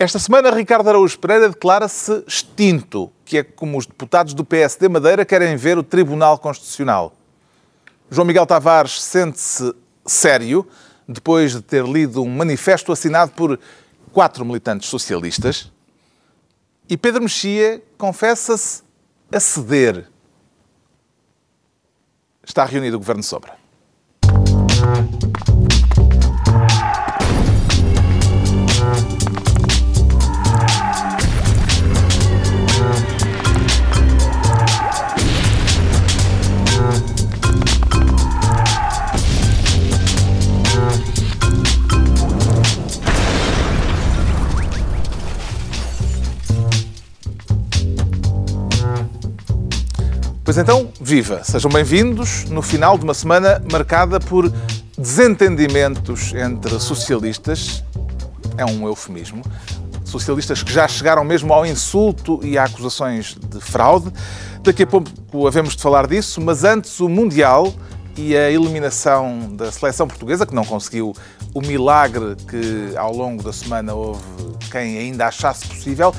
Esta 0.00 0.20
semana, 0.20 0.52
Ricardo 0.52 0.88
Araújo 0.88 1.18
Pereira 1.18 1.48
declara-se 1.48 2.22
extinto, 2.24 3.10
que 3.24 3.38
é 3.38 3.42
como 3.42 3.76
os 3.76 3.84
deputados 3.84 4.32
do 4.32 4.44
PSD 4.44 4.88
Madeira 4.88 5.24
querem 5.24 5.56
ver 5.56 5.76
o 5.76 5.82
Tribunal 5.82 6.38
Constitucional. 6.38 7.12
João 8.08 8.24
Miguel 8.24 8.46
Tavares 8.46 9.02
sente-se 9.02 9.74
sério 10.06 10.64
depois 11.08 11.50
de 11.50 11.62
ter 11.62 11.84
lido 11.84 12.22
um 12.22 12.30
manifesto 12.30 12.92
assinado 12.92 13.32
por 13.32 13.58
quatro 14.12 14.44
militantes 14.44 14.88
socialistas. 14.88 15.68
E 16.88 16.96
Pedro 16.96 17.22
Mexia 17.22 17.82
confessa-se 17.98 18.84
a 19.32 19.40
ceder. 19.40 20.08
Está 22.46 22.64
reunido 22.64 22.98
o 22.98 23.00
Governo 23.00 23.24
Sobra. 23.24 23.58
Pois 50.48 50.56
então, 50.56 50.90
viva! 50.98 51.44
Sejam 51.44 51.70
bem-vindos 51.70 52.44
no 52.44 52.62
final 52.62 52.96
de 52.96 53.04
uma 53.04 53.12
semana 53.12 53.62
marcada 53.70 54.18
por 54.18 54.50
desentendimentos 54.96 56.32
entre 56.32 56.80
socialistas. 56.80 57.84
É 58.56 58.64
um 58.64 58.88
eufemismo. 58.88 59.42
Socialistas 60.06 60.62
que 60.62 60.72
já 60.72 60.88
chegaram 60.88 61.22
mesmo 61.22 61.52
ao 61.52 61.66
insulto 61.66 62.40
e 62.42 62.56
a 62.56 62.64
acusações 62.64 63.36
de 63.38 63.60
fraude. 63.60 64.10
Daqui 64.62 64.84
a 64.84 64.86
pouco 64.86 65.46
havemos 65.46 65.76
de 65.76 65.82
falar 65.82 66.06
disso, 66.06 66.40
mas 66.40 66.64
antes 66.64 66.98
o 66.98 67.10
Mundial 67.10 67.70
e 68.16 68.34
a 68.34 68.50
eliminação 68.50 69.54
da 69.54 69.70
seleção 69.70 70.08
portuguesa, 70.08 70.46
que 70.46 70.54
não 70.54 70.64
conseguiu 70.64 71.14
o 71.52 71.60
milagre 71.60 72.36
que 72.48 72.96
ao 72.96 73.14
longo 73.14 73.42
da 73.42 73.52
semana 73.52 73.92
houve 73.92 74.22
quem 74.70 74.96
ainda 74.96 75.26
achasse 75.26 75.68
possível, 75.68 76.14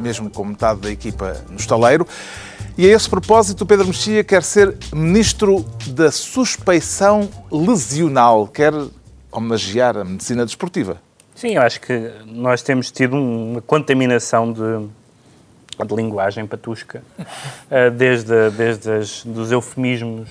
mesmo 0.00 0.28
com 0.28 0.44
metade 0.44 0.80
da 0.80 0.90
equipa 0.90 1.36
no 1.48 1.56
estaleiro. 1.56 2.04
E 2.80 2.86
a 2.86 2.96
esse 2.96 3.10
propósito, 3.10 3.66
Pedro 3.66 3.88
Mexia 3.88 4.24
quer 4.24 4.42
ser 4.42 4.74
ministro 4.90 5.62
da 5.88 6.10
suspeição 6.10 7.28
lesional, 7.52 8.46
quer 8.46 8.72
homenagear 9.30 9.98
a 9.98 10.02
medicina 10.02 10.46
desportiva. 10.46 10.96
Sim, 11.34 11.56
eu 11.56 11.60
acho 11.60 11.78
que 11.78 12.10
nós 12.24 12.62
temos 12.62 12.90
tido 12.90 13.16
uma 13.16 13.60
contaminação 13.60 14.50
de, 14.50 14.88
de 15.86 15.94
linguagem 15.94 16.46
patusca, 16.46 17.02
eh, 17.70 17.90
desde, 17.90 18.48
desde 18.48 18.90
as, 18.90 19.24
dos 19.26 19.52
eufemismos 19.52 20.30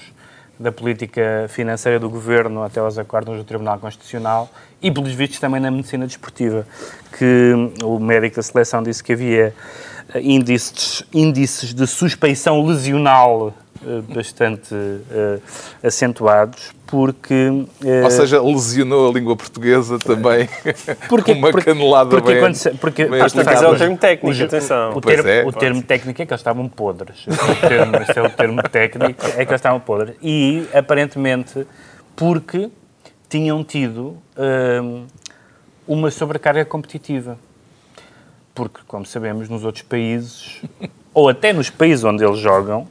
da 0.59 0.71
política 0.71 1.45
financeira 1.49 1.99
do 1.99 2.09
governo 2.09 2.63
até 2.63 2.79
aos 2.79 2.97
acordos 2.97 3.37
do 3.37 3.43
Tribunal 3.43 3.77
Constitucional 3.77 4.49
e, 4.81 4.89
pelos 4.91 5.13
vistos, 5.13 5.39
também 5.39 5.61
na 5.61 5.69
medicina 5.69 6.07
desportiva, 6.07 6.65
que 7.15 7.53
o 7.83 7.99
médico 7.99 8.37
da 8.37 8.41
seleção 8.41 8.81
disse 8.81 9.03
que 9.03 9.13
havia 9.13 9.53
índices, 10.15 11.03
índices 11.13 11.73
de 11.73 11.85
suspeição 11.85 12.65
lesional 12.65 13.53
uh, 13.81 14.01
bastante 14.13 14.73
uh, 14.73 15.41
acentuados, 15.83 16.71
porque... 16.87 17.49
Uh, 17.83 18.03
Ou 18.03 18.11
seja, 18.11 18.41
lesionou 18.41 19.09
a 19.09 19.13
língua 19.13 19.35
portuguesa 19.35 19.99
também 19.99 20.49
porque, 21.07 21.33
com 21.33 21.37
uma 21.39 21.51
porque, 21.51 21.73
canelada 21.73 22.09
porque, 22.09 22.31
bem... 22.31 22.39
Quando, 22.39 22.77
porque, 22.79 23.05
bem 23.05 23.19
mas 23.19 23.35
é 23.35 23.67
o 23.67 23.77
termo 23.77 23.97
técnico, 23.97 24.43
atenção. 24.43 24.93
O, 24.95 25.01
termo, 25.01 25.29
é, 25.29 25.45
o 25.45 25.51
termo 25.51 25.83
técnico 25.83 26.21
é 26.21 26.25
que 26.25 26.33
eles 26.33 26.41
estavam 26.41 26.67
podres. 26.67 27.27
O 27.27 27.67
termo, 27.67 27.95
este 27.97 28.19
é 28.19 28.21
o 28.23 28.29
termo 28.29 28.63
técnico, 28.63 29.25
é 29.25 29.45
que 29.45 29.51
eles 29.51 29.59
estavam 29.59 29.79
podres. 29.79 30.15
E, 30.21 30.67
aparentemente, 30.73 31.67
porque 32.15 32.69
tinham 33.29 33.63
tido 33.63 34.17
uma 35.87 36.09
sobrecarga 36.09 36.65
competitiva 36.65 37.37
porque, 38.59 38.81
como 38.85 39.05
sabemos, 39.05 39.47
nos 39.47 39.63
outros 39.63 39.83
países, 39.83 40.61
ou 41.13 41.29
até 41.29 41.53
nos 41.53 41.69
países 41.69 42.03
onde 42.03 42.25
eles 42.25 42.39
jogam, 42.39 42.85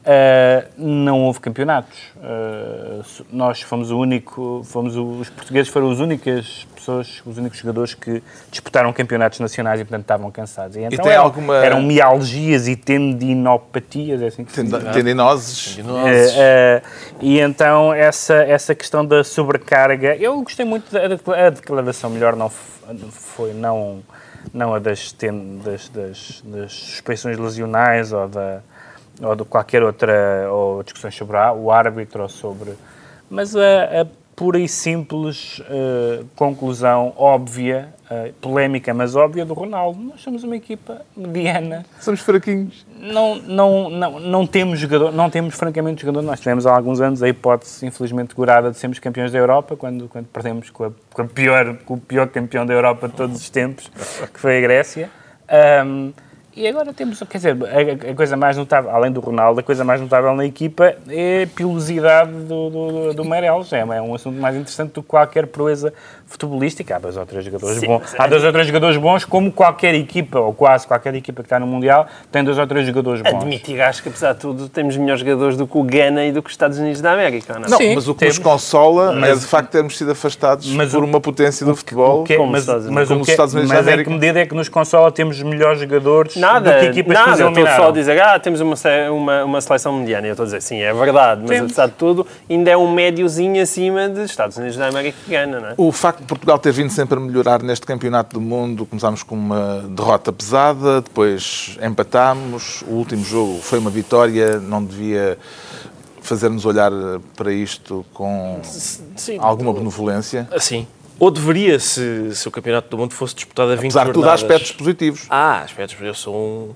Uh, 0.00 0.66
não 0.78 1.24
houve 1.24 1.40
campeonatos. 1.40 1.98
Uh, 2.16 3.04
nós 3.30 3.60
fomos 3.60 3.90
o 3.90 3.98
único, 3.98 4.62
fomos 4.64 4.96
o, 4.96 5.04
os 5.20 5.28
portugueses 5.28 5.70
foram 5.70 5.90
as 5.90 5.98
únicas 5.98 6.66
pessoas, 6.74 7.22
os 7.26 7.36
únicos 7.36 7.58
jogadores 7.58 7.92
que 7.92 8.22
disputaram 8.50 8.90
campeonatos 8.94 9.38
nacionais 9.40 9.78
e 9.78 9.84
portanto 9.84 10.00
estavam 10.00 10.30
cansados. 10.30 10.78
E 10.78 10.84
então 10.84 11.04
e 11.04 11.10
eram, 11.10 11.22
alguma... 11.22 11.56
eram 11.58 11.82
mialgias 11.82 12.66
e 12.66 12.76
tendinopatias, 12.76 14.22
é 14.22 14.28
assim 14.28 14.42
que 14.42 14.54
Tend 14.54 14.70
Tendinoses. 14.90 15.76
Tendinoses. 15.76 16.32
Uh, 16.32 16.82
e 17.20 17.38
então 17.38 17.92
essa 17.92 18.36
essa 18.36 18.74
questão 18.74 19.04
da 19.04 19.22
sobrecarga, 19.22 20.16
eu 20.16 20.40
gostei 20.40 20.64
muito 20.64 20.90
da 20.90 21.46
a 21.46 21.50
declaração 21.50 22.08
melhor 22.08 22.34
não 22.34 22.48
foi 22.48 23.52
não 23.52 24.02
não 24.52 24.74
a 24.74 24.78
das, 24.78 25.14
das, 25.64 25.88
das, 25.88 26.42
das 26.44 26.72
suspeições 26.72 27.38
lesionais 27.38 28.12
ou, 28.12 28.28
da, 28.28 28.60
ou 29.22 29.36
de 29.36 29.44
qualquer 29.44 29.82
outra, 29.82 30.48
ou 30.50 30.82
discussões 30.82 31.14
sobre 31.14 31.36
o 31.36 31.70
árbitro 31.70 32.22
ou 32.22 32.28
sobre... 32.28 32.74
Mas 33.28 33.54
a, 33.54 34.00
a 34.02 34.06
pura 34.34 34.58
e 34.58 34.68
simples 34.68 35.60
uh, 35.60 36.24
conclusão 36.34 37.12
óbvia, 37.16 37.94
uh, 38.10 38.32
polémica, 38.40 38.92
mas 38.92 39.14
óbvia 39.14 39.44
do 39.44 39.54
Ronaldo. 39.54 40.00
Nós 40.00 40.20
somos 40.20 40.42
uma 40.42 40.56
equipa 40.56 41.02
mediana. 41.16 41.84
Somos 42.00 42.20
fraquinhos. 42.20 42.84
Não, 42.98 43.36
não, 43.36 43.90
não, 43.90 44.20
não 44.20 44.46
temos 44.46 44.78
jogador, 44.80 45.12
não 45.12 45.30
temos 45.30 45.54
francamente 45.54 46.02
jogador. 46.02 46.22
Nós 46.22 46.40
tivemos 46.40 46.66
há 46.66 46.74
alguns 46.74 47.00
anos 47.00 47.22
a 47.22 47.28
hipótese, 47.28 47.86
infelizmente, 47.86 48.34
gorada 48.34 48.70
de 48.70 48.76
sermos 48.76 48.98
campeões 48.98 49.32
da 49.32 49.38
Europa, 49.38 49.76
quando, 49.76 50.08
quando 50.08 50.26
perdemos 50.26 50.70
com, 50.70 50.84
a, 50.84 50.90
com, 51.12 51.22
a 51.22 51.26
pior, 51.26 51.76
com 51.84 51.94
o 51.94 52.00
pior 52.00 52.28
campeão 52.28 52.66
da 52.66 52.74
Europa 52.74 53.08
de 53.08 53.14
todos 53.14 53.40
os 53.40 53.48
tempos, 53.48 53.90
que 54.32 54.40
foi 54.40 54.58
a 54.58 54.60
Grécia. 54.60 55.10
Um, 55.86 56.12
e 56.60 56.68
agora 56.68 56.92
temos, 56.92 57.18
quer 57.20 57.38
dizer, 57.38 57.56
a, 57.64 58.10
a, 58.10 58.14
coisa 58.14 58.36
mais 58.36 58.54
notável, 58.54 58.90
além 58.90 59.10
do 59.10 59.18
Ronaldo, 59.18 59.60
a 59.60 59.62
coisa 59.62 59.82
mais 59.82 59.98
notável 59.98 60.34
na 60.34 60.44
equipa 60.44 60.94
é 61.08 61.44
a 61.44 61.46
pilosidade 61.46 62.30
do, 62.30 62.68
do, 62.68 63.14
do 63.14 63.24
Meireles. 63.24 63.72
É, 63.72 63.78
é 63.80 64.02
um 64.02 64.14
assunto 64.14 64.38
mais 64.38 64.54
interessante 64.54 64.92
do 64.92 65.02
que 65.02 65.08
qualquer 65.08 65.46
proeza 65.46 65.90
futebolística. 66.26 66.96
Há 66.96 66.98
dois 66.98 67.16
ou 67.16 67.24
três 67.24 67.46
jogadores 67.46 67.78
Sim, 67.78 67.86
bons. 67.86 68.14
Há 68.18 68.26
dois 68.26 68.44
ou 68.44 68.52
três 68.52 68.66
jogadores 68.66 68.96
bons, 68.98 69.24
como 69.24 69.50
qualquer 69.50 69.94
equipa, 69.94 70.38
ou 70.38 70.52
quase 70.52 70.86
qualquer 70.86 71.14
equipa 71.14 71.42
que 71.42 71.46
está 71.46 71.58
no 71.58 71.66
Mundial, 71.66 72.06
tem 72.30 72.44
dois 72.44 72.58
ou 72.58 72.66
três 72.66 72.86
jogadores 72.86 73.22
bons. 73.22 73.36
Admito, 73.36 73.72
acho 73.80 74.02
que 74.02 74.10
apesar 74.10 74.34
de 74.34 74.40
tudo, 74.40 74.68
temos 74.68 74.98
melhores 74.98 75.20
jogadores 75.20 75.56
do 75.56 75.66
que 75.66 75.78
o 75.78 75.82
Ghana 75.82 76.26
e 76.26 76.32
do 76.32 76.42
que 76.42 76.48
os 76.48 76.52
Estados 76.52 76.78
Unidos 76.78 77.00
da 77.00 77.12
América. 77.12 77.54
Não, 77.54 77.70
não 77.70 77.78
Sim, 77.78 77.94
mas 77.94 78.06
o 78.06 78.12
que 78.12 78.20
temos. 78.20 78.38
nos 78.38 78.44
consola 78.44 79.12
mas, 79.12 79.30
é 79.30 79.34
de 79.40 79.46
facto 79.46 79.70
termos 79.70 79.96
sido 79.96 80.10
afastados 80.10 80.70
mas 80.72 80.90
por 80.90 81.02
uma 81.02 81.20
potência 81.20 81.64
do 81.64 81.74
futebol. 81.74 82.24
Que, 82.24 82.36
como 82.36 82.52
mas, 82.52 82.66
mas, 82.66 83.08
como 83.08 83.22
os 83.22 83.28
Estados 83.28 83.54
Unidos 83.54 83.70
mas 83.70 83.84
da 83.84 83.92
América. 83.92 84.10
Mas 84.10 84.16
em 84.16 84.20
que 84.20 84.26
medida 84.26 84.40
é 84.40 84.46
que 84.46 84.54
nos 84.54 84.68
consola 84.68 85.10
termos 85.10 85.42
melhores 85.42 85.80
jogadores 85.80 86.36
Nada, 86.54 86.72
do 86.72 86.80
que 86.80 86.86
equipas 86.86 87.14
nada, 87.14 87.42
eu 87.42 87.48
estou 87.48 87.66
só 87.66 87.88
a 87.88 87.92
dizer, 87.92 88.20
ah, 88.20 88.38
temos 88.38 88.60
uma, 88.60 88.74
uma, 89.12 89.44
uma 89.44 89.60
seleção 89.60 89.92
mediana. 89.92 90.26
E 90.26 90.30
eu 90.30 90.32
estou 90.32 90.44
a 90.44 90.46
dizer, 90.46 90.62
sim, 90.62 90.80
é 90.80 90.92
verdade, 90.92 91.42
mas 91.46 91.60
apesar 91.60 91.86
de 91.86 91.92
tudo, 91.92 92.26
ainda 92.48 92.70
é 92.70 92.76
um 92.76 92.90
médiozinho 92.92 93.62
acima 93.62 94.08
dos 94.08 94.30
Estados 94.30 94.56
Unidos 94.56 94.76
da 94.76 94.88
América 94.88 95.16
que 95.24 95.30
ganha, 95.30 95.60
não 95.60 95.68
é? 95.68 95.74
O 95.76 95.92
facto 95.92 96.20
de 96.20 96.26
Portugal 96.26 96.58
ter 96.58 96.72
vindo 96.72 96.90
sempre 96.90 97.18
a 97.18 97.20
melhorar 97.20 97.62
neste 97.62 97.86
campeonato 97.86 98.34
do 98.34 98.40
mundo, 98.40 98.86
começámos 98.86 99.22
com 99.22 99.34
uma 99.34 99.84
derrota 99.88 100.32
pesada, 100.32 101.00
depois 101.00 101.78
empatámos, 101.82 102.82
o 102.86 102.92
último 102.92 103.24
jogo 103.24 103.60
foi 103.60 103.78
uma 103.78 103.90
vitória, 103.90 104.58
não 104.58 104.84
devia 104.84 105.38
fazer-nos 106.22 106.64
olhar 106.64 106.92
para 107.36 107.52
isto 107.52 108.04
com 108.12 108.60
sim, 108.62 109.38
alguma 109.40 109.72
benevolência? 109.72 110.48
Sim. 110.58 110.86
Ou 111.20 111.30
deveria, 111.30 111.78
se, 111.78 112.34
se 112.34 112.48
o 112.48 112.50
Campeonato 112.50 112.88
do 112.88 112.96
Mundo 112.96 113.12
fosse 113.12 113.34
disputado 113.34 113.70
a 113.70 113.74
20 113.74 113.84
Apesar 113.84 114.06
de 114.06 114.12
tudo, 114.14 114.26
há 114.26 114.32
aspectos 114.32 114.72
positivos. 114.72 115.26
Ah, 115.28 115.60
aspectos. 115.60 115.94
Eu 116.00 116.14
sou 116.14 116.34
um 116.34 116.74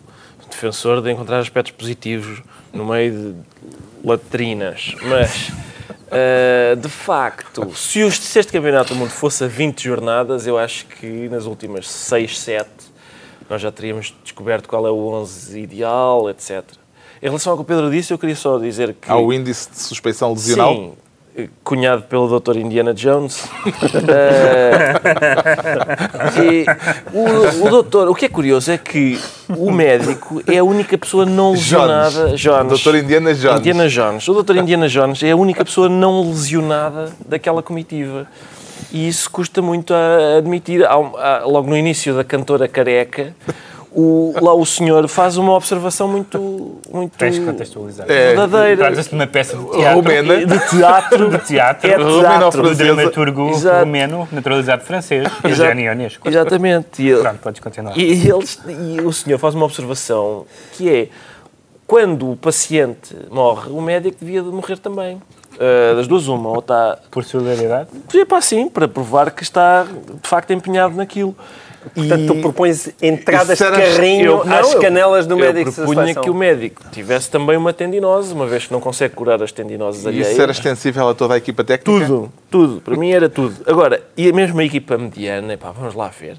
defensor 0.51 1.01
de 1.01 1.11
encontrar 1.11 1.39
aspectos 1.39 1.73
positivos 1.73 2.43
no 2.71 2.85
meio 2.85 3.11
de 3.11 3.35
latrinas. 4.07 4.95
Mas, 5.03 5.49
uh, 5.49 6.77
de 6.79 6.89
facto, 6.91 7.75
se, 7.75 8.11
se 8.11 8.39
este 8.39 8.53
Campeonato 8.53 8.93
do 8.93 8.99
Mundo 8.99 9.13
fosse 9.13 9.45
a 9.45 9.47
20 9.47 9.83
jornadas, 9.83 10.47
eu 10.47 10.59
acho 10.59 10.85
que 10.89 11.27
nas 11.31 11.47
últimas 11.47 11.89
6, 11.89 12.39
7, 12.39 12.69
nós 13.49 13.63
já 13.63 13.73
teríamos 13.73 14.15
descoberto 14.23 14.69
qual 14.69 14.87
é 14.87 14.91
o 14.91 15.09
11 15.09 15.59
ideal, 15.59 16.29
etc. 16.29 16.63
Em 17.23 17.27
relação 17.29 17.53
ao 17.53 17.57
que 17.57 17.63
o 17.63 17.67
Pedro 17.67 17.91
disse, 17.91 18.13
eu 18.13 18.19
queria 18.19 18.37
só 18.37 18.59
dizer 18.59 18.95
que... 19.01 19.11
Há 19.11 19.17
o 19.17 19.33
índice 19.33 19.71
de 19.71 19.81
suspeição 19.81 20.35
lesional? 20.35 20.75
Sim, 20.75 20.93
cunhado 21.63 22.03
pelo 22.03 22.39
Dr. 22.39 22.57
Indiana 22.57 22.95
Jones. 22.95 23.45
uh, 23.45 23.49
e 26.41 26.65
o, 27.13 27.67
o 27.67 27.71
doutor, 27.71 28.09
o 28.09 28.15
que 28.15 28.27
é 28.27 28.29
curioso 28.29 28.71
é 28.71 28.79
que 28.79 29.19
o 29.49 29.71
médico 29.71 30.43
é 30.47 30.59
a 30.59 30.65
única 30.65 30.97
pessoa 30.97 31.27
não 31.27 31.53
lesionada. 31.53 32.35
Jones. 32.37 32.83
Dr. 32.83 32.97
Indiana 32.97 33.35
Jones. 33.35 33.59
Indiana 33.59 33.89
Jones. 33.89 34.29
O 34.29 34.43
Dr. 34.43 34.57
Indiana 34.59 34.89
Jones 34.89 35.23
é 35.23 35.31
a 35.33 35.37
única 35.37 35.65
pessoa 35.65 35.89
não 35.89 36.29
lesionada 36.29 37.13
daquela 37.27 37.63
comitiva. 37.63 38.27
E 38.93 39.09
isso 39.09 39.31
custa 39.31 39.61
muito 39.61 39.93
a 39.93 40.39
admitir. 40.39 40.85
Há 40.85 40.93
há- 40.95 41.43
logo 41.45 41.69
no 41.69 41.77
início 41.77 42.15
da 42.15 42.23
cantora 42.23 42.69
careca, 42.69 43.35
o, 43.95 44.35
lá 44.41 44.53
o 44.53 44.67
senhor 44.67 45.07
faz 45.09 45.37
uma 45.37 45.53
observação 45.55 46.09
muito, 46.09 46.79
muito 46.93 47.17
Tens 47.17 47.39
contextualizar. 47.39 48.11
É, 48.11 48.35
verdadeira. 48.35 48.77
Trata-se 48.77 49.09
de 49.09 49.15
uma 49.15 49.27
peça 49.27 49.57
de 49.57 49.65
teatro. 49.71 49.95
Romena. 50.01 50.47
De 50.47 50.69
teatro. 50.71 51.31
De 51.31 51.39
teatro. 51.39 51.91
É 51.91 51.97
Romeno 51.97 52.21
teatro. 52.39 52.63
do 52.63 52.75
dramaturgo 52.75 53.51
Exato. 53.51 53.79
romeno, 53.81 54.29
naturalizado 54.33 54.83
francês, 54.85 55.29
Eugénio 55.45 55.85
Ionesco. 55.87 56.29
Exatamente. 56.29 57.03
E, 57.03 57.09
ele- 57.11 57.21
Pronto, 57.23 57.39
podes 57.39 57.61
continuar. 57.61 57.97
e, 57.97 58.29
eles, 58.29 58.61
e 58.69 59.01
o 59.01 59.13
senhor 59.13 59.39
faz 59.39 59.55
uma 59.55 59.65
observação 59.65 60.45
que 60.73 60.91
é 60.91 61.09
quando 61.87 62.31
o 62.33 62.37
paciente 62.37 63.15
morre, 63.31 63.71
o 63.71 63.81
médico 63.81 64.17
devia 64.21 64.43
de 64.43 64.49
morrer 64.49 64.79
também. 64.79 65.21
Ah, 65.61 65.95
das 65.95 66.07
duas, 66.07 66.27
uma. 66.27 66.49
Ou 66.51 66.59
está 66.59 66.99
Por 67.11 67.25
solidariedade. 67.25 67.89
É 68.15 68.25
para 68.25 68.39
assim, 68.39 68.69
para 68.69 68.89
provar 68.89 69.31
que 69.31 69.43
está 69.43 69.85
de 69.85 70.29
facto 70.29 70.53
empenhado 70.53 70.97
naquilo. 70.97 71.35
Portanto, 71.95 72.27
tu 72.27 72.41
propões 72.41 72.89
entradas 73.03 73.59
de 73.59 73.65
carrinho 73.65 74.25
Eu- 74.27 74.45
não, 74.45 74.57
às 74.57 74.73
eu- 74.73 74.81
canelas 74.81 75.27
do 75.27 75.35
eu 75.35 75.39
médico 75.39 75.71
de 75.71 75.77
propunha 75.77 76.15
que 76.15 76.31
o 76.31 76.35
médico 76.35 76.83
tivesse 76.93 77.29
também 77.31 77.57
uma 77.57 77.73
tendinose, 77.73 78.33
uma 78.33 78.47
vez 78.47 78.67
que 78.67 78.73
não 78.73 78.81
consegue 78.81 79.15
curar 79.15 79.43
as 79.43 79.53
tendinoses 79.53 80.05
E 80.05 80.09
alheias. 80.09 80.31
isso 80.31 80.41
era 80.43 80.53
extensível 80.53 81.09
a 81.09 81.15
toda 81.15 81.35
a 81.35 81.37
equipa 81.37 81.63
técnica? 81.65 82.07
Tudo, 82.07 82.33
tudo. 82.55 82.81
Para 82.81 82.97
mim 82.97 83.11
era 83.11 83.29
tudo. 83.29 83.57
Agora, 83.67 84.01
e 84.17 84.29
a 84.29 84.33
mesma 84.33 84.63
equipa 84.63 84.97
mediana, 84.97 85.55
epá, 85.55 85.73
vamos 85.73 85.93
lá 85.95 86.07
ver. 86.09 86.37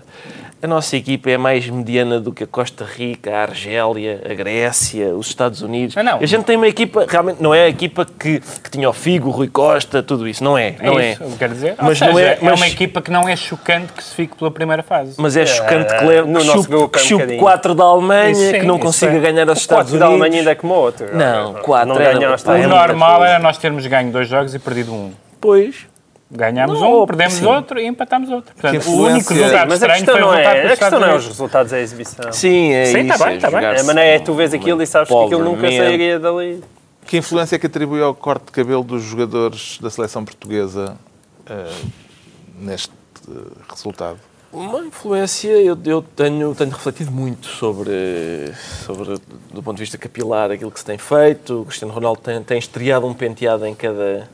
A 0.63 0.67
nossa 0.67 0.95
equipa 0.95 1.29
é 1.29 1.38
mais 1.38 1.67
mediana 1.69 2.21
do 2.21 2.31
que 2.31 2.45
a 2.45 2.47
Costa 2.47 2.85
Rica, 2.85 3.29
a 3.35 3.41
Argélia, 3.41 4.21
a 4.27 4.33
Grécia, 4.33 5.13
os 5.13 5.27
Estados 5.27 5.62
Unidos. 5.62 5.95
Ah, 5.97 6.01
não. 6.01 6.19
A 6.19 6.25
gente 6.25 6.45
tem 6.45 6.56
uma 6.56 6.69
equipa, 6.69 7.06
realmente, 7.07 7.44
não 7.44 7.53
é 7.53 7.63
a 7.65 7.67
equipa 7.67 8.06
que, 8.06 8.39
que 8.63 8.69
tinha 8.71 8.89
o 8.89 8.94
Figo, 8.94 9.27
o 9.27 9.31
Rui 9.31 9.50
Costa, 9.50 10.01
tudo 10.01 10.25
isso. 10.25 10.41
Não 10.41 10.57
é, 10.57 10.75
É 10.79 10.85
não 10.85 11.00
isso, 11.00 11.21
é. 11.21 11.25
eu 11.25 11.31
quero 11.38 11.53
dizer. 11.53 11.75
Mas 11.77 12.01
Ou 12.01 12.07
não 12.07 12.15
seja, 12.15 12.27
é- 12.29 12.38
mas- 12.41 12.59
uma 12.61 12.68
equipa 12.68 13.01
que 13.01 13.11
não 13.11 13.27
é 13.27 13.35
chocante 13.35 13.91
que 13.91 14.01
se 14.03 14.15
fique 14.15 14.35
pela 14.38 14.50
primeira 14.50 14.81
fase. 14.81 15.15
Mas 15.18 15.35
é 15.35 15.45
chocante 15.45 15.94
que, 15.97 16.06
leve, 16.06 16.27
no 16.29 16.39
que 16.39 16.45
nosso 16.45 16.59
chupe, 16.63 16.69
grupo 16.69 16.89
que 16.89 17.00
é 17.00 17.01
um 17.01 17.06
chupe 17.06 17.15
bocadinho. 17.23 17.39
4 17.41 17.75
da 17.75 17.83
Alemanha, 17.83 18.31
Isso 18.31 18.51
sim, 18.51 18.59
que 18.61 18.65
não 18.65 18.79
consiga 18.79 19.18
é. 19.18 19.19
ganhar 19.19 19.50
aos 19.50 19.59
O 19.59 19.61
Estados 19.61 19.91
quarto 19.91 20.00
da 20.00 20.06
Unidos. 20.07 20.21
Alemanha 20.23 20.39
ainda 20.41 20.51
é 20.51 20.56
como 20.56 20.73
outro. 20.73 21.15
Não, 21.15 21.53
quatro 21.56 21.89
Não 21.94 22.00
era- 22.01 22.13
ganhaste. 22.18 22.50
o 22.50 22.53
é 22.53 22.65
normal 22.65 23.23
era 23.25 23.39
nós 23.39 23.57
termos 23.57 23.85
ganho 23.85 24.09
dois 24.11 24.29
jogos 24.29 24.56
e 24.56 24.59
perdido 24.59 24.94
um. 24.94 25.11
Pois. 25.39 25.85
Ganhámos 26.35 26.79
Não, 26.79 27.03
um, 27.03 27.05
perdemos 27.05 27.33
sim. 27.35 27.45
outro 27.45 27.79
e 27.79 27.85
empatámos 27.85 28.29
outro. 28.29 28.53
Portanto, 28.53 28.89
o 28.89 29.01
único 29.01 29.33
resultado 29.33 29.69
Mas 29.69 29.83
a 29.83 29.87
estranho 29.87 30.05
questão, 30.05 30.15
foi 30.15 30.21
o 30.21 30.25
não 30.25 30.31
resultado 30.31 30.57
é, 30.57 30.61
dos 30.61 30.71
a 30.71 30.77
questão 30.77 30.99
não 30.99 31.07
é 31.07 31.15
os 31.15 31.27
resultados 31.27 31.71
da 31.71 31.79
exibição. 31.79 32.31
Sim, 32.33 32.73
é 32.73 32.85
Sim, 32.85 32.99
isso. 32.99 33.17
tá 33.17 33.25
bem, 33.25 33.39
tá 33.39 33.47
bem. 33.47 33.55
jogar-se 33.57 33.81
A 33.81 33.83
maneira 33.85 34.09
é 34.09 34.19
tu 34.19 34.33
vês 34.33 34.53
aquilo 34.53 34.81
e 34.81 34.87
sabes 34.87 35.09
que 35.09 35.15
aquilo 35.15 35.43
nunca 35.43 35.71
sairia 35.71 36.19
dali. 36.19 36.63
Que 37.05 37.17
influência 37.17 37.55
é 37.55 37.59
que 37.59 37.67
atribui 37.67 38.01
ao 38.01 38.15
corte 38.15 38.45
de 38.45 38.51
cabelo 38.51 38.83
dos 38.83 39.03
jogadores 39.03 39.77
da 39.79 39.89
seleção 39.89 40.25
portuguesa 40.25 40.97
eh, 41.47 41.71
neste 42.59 42.91
eh, 43.29 43.33
resultado? 43.69 44.17
Uma 44.51 44.79
influência, 44.79 45.49
eu, 45.49 45.77
eu 45.85 46.01
tenho, 46.01 46.55
tenho 46.55 46.71
refletido 46.71 47.11
muito 47.11 47.45
sobre, 47.45 48.53
sobre, 48.85 49.19
do 49.53 49.61
ponto 49.61 49.75
de 49.75 49.81
vista 49.81 49.97
capilar, 49.97 50.49
aquilo 50.49 50.71
que 50.71 50.79
se 50.79 50.85
tem 50.85 50.97
feito. 50.97 51.61
O 51.61 51.65
Cristiano 51.65 51.93
Ronaldo 51.93 52.21
tem, 52.21 52.41
tem 52.41 52.57
estreado 52.57 53.05
um 53.05 53.13
penteado 53.13 53.65
em 53.65 53.75
cada, 53.75 54.29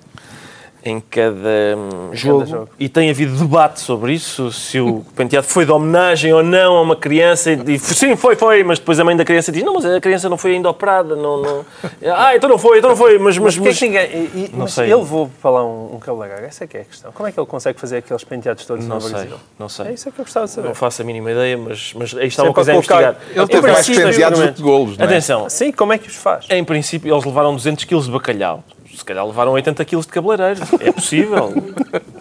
em 0.84 1.00
cada 1.00 1.78
jogo, 2.14 2.46
jogo. 2.46 2.70
e 2.80 2.90
tem 2.90 3.10
havido 3.10 3.36
debate 3.38 3.80
sobre 3.80 4.14
isso, 4.14 4.52
se 4.52 4.80
o 4.80 5.06
penteado 5.16 5.46
foi 5.48 5.64
de 5.66 5.72
homenagem 5.72 6.34
ou 6.34 6.42
não 6.42 6.76
a 6.78 6.82
uma 6.82 6.96
criança. 6.96 7.52
E, 7.52 7.76
e 7.76 7.80
sim, 7.80 8.16
foi, 8.16 8.36
foi, 8.36 8.64
mas 8.64 8.80
depois 8.80 9.00
a 9.00 9.04
mãe 9.04 9.16
da 9.16 9.24
criança 9.24 9.52
diz: 9.52 9.64
Não, 9.64 9.76
mas 9.76 9.86
a 9.86 10.02
criança 10.02 10.28
não 10.28 10.38
foi 10.38 10.54
ainda 10.54 10.70
operada. 10.70 11.16
Não, 11.16 11.42
não. 11.42 11.66
Ah, 12.14 12.36
então 12.36 12.50
não 12.50 12.58
foi, 12.58 12.80
então 12.80 12.90
não 12.90 12.98
foi. 12.98 13.18
Mas, 13.20 13.38
mas, 13.38 13.56
Mas, 13.56 13.56
porquê 13.56 13.70
mas- 13.70 13.80
que 13.80 13.86
ninguém. 13.86 14.30
e- 14.36 14.50
Não 14.54 14.60
mas 14.60 14.74
sei. 14.74 14.86
ele 14.86 14.96
levou 14.96 15.30
para 15.42 15.52
lá 15.52 15.66
um, 15.66 15.96
um 15.96 16.00
cabeleireiro? 16.00 16.46
Essa 16.46 16.64
é 16.64 16.68
que 16.68 16.78
é 16.78 16.82
a 16.82 16.86
questão. 16.86 17.12
Como 17.12 17.28
é 17.28 17.32
que 17.32 17.40
ele 17.40 17.48
consegue 17.48 17.80
fazer 17.80 17.98
aqueles 17.98 18.24
penteados 18.24 18.66
todos 18.66 18.86
não 18.88 18.96
no 18.96 19.02
sei, 19.02 19.12
Brasil? 19.12 19.36
não 19.60 19.70
sei. 19.70 19.88
É 19.88 19.94
isso 19.94 20.10
é 20.10 20.12
que 20.12 20.20
eu 20.20 20.26
gostava 20.26 20.46
de 20.48 20.52
saber. 20.52 20.68
Não 20.68 20.76
faço 20.76 21.02
a 21.02 21.06
mínima 21.06 21.32
ideia, 21.32 21.58
mas, 21.58 21.94
mas 21.96 22.16
aí 22.18 22.28
está 22.28 22.44
é 22.44 22.46
uma 22.48 22.54
coisa 22.54 22.72
a 22.72 22.76
investigar. 22.76 23.16
Ele 23.34 23.48
teve 23.48 23.72
mais 23.72 23.88
penteados 23.88 24.40
do 24.40 24.54
que 24.54 24.62
golos, 24.62 24.98
não 24.98 25.04
é? 25.06 25.08
Atenção, 25.08 25.50
Sim, 25.50 25.72
como 25.72 25.94
é 25.94 25.98
que 25.98 26.08
os 26.08 26.16
faz? 26.16 26.46
Em 26.50 26.64
princípio, 26.64 27.14
eles 27.14 27.24
levaram 27.26 27.56
200 27.56 27.84
kg 27.86 28.02
de 28.02 28.12
bacalhau. 28.12 28.64
Se 29.02 29.06
calhar 29.06 29.26
levaram 29.26 29.54
80 29.54 29.84
kg 29.84 30.00
de 30.02 30.08
cabeleireiro. 30.08 30.62
É 30.80 30.92
possível. 30.92 31.52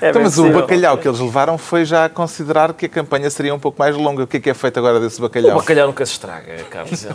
É 0.00 0.08
Então, 0.08 0.22
mas 0.22 0.38
o 0.38 0.42
possível. 0.44 0.60
bacalhau 0.62 0.96
que 0.96 1.06
eles 1.06 1.20
levaram 1.20 1.58
foi 1.58 1.84
já 1.84 2.06
a 2.06 2.08
considerar 2.08 2.72
que 2.72 2.86
a 2.86 2.88
campanha 2.88 3.28
seria 3.28 3.54
um 3.54 3.58
pouco 3.58 3.78
mais 3.78 3.94
longa. 3.94 4.22
O 4.22 4.26
que 4.26 4.38
é 4.38 4.40
que 4.40 4.48
é 4.48 4.54
feito 4.54 4.78
agora 4.78 4.98
desse 4.98 5.18
O 5.18 5.22
bacalhau? 5.22 5.58
bacalhau 5.58 5.88
nunca 5.88 6.06
se 6.06 6.12
estraga, 6.12 6.54
Carlos. 6.70 7.04
É 7.04 7.10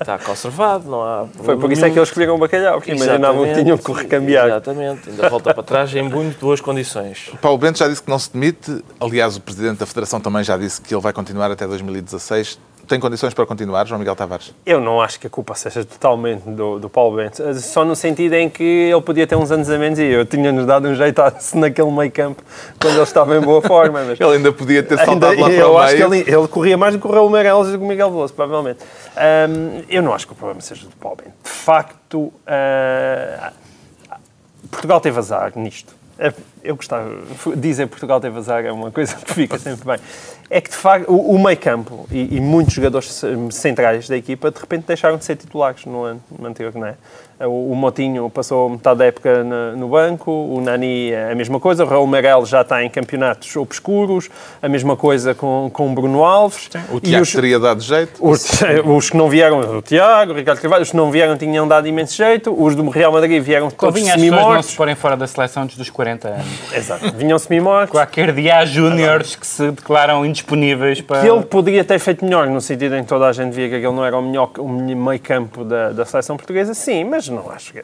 Está 0.00 0.18
conservado, 0.18 0.88
não 0.90 1.02
há. 1.02 1.26
Foi 1.44 1.54
por 1.58 1.70
isso 1.70 1.84
é 1.84 1.90
que 1.90 1.98
eles 1.98 2.08
escolheram 2.08 2.36
o 2.36 2.38
bacalhau, 2.38 2.78
porque 2.78 2.92
imaginavam 2.92 3.44
que 3.44 3.62
tinham 3.62 3.76
que 3.76 3.90
o 3.90 3.92
recambiar. 3.92 4.46
Exatamente. 4.46 5.10
Ainda 5.10 5.28
volta 5.28 5.52
para 5.52 5.62
trás 5.62 5.94
em 5.94 6.02
muito 6.02 6.40
boas 6.40 6.62
condições. 6.62 7.30
Paulo 7.42 7.58
Bento 7.58 7.78
já 7.78 7.88
disse 7.88 8.02
que 8.02 8.08
não 8.08 8.18
se 8.18 8.32
demite. 8.32 8.82
Aliás, 8.98 9.36
o 9.36 9.40
Presidente 9.42 9.76
da 9.76 9.84
Federação 9.86 10.18
também 10.18 10.42
já 10.42 10.56
disse 10.56 10.80
que 10.80 10.94
ele 10.94 11.02
vai 11.02 11.12
continuar 11.12 11.50
até 11.50 11.66
2016. 11.66 12.58
Tem 12.86 13.00
condições 13.00 13.34
para 13.34 13.44
continuar, 13.44 13.84
João 13.86 13.98
Miguel 13.98 14.14
Tavares? 14.14 14.54
Eu 14.64 14.80
não 14.80 15.00
acho 15.00 15.18
que 15.18 15.26
a 15.26 15.30
culpa 15.30 15.54
seja 15.56 15.84
totalmente 15.84 16.42
do, 16.48 16.78
do 16.78 16.88
Paulo 16.88 17.16
Bento, 17.16 17.42
só 17.60 17.84
no 17.84 17.96
sentido 17.96 18.34
em 18.34 18.48
que 18.48 18.62
ele 18.62 19.00
podia 19.00 19.26
ter 19.26 19.34
uns 19.34 19.50
anos 19.50 19.68
a 19.68 19.76
menos 19.76 19.98
e 19.98 20.04
eu 20.04 20.24
tinha-nos 20.24 20.64
dado 20.66 20.86
um 20.88 20.94
jeito 20.94 21.20
naquele 21.54 21.90
meio 21.90 22.12
campo 22.12 22.42
quando 22.80 22.94
ele 22.94 23.02
estava 23.02 23.36
em 23.36 23.40
boa 23.40 23.60
forma. 23.60 24.04
Mas 24.04 24.18
Ele 24.20 24.36
ainda 24.36 24.52
podia 24.52 24.82
ter 24.84 24.96
saltado 24.98 25.26
Ainda- 25.26 25.40
lá 25.42 25.48
para 25.48 25.56
eu 25.58 25.72
o 25.72 25.78
acho 25.78 25.96
que 25.96 26.02
ele, 26.02 26.18
ele 26.20 26.48
corria 26.48 26.76
mais 26.76 26.94
do 26.94 27.00
que 27.00 27.06
o 27.06 27.10
Raul 27.10 27.28
Meireles 27.28 27.68
e 27.72 27.76
o 27.76 27.80
Miguel 27.80 28.10
Veloso, 28.10 28.32
provavelmente. 28.34 28.78
Ahm, 29.16 29.82
eu 29.88 30.02
não 30.02 30.14
acho 30.14 30.26
que 30.26 30.32
o 30.32 30.36
problema 30.36 30.60
seja 30.60 30.86
do 30.86 30.94
Paulo 30.96 31.16
Bento. 31.16 31.34
De 31.42 31.50
facto, 31.50 32.32
ah, 32.46 33.52
Portugal 34.70 35.00
teve 35.00 35.18
azar 35.18 35.52
nisto. 35.56 35.94
Eu 36.66 36.76
gostava, 36.76 37.08
dizer 37.56 37.86
Portugal 37.86 38.20
teve 38.20 38.36
azar 38.38 38.64
é 38.64 38.72
uma 38.72 38.90
coisa 38.90 39.14
que 39.14 39.32
fica 39.32 39.58
sempre 39.58 39.86
bem. 39.86 39.98
É 40.48 40.60
que, 40.60 40.70
de 40.70 40.76
facto, 40.76 41.10
o, 41.10 41.32
o 41.34 41.38
meio 41.42 41.56
campo 41.56 42.06
e, 42.10 42.36
e 42.36 42.40
muitos 42.40 42.74
jogadores 42.74 43.20
centrais 43.50 44.08
da 44.08 44.16
equipa, 44.16 44.50
de 44.50 44.60
repente, 44.60 44.84
deixaram 44.86 45.16
de 45.16 45.24
ser 45.24 45.36
titulares 45.36 45.84
no 45.84 46.02
ano 46.04 46.20
anterior, 46.44 46.72
não 46.74 46.86
é? 46.86 46.94
O, 47.40 47.72
o 47.72 47.76
Motinho 47.76 48.30
passou 48.30 48.70
metade 48.70 48.98
da 49.00 49.04
época 49.06 49.44
na- 49.44 49.72
no 49.72 49.88
banco, 49.88 50.30
o 50.30 50.58
Nani 50.60 51.10
é 51.10 51.32
a 51.32 51.34
mesma 51.34 51.60
coisa, 51.60 51.84
o 51.84 51.86
Raul 51.86 52.06
Meireles 52.06 52.48
já 52.48 52.62
está 52.62 52.82
em 52.82 52.88
campeonatos 52.88 53.54
obscuros, 53.56 54.30
a 54.62 54.68
mesma 54.70 54.96
coisa 54.96 55.34
com, 55.34 55.68
com 55.70 55.90
o 55.90 55.94
Bruno 55.94 56.24
Alves. 56.24 56.70
O 56.90 56.98
Tiago 57.00 57.22
os- 57.24 57.32
teria 57.32 57.58
dado 57.58 57.82
jeito. 57.82 58.12
os, 58.26 58.46
os 58.86 59.10
que 59.10 59.16
não 59.18 59.28
vieram, 59.28 59.60
o 59.78 59.82
Tiago, 59.82 60.32
o 60.32 60.34
Ricardo 60.34 60.60
Carvalho, 60.60 60.82
os 60.84 60.90
que 60.92 60.96
não 60.96 61.10
vieram 61.10 61.36
tinham 61.36 61.68
dado 61.68 61.86
imenso 61.86 62.16
jeito, 62.16 62.54
os 62.58 62.74
do 62.74 62.88
Real 62.88 63.12
Madrid 63.12 63.42
vieram 63.42 63.68
todos 63.70 63.94
Convinha 63.94 64.14
as 64.14 64.20
pessoas 64.22 64.54
não 64.54 64.62
se 64.62 64.74
porem 64.76 64.94
fora 64.94 65.16
da 65.16 65.26
seleção 65.26 65.64
antes 65.64 65.76
dos 65.76 65.90
40 65.90 66.28
anos. 66.28 66.46
Exato, 66.72 67.12
vinham 67.12 67.38
semi-mortos. 67.38 67.90
Qualquer 67.90 68.32
dia 68.32 68.58
há 68.58 68.64
júniores 68.64 69.36
que 69.36 69.46
se 69.46 69.70
declaram 69.70 70.24
indisponíveis 70.24 71.00
para... 71.00 71.20
Que 71.20 71.28
ele 71.28 71.42
poderia 71.42 71.84
ter 71.84 71.98
feito 71.98 72.24
melhor, 72.24 72.46
no 72.46 72.60
sentido 72.60 72.96
em 72.96 73.02
que 73.02 73.08
toda 73.08 73.26
a 73.26 73.32
gente 73.32 73.52
via 73.52 73.68
que 73.68 73.74
ele 73.76 73.86
não 73.86 74.04
era 74.04 74.16
o 74.16 74.22
melhor 74.22 74.50
o 74.58 74.68
meio 74.68 75.20
campo 75.20 75.64
da, 75.64 75.90
da 75.90 76.04
seleção 76.04 76.36
portuguesa, 76.36 76.74
sim, 76.74 77.04
mas 77.04 77.28
não 77.28 77.50
acho 77.50 77.72
que. 77.72 77.82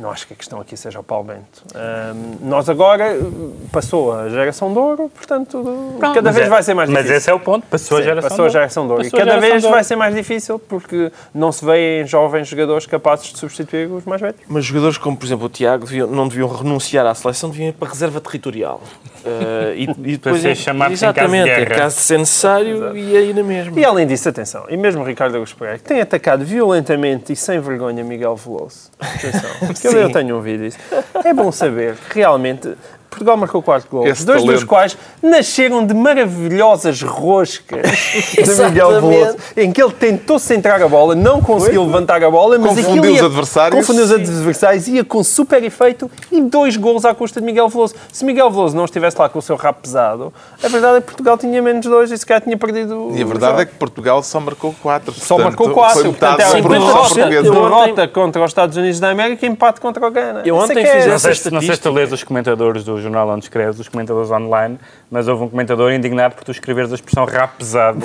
Não 0.00 0.10
acho 0.10 0.26
que 0.26 0.32
a 0.32 0.36
questão 0.36 0.58
aqui 0.60 0.76
seja 0.76 0.98
o 0.98 1.02
Paulo 1.02 1.24
Bento. 1.26 1.62
Ahm, 1.74 2.36
nós 2.42 2.68
agora 2.70 3.14
uh, 3.14 3.54
passou 3.70 4.12
a 4.14 4.28
geração 4.30 4.72
de 4.72 4.78
ouro, 4.78 5.10
portanto, 5.14 5.62
Pronto, 5.98 6.14
cada 6.14 6.22
mas 6.22 6.34
vez 6.34 6.46
é- 6.46 6.50
vai 6.50 6.62
ser 6.62 6.72
mais 6.74 6.88
Mas 6.88 6.98
difícil. 7.02 7.16
esse 7.18 7.30
é 7.30 7.34
o 7.34 7.38
ponto. 7.40 7.66
Passou 7.66 7.98
a 7.98 8.00
Sim, 8.00 8.06
geração 8.06 8.30
passou 8.30 8.44
a 8.44 8.48
de 8.48 8.50
ouro. 8.50 8.52
geração 8.52 8.86
de 8.86 8.92
ouro. 8.92 9.02
E 9.04 9.10
Passou 9.10 9.20
a 9.20 9.26
cada 9.26 9.40
vez 9.40 9.62
vai 9.62 9.84
ser 9.84 9.96
mais 9.96 10.14
difícil 10.14 10.58
porque 10.58 11.12
não 11.34 11.52
se 11.52 11.62
vê 11.64 12.00
em 12.02 12.06
jovens 12.06 12.48
jogadores 12.48 12.86
capazes 12.86 13.30
de 13.32 13.38
substituir 13.38 13.90
os 13.92 14.04
mais 14.06 14.20
velhos. 14.22 14.40
Mas 14.48 14.64
jogadores 14.64 14.96
como, 14.96 15.16
por 15.18 15.26
exemplo, 15.26 15.46
o 15.46 15.48
Tiago 15.50 15.84
deviam- 15.84 16.06
não 16.08 16.26
deviam 16.28 16.48
renunciar 16.48 17.04
à 17.06 17.14
seleção, 17.14 17.50
deviam 17.50 17.68
ir 17.68 17.72
para 17.72 17.88
a 17.88 17.90
reserva 17.90 18.20
territorial. 18.22 18.80
Eh, 19.22 19.74
e, 19.76 19.82
e 20.12 20.16
depois, 20.16 20.40
ser 20.40 20.56
chamados 20.56 21.02
em 21.02 21.04
caso 21.06 21.12
de 21.14 21.20
exatamente, 21.20 21.44
guerra. 21.44 21.74
em 21.74 21.78
caso 21.78 21.96
de 21.96 22.02
ser 22.02 22.18
necessário, 22.18 22.96
e 22.96 23.16
aí 23.16 23.34
na 23.34 23.42
mesma. 23.42 23.78
E 23.78 23.84
além 23.84 24.06
disso, 24.06 24.26
atenção, 24.28 24.64
e 24.70 24.76
mesmo 24.78 25.04
Ricardo 25.04 25.34
Augusto 25.34 25.56
Pereira, 25.58 25.78
que 25.78 25.84
tem 25.84 26.00
atacado 26.00 26.42
violentamente 26.42 27.32
e 27.34 27.36
sem 27.36 27.60
vergonha 27.60 28.02
Miguel 28.02 28.34
Veloso. 28.34 28.90
Atenção, 28.98 29.50
eu, 29.96 30.02
eu 30.02 30.12
tenho 30.12 30.36
ouvido 30.36 30.64
isso. 30.64 30.78
É 31.24 31.32
bom 31.32 31.50
saber 31.52 31.96
realmente 32.10 32.74
Portugal 33.10 33.36
marcou 33.36 33.60
quatro 33.62 33.88
gols, 33.90 34.06
Esse 34.08 34.24
dois 34.24 34.38
dos 34.42 34.46
talento. 34.46 34.66
quais 34.66 34.96
nasceram 35.22 35.84
de 35.84 35.92
maravilhosas 35.92 37.02
roscas 37.02 37.82
de 38.34 38.64
Miguel. 38.64 39.00
Veloso, 39.00 39.36
em 39.56 39.72
que 39.72 39.82
ele 39.82 39.92
tentou 39.92 40.38
centrar 40.38 40.80
a 40.82 40.88
bola, 40.88 41.14
não 41.14 41.40
conseguiu 41.42 41.84
levantar 41.84 42.22
a 42.22 42.30
bola, 42.30 42.58
mas 42.58 42.68
Confundiu 42.76 42.90
aquilo 43.02 43.14
os 43.14 43.20
ia- 43.20 43.26
adversários. 43.26 43.76
Confundiu 43.80 44.04
os 44.04 44.12
adversários, 44.12 44.88
ia 44.88 45.04
com 45.04 45.22
super 45.24 45.62
efeito 45.62 46.10
e 46.30 46.40
dois 46.40 46.76
gols 46.76 47.04
à 47.04 47.12
custa 47.14 47.40
de 47.40 47.46
Miguel 47.46 47.68
Veloso. 47.68 47.94
Se 48.12 48.24
Miguel 48.24 48.50
Veloso 48.50 48.76
não 48.76 48.84
estivesse 48.84 49.18
lá 49.18 49.28
com 49.28 49.38
o 49.38 49.42
seu 49.42 49.56
rap 49.56 49.76
pesado, 49.82 50.32
a 50.62 50.68
verdade 50.68 50.98
é 50.98 51.00
que 51.00 51.06
Portugal 51.06 51.36
tinha 51.36 51.60
menos 51.60 51.84
dois 51.86 52.10
e 52.10 52.16
se 52.18 52.24
calhar 52.24 52.40
tinha 52.42 52.56
perdido 52.56 53.10
E 53.14 53.22
a 53.22 53.26
verdade 53.26 53.50
jogo. 53.52 53.60
é 53.62 53.66
que 53.66 53.74
Portugal 53.74 54.22
só 54.22 54.38
marcou 54.40 54.74
4. 54.82 55.12
Só 55.14 55.36
marcou 55.38 55.70
4. 55.70 55.94
Foi 56.00 56.10
metade 56.10 56.36
Portanto, 56.36 56.50
da 56.52 56.58
é 56.58 56.62
derrota, 56.62 57.26
derrota 57.42 58.08
contra 58.08 58.42
os 58.44 58.50
Estados 58.50 58.76
Unidos 58.76 59.00
da 59.00 59.10
América 59.10 59.44
e 59.44 59.48
empate 59.48 59.80
contra 59.80 60.06
o 60.06 60.10
Ghana. 60.10 60.42
Eu 60.44 60.56
Essa 60.56 60.64
ontem 60.72 60.84
é- 60.84 60.96
fiz 60.96 61.06
Não 61.06 61.14
essa 61.14 61.18
sei, 61.26 61.34
se- 61.34 61.50
não 61.50 61.60
sei 61.60 61.66
se 61.74 61.80
tu 61.80 61.88
estatística. 61.88 61.90
lês 61.90 62.12
os 62.12 62.22
comentadores 62.24 62.84
do 62.84 62.99
jornal 63.00 63.28
onde 63.28 63.44
escreves, 63.44 63.78
os 63.80 63.88
comentadores 63.88 64.30
online, 64.30 64.78
mas 65.10 65.26
houve 65.28 65.44
um 65.44 65.48
comentador 65.48 65.92
indignado 65.92 66.34
por 66.34 66.44
tu 66.44 66.50
escreveres 66.50 66.92
a 66.92 66.94
expressão 66.94 67.24
rap 67.24 67.56
pesado 67.58 67.98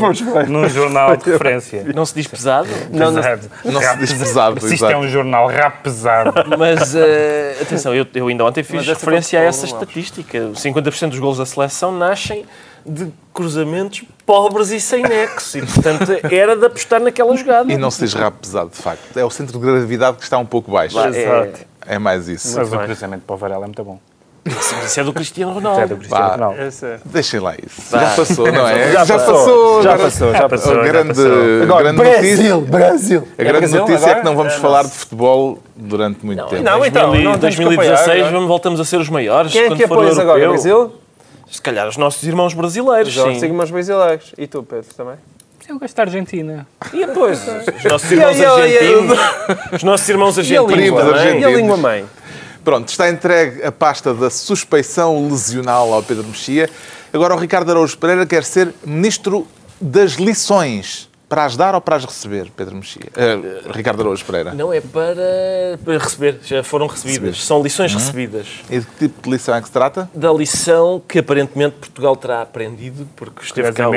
num 0.48 0.68
jornal 0.70 1.16
de 1.18 1.30
referência. 1.32 1.86
Não 1.94 2.06
se 2.06 2.16
diz 2.16 2.28
pesado, 2.28 2.68
Não, 2.92 3.12
não- 3.12 3.22
Pesado. 3.22 3.50
não 3.66 3.80
se 3.82 3.88
Rap 3.88 4.00
diz 4.00 4.14
pesado. 4.14 4.60
Se 4.62 4.74
isto 4.74 4.86
é 4.86 4.90
exato. 4.90 5.04
um 5.06 5.08
jornal 5.08 5.48
rap 5.48 5.82
pesado. 5.84 6.34
mas 6.58 6.96
eh, 6.96 7.58
atenção, 7.62 7.94
eu, 7.94 8.06
eu 8.14 8.28
ainda 8.28 8.46
ontem 8.46 8.64
fiz 8.64 8.86
referência 8.88 9.40
a 9.40 9.44
essa 9.44 9.66
não, 9.68 9.74
não. 9.74 9.82
estatística. 9.82 10.40
50% 10.54 11.10
dos 11.10 11.20
golos 11.20 11.38
da 11.38 11.46
seleção 11.46 11.92
nascem 11.92 12.46
de 12.86 13.12
cruzamentos 13.34 14.04
pobres 14.26 14.70
e 14.70 14.80
sem 14.80 15.02
nexo. 15.02 15.58
E, 15.58 15.66
portanto, 15.66 16.12
era 16.32 16.56
de 16.56 16.66
apostar 16.66 17.00
naquela 17.02 17.36
jogada. 17.36 17.72
E 17.72 17.78
não 17.78 17.90
se 17.90 18.02
diz 18.04 18.14
rap 18.14 18.36
pesado, 18.36 18.70
de 18.70 18.78
facto. 18.78 19.18
É 19.18 19.26
o 19.26 19.30
centro 19.30 19.58
de 19.60 19.66
gravidade 19.66 20.18
que 20.18 20.24
está 20.24 20.38
um 20.38 20.46
pouco 20.46 20.72
baixo. 20.72 20.96
Vá, 20.96 21.10
é, 21.10 21.52
É 21.88 21.98
mais 22.00 22.28
isso. 22.28 22.56
Mas 22.58 22.72
o 22.72 22.78
cruzamento 22.78 23.24
para 23.26 23.34
o 23.34 23.38
Varela 23.38 23.64
é 23.66 23.68
muito 23.68 23.84
bom. 23.84 24.00
Isso 24.86 25.00
é 25.00 25.04
do 25.04 25.12
Cristiano 25.14 25.52
É 25.52 25.54
do 25.56 25.60
Ronaldo. 25.60 25.96
Cristiano. 25.98 26.32
Ronaldo. 26.32 26.58
É. 26.62 27.00
Deixem 27.06 27.40
lá 27.40 27.56
isso. 27.56 27.82
Vá. 27.92 28.00
Já 28.00 28.16
passou, 28.16 28.52
não 28.52 28.68
é? 28.68 28.92
Já 28.92 29.06
passou, 29.06 29.82
já 29.84 29.98
passou, 29.98 30.32
já 30.34 30.40
A 30.46 30.50
passou, 30.50 30.76
já 30.76 30.82
grande, 30.84 31.08
passou. 31.10 31.64
Agora, 31.64 31.84
grande 31.94 31.98
notícia, 31.98 32.36
Brasil, 32.36 32.62
Brasil. 32.62 33.28
a 33.38 33.44
grande 33.44 33.60
Brasil 33.60 33.80
notícia 33.82 33.96
é 34.06 34.10
agora? 34.10 34.20
que 34.20 34.26
não 34.26 34.36
vamos 34.36 34.54
É 34.54 34.58
falar 34.60 34.84
de 34.84 34.92
futebol 34.92 35.60
durante 35.76 36.26
muito 36.26 36.44
tempo. 36.46 36.64
não, 36.64 36.86
então, 36.86 37.10
2000 37.10 37.30
não 37.32 37.40
temos 37.40 37.56
que 37.56 37.64
2016 37.64 38.08
apoiar, 38.10 38.32
vamos, 38.32 38.48
voltamos 38.48 38.80
a 38.80 38.86
ser 38.86 38.98
os 39.00 39.10
maiores. 39.10 39.52
Quem 39.52 39.64
é 39.64 39.76
que 39.76 39.82
o 39.82 39.86
apoias 39.86 40.20
agora? 40.20 40.40
europeu. 40.40 40.50
Brasil? 40.88 41.02
Se 41.52 41.62
calhar 41.62 41.88
os 41.88 41.98
nossos 41.98 42.22
irmãos 42.24 42.54
brasileiros, 42.54 43.14
Já 43.14 43.24
sim. 43.24 43.40
sigo 43.40 43.54
meus 43.54 43.72
brasileiros. 43.72 44.34
E 44.38 44.46
tu, 44.48 44.62
Pedro, 44.64 44.94
também? 44.96 45.16
Eu 45.68 45.80
gosto 45.80 45.96
da 45.96 46.04
Argentina. 46.04 46.68
E 46.94 47.06
depois, 47.06 47.40
os 47.78 47.84
nossos 47.86 48.12
irmãos 48.12 48.40
a- 48.40 48.48
a- 48.50 48.54
argentinos. 48.62 49.20
Os 49.72 49.84
nossos 49.84 50.10
irmãos 50.10 50.38
a 50.38 50.42
argentinos. 50.42 50.72
E 51.42 51.46
a 51.46 51.50
língua 51.50 51.78
mãe? 51.78 52.06
Pronto, 52.66 52.90
está 52.90 53.08
entregue 53.08 53.64
a 53.64 53.72
pasta 53.72 54.12
da 54.12 54.28
suspeição 54.32 55.30
lesional 55.30 55.94
ao 55.94 56.02
Pedro 56.02 56.26
Mexia. 56.26 56.68
Agora 57.14 57.36
o 57.36 57.38
Ricardo 57.38 57.70
Araújo 57.70 57.96
Pereira 57.96 58.26
quer 58.26 58.44
ser 58.44 58.74
ministro 58.84 59.46
das 59.80 60.14
lições. 60.14 61.08
Para 61.30 61.46
as 61.46 61.56
dar 61.56 61.76
ou 61.76 61.82
para 61.82 61.98
as 61.98 62.06
receber, 62.06 62.52
Pedro 62.58 62.76
Mexia? 62.76 63.04
Eh, 63.16 63.62
Ricardo 63.72 64.02
Araújo 64.02 64.26
Pereira. 64.26 64.56
Não 64.56 64.74
é 64.74 64.82
para, 64.82 65.78
para 65.86 65.98
receber, 66.00 66.40
já 66.44 66.64
foram 66.64 66.88
recebidas. 66.88 67.20
Receber. 67.22 67.46
São 67.46 67.62
lições 67.62 67.94
recebidas. 67.94 68.48
E 68.68 68.80
de 68.80 68.86
que 68.88 68.96
tipo 68.98 69.22
de 69.22 69.30
lição 69.30 69.54
é 69.54 69.62
que 69.62 69.68
se 69.68 69.74
trata? 69.74 70.10
Da 70.12 70.34
lição 70.34 71.00
que 71.08 71.20
aparentemente 71.20 71.76
Portugal 71.76 72.16
terá 72.16 72.42
aprendido, 72.42 73.08
porque 73.16 73.44
esteve 73.44 73.72
cá. 73.74 73.90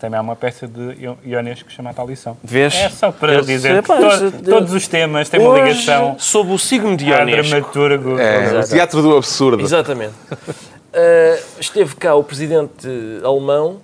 Também 0.00 0.18
há 0.18 0.22
uma 0.22 0.34
peça 0.34 0.66
de 0.66 0.80
Io- 1.02 1.18
Ionesco 1.24 1.70
chamada 1.70 2.00
A 2.00 2.04
Lição. 2.04 2.36
Vês? 2.42 2.74
É 2.74 2.88
só 2.88 3.12
para 3.12 3.34
Eu 3.34 3.40
dizer 3.42 3.60
sei, 3.60 3.82
que 3.82 3.86
pá, 3.88 3.98
to- 3.98 4.42
todos 4.50 4.72
os 4.72 4.88
temas 4.88 5.28
têm 5.28 5.40
uma 5.40 5.50
Hoje, 5.50 5.62
ligação 5.72 6.16
sob 6.18 6.50
o 6.52 6.58
signo 6.58 6.96
de 6.96 7.04
Ionesco. 7.10 7.48
dramaturgo. 7.50 8.18
É, 8.18 8.60
o 8.60 8.68
teatro 8.68 9.02
do 9.02 9.16
absurdo. 9.16 9.62
Exatamente. 9.62 10.14
Uh, 10.32 11.38
esteve 11.60 11.94
cá 11.96 12.14
o 12.14 12.24
presidente 12.24 12.88
alemão 13.22 13.80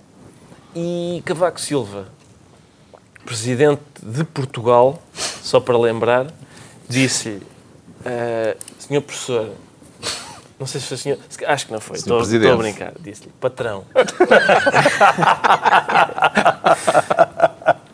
e 0.74 1.22
Cavaco 1.24 1.60
Silva, 1.60 2.06
presidente 3.24 3.82
de 4.02 4.24
Portugal, 4.24 5.00
só 5.42 5.60
para 5.60 5.76
lembrar, 5.78 6.26
disse-lhe, 6.88 7.36
uh, 7.36 8.56
senhor 8.78 9.02
professor, 9.02 9.50
não 10.58 10.66
sei 10.66 10.80
se 10.80 10.86
foi 10.86 10.96
senhor, 10.96 11.18
se- 11.28 11.44
acho 11.44 11.66
que 11.66 11.72
não 11.72 11.80
foi, 11.80 11.98
Senhor 11.98 12.20
estou, 12.22 12.36
estou 12.36 12.52
a 12.52 12.56
brincar, 12.56 12.92
disse-lhe, 13.00 13.30
patrão. 13.40 13.84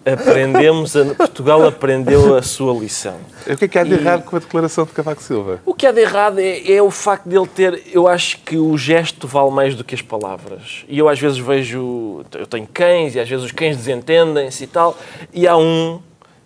Aprendemos, 0.04 0.96
a- 0.96 1.14
Portugal 1.14 1.64
aprendeu 1.66 2.34
a 2.36 2.42
sua 2.42 2.72
lição. 2.74 3.16
O 3.46 3.56
que 3.56 3.64
é 3.66 3.68
que 3.68 3.78
há 3.78 3.84
de 3.84 3.94
errado 3.94 4.24
com 4.24 4.34
a 4.34 4.38
declaração 4.40 4.84
de 4.84 4.90
Cavaco 4.90 5.22
Silva? 5.22 5.60
O 5.64 5.72
que 5.74 5.86
há 5.86 5.92
de 5.92 6.00
errado 6.00 6.40
é, 6.40 6.72
é 6.72 6.82
o 6.82 6.90
facto 6.90 7.28
dele 7.28 7.46
ter. 7.46 7.82
Eu 7.92 8.08
acho 8.08 8.38
que 8.38 8.56
o 8.56 8.76
gesto 8.76 9.28
vale 9.28 9.50
mais 9.52 9.74
do 9.76 9.84
que 9.84 9.94
as 9.94 10.02
palavras. 10.02 10.84
E 10.88 10.98
eu 10.98 11.08
às 11.08 11.20
vezes 11.20 11.38
vejo. 11.38 12.24
Eu 12.34 12.46
tenho 12.46 12.66
cães 12.72 13.14
e 13.14 13.20
às 13.20 13.28
vezes 13.28 13.44
os 13.44 13.52
cães 13.52 13.76
desentendem-se 13.76 14.64
e 14.64 14.66
tal. 14.66 14.98
E 15.32 15.46
há 15.46 15.56
um 15.56 16.00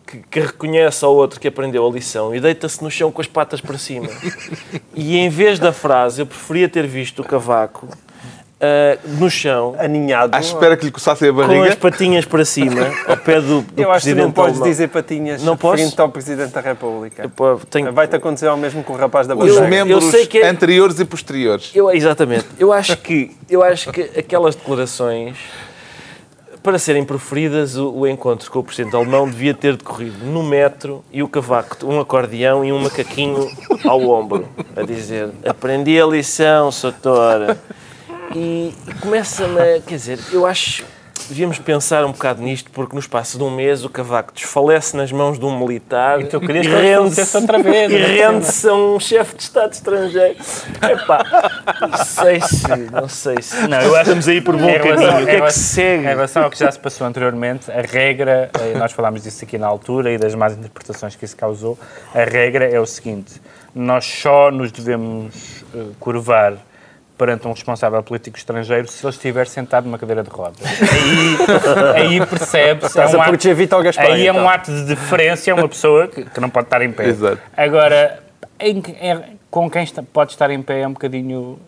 que, 0.06 0.18
que 0.30 0.40
reconhece 0.40 1.04
ao 1.04 1.14
outro 1.14 1.40
que 1.40 1.48
aprendeu 1.48 1.86
a 1.86 1.90
lição 1.90 2.34
e 2.34 2.40
deita-se 2.40 2.82
no 2.82 2.90
chão 2.90 3.10
com 3.10 3.20
as 3.20 3.26
patas 3.26 3.60
para 3.60 3.76
cima. 3.78 4.08
e 4.94 5.16
em 5.18 5.28
vez 5.28 5.58
da 5.58 5.72
frase, 5.72 6.22
eu 6.22 6.26
preferia 6.26 6.68
ter 6.68 6.86
visto 6.86 7.22
o 7.22 7.24
cavaco 7.24 7.88
ah, 8.58 8.96
no 9.18 9.28
chão. 9.28 9.74
Aninhado. 9.78 10.34
À 10.34 10.40
espera 10.40 10.76
que 10.76 10.84
lhe 10.86 10.90
coçassem 10.90 11.28
a 11.28 11.32
Com 11.32 11.42
as 11.42 11.46
barriga? 11.48 11.76
patinhas 11.76 12.24
para 12.24 12.44
cima, 12.44 12.90
ao 13.06 13.16
pé 13.16 13.40
do, 13.40 13.60
do 13.60 13.82
Eu 13.82 13.90
acho 13.92 14.06
que 14.06 14.14
não 14.14 14.32
podes 14.32 14.62
dizer 14.62 14.88
patinhas 14.88 15.42
Não 15.42 15.56
posso? 15.56 15.76
frente 15.82 16.00
ao 16.00 16.08
Presidente 16.08 16.52
da 16.52 16.60
República. 16.60 17.30
Tenho- 17.68 17.92
Vai-te 17.92 18.16
acontecer 18.16 18.46
ao 18.46 18.56
mesmo 18.56 18.82
com 18.82 18.94
o 18.94 18.96
rapaz 18.96 19.26
da 19.26 19.34
Os 19.34 19.40
bandeira. 19.40 19.68
membros 19.68 20.04
eu 20.04 20.10
sei 20.10 20.26
que 20.26 20.38
é- 20.38 20.48
anteriores 20.48 20.98
e 20.98 21.04
posteriores. 21.04 21.70
Eu, 21.74 21.90
exatamente. 21.90 22.46
Eu 22.58 22.72
acho 22.72 22.96
que, 22.96 23.36
eu 23.50 23.62
acho 23.62 23.92
que 23.92 24.00
aquelas 24.18 24.54
declarações, 24.54 25.36
para 26.66 26.80
serem 26.80 27.04
proferidas, 27.04 27.76
o, 27.76 27.92
o 27.92 28.08
encontro 28.08 28.50
com 28.50 28.58
o 28.58 28.64
presidente 28.64 28.96
alemão 28.96 29.30
devia 29.30 29.54
ter 29.54 29.76
decorrido 29.76 30.26
no 30.26 30.42
metro 30.42 31.04
e 31.12 31.22
o 31.22 31.28
cavaco, 31.28 31.86
um 31.86 32.00
acordeão 32.00 32.64
e 32.64 32.72
um 32.72 32.80
macaquinho 32.80 33.48
ao 33.84 34.02
ombro, 34.08 34.48
a 34.74 34.82
dizer: 34.82 35.30
Aprendi 35.46 36.00
a 36.00 36.04
lição, 36.04 36.72
Soutora. 36.72 37.56
E, 38.34 38.74
e 38.88 38.94
começa-me 39.00 39.60
a. 39.60 39.80
Quer 39.80 39.94
dizer, 39.94 40.18
eu 40.32 40.44
acho. 40.44 40.84
Devíamos 41.28 41.58
pensar 41.58 42.04
um 42.04 42.12
bocado 42.12 42.40
nisto, 42.42 42.70
porque 42.70 42.94
no 42.94 43.00
espaço 43.00 43.36
de 43.36 43.42
um 43.44 43.50
mês 43.50 43.84
o 43.84 43.88
cavaco 43.90 44.32
desfalece 44.32 44.96
nas 44.96 45.10
mãos 45.10 45.38
de 45.38 45.44
um 45.44 45.58
militar 45.58 46.20
E 46.20 46.24
tu 46.26 46.40
querias 46.40 46.66
que 46.66 46.72
e 46.72 46.76
ele 46.76 46.88
rende-se 46.94 47.14
falecesse 47.16 47.36
outra 47.36 47.62
vez, 47.62 47.92
e 47.92 47.98
não 47.98 48.06
é? 48.06 48.30
rende-se 48.30 48.68
a 48.68 48.74
um 48.74 49.00
chefe 49.00 49.36
de 49.36 49.42
Estado 49.42 49.72
estrangeiro. 49.72 50.36
Epá, 50.82 51.24
não 51.80 52.04
sei 52.04 52.40
se. 52.40 52.76
Não 52.92 53.08
sei 53.08 53.42
se. 53.42 53.66
Não, 53.68 53.80
eu 53.80 53.94
acho- 53.94 54.02
Estamos 54.02 54.28
aí 54.28 54.40
por 54.40 54.56
bom 54.56 54.72
caminho. 54.78 55.22
O 55.22 55.26
que 55.26 55.30
é 55.32 55.40
que 55.40 55.52
segue? 55.52 56.04
Em 56.04 56.08
relação 56.08 56.44
ao 56.44 56.50
que 56.50 56.58
já 56.58 56.70
se 56.70 56.78
passou 56.78 57.06
anteriormente, 57.06 57.70
a 57.70 57.80
regra, 57.82 58.50
eh, 58.60 58.78
nós 58.78 58.92
falámos 58.92 59.22
disso 59.22 59.44
aqui 59.44 59.58
na 59.58 59.66
altura 59.66 60.12
e 60.12 60.18
das 60.18 60.34
más 60.34 60.52
interpretações 60.56 61.16
que 61.16 61.24
isso 61.24 61.36
causou, 61.36 61.78
a 62.14 62.22
regra 62.24 62.64
é 62.68 62.78
o 62.78 62.86
seguinte, 62.86 63.40
nós 63.74 64.04
só 64.04 64.50
nos 64.50 64.70
devemos 64.70 65.64
eh, 65.74 65.86
curvar 65.98 66.54
perante 67.16 67.46
um 67.48 67.52
responsável 67.52 68.02
político 68.02 68.36
estrangeiro 68.36 68.88
se 68.88 69.04
ele 69.04 69.10
estiver 69.10 69.46
sentado 69.46 69.84
numa 69.84 69.98
cadeira 69.98 70.22
de 70.22 70.28
rodas. 70.30 70.58
Aí, 70.64 71.38
aí 72.18 72.26
percebe-se... 72.26 72.86
Estás 72.88 73.14
é 73.14 73.16
um 73.16 73.20
ato- 73.20 73.82
Gaspar, 73.82 74.06
Aí 74.06 74.26
é 74.26 74.32
um 74.32 74.36
então. 74.36 74.48
ato 74.48 74.70
de 74.72 74.84
deferência 74.84 75.52
a 75.52 75.56
uma 75.56 75.68
pessoa 75.68 76.06
que, 76.08 76.24
que 76.24 76.40
não 76.40 76.50
pode 76.50 76.66
estar 76.66 76.82
em 76.82 76.92
pé. 76.92 77.06
Exato. 77.08 77.38
Agora, 77.56 78.22
em 78.60 78.78
em- 78.78 79.38
com 79.50 79.70
quem 79.70 79.82
está- 79.84 80.02
pode 80.02 80.32
estar 80.32 80.50
em 80.50 80.60
pé 80.60 80.80
é 80.82 80.86
um 80.88 80.92
bocadinho... 80.92 81.58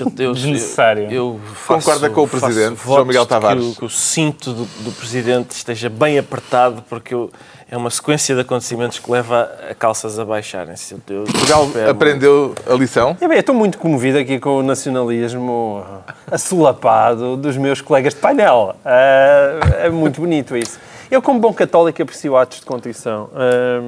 Eu, 0.00 0.10
eu- 0.18 0.32
Desnecessário. 0.32 1.10
Eu 1.12 1.38
faço, 1.54 1.86
Concorda 1.86 2.08
com 2.08 2.22
o 2.22 2.28
Presidente, 2.28 2.80
João 2.82 3.04
Miguel 3.04 3.26
Tavares? 3.26 3.62
Que 3.62 3.70
o, 3.70 3.74
que 3.74 3.84
o 3.84 3.90
cinto 3.90 4.54
do, 4.54 4.64
do 4.64 4.92
Presidente 4.92 5.50
esteja 5.50 5.90
bem 5.90 6.18
apertado, 6.18 6.82
porque 6.88 7.12
eu- 7.12 7.30
é 7.70 7.76
uma 7.76 7.90
sequência 7.90 8.34
de 8.34 8.42
acontecimentos 8.42 8.98
que 8.98 9.10
leva 9.10 9.50
a 9.70 9.74
calças 9.74 10.18
a 10.18 10.24
baixarem-se. 10.24 10.94
Portugal 10.96 11.68
aprendeu 11.88 12.54
a 12.68 12.74
lição? 12.74 13.16
É 13.20 13.26
bem, 13.26 13.38
estou 13.38 13.54
muito 13.54 13.78
comovido 13.78 14.18
aqui 14.18 14.38
com 14.38 14.58
o 14.58 14.62
nacionalismo 14.62 15.84
assolapado 16.30 17.36
dos 17.36 17.56
meus 17.56 17.80
colegas 17.80 18.14
de 18.14 18.20
painel. 18.20 18.76
Ah, 18.84 19.60
é 19.78 19.90
muito 19.90 20.20
bonito 20.20 20.56
isso. 20.56 20.78
Eu, 21.10 21.22
como 21.22 21.38
bom 21.38 21.52
católico, 21.52 22.02
aprecio 22.02 22.36
atos 22.36 22.60
de 22.60 22.66
contrição. 22.66 23.30
Ah, 23.34 23.80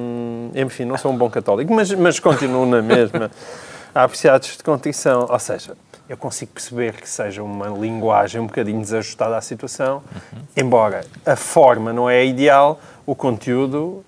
enfim, 0.55 0.85
não 0.85 0.97
sou 0.97 1.11
um 1.11 1.17
bom 1.17 1.29
católico, 1.29 1.73
mas, 1.73 1.91
mas 1.93 2.19
continuo 2.19 2.65
na 2.65 2.81
mesma 2.81 3.31
a 3.93 4.03
apreciar 4.03 4.35
atos 4.35 4.57
de 4.57 4.63
contrição. 4.63 5.27
Ou 5.29 5.39
seja, 5.39 5.75
eu 6.09 6.15
consigo 6.15 6.51
perceber 6.53 6.93
que 6.93 7.09
seja 7.09 7.43
uma 7.43 7.67
linguagem 7.67 8.39
um 8.39 8.47
bocadinho 8.47 8.79
desajustada 8.79 9.35
à 9.35 9.41
situação, 9.41 10.01
embora 10.55 11.01
a 11.25 11.35
forma 11.35 11.91
não 11.91 12.09
é 12.09 12.19
a 12.19 12.23
ideal, 12.23 12.79
o 13.07 13.15
conteúdo 13.15 14.03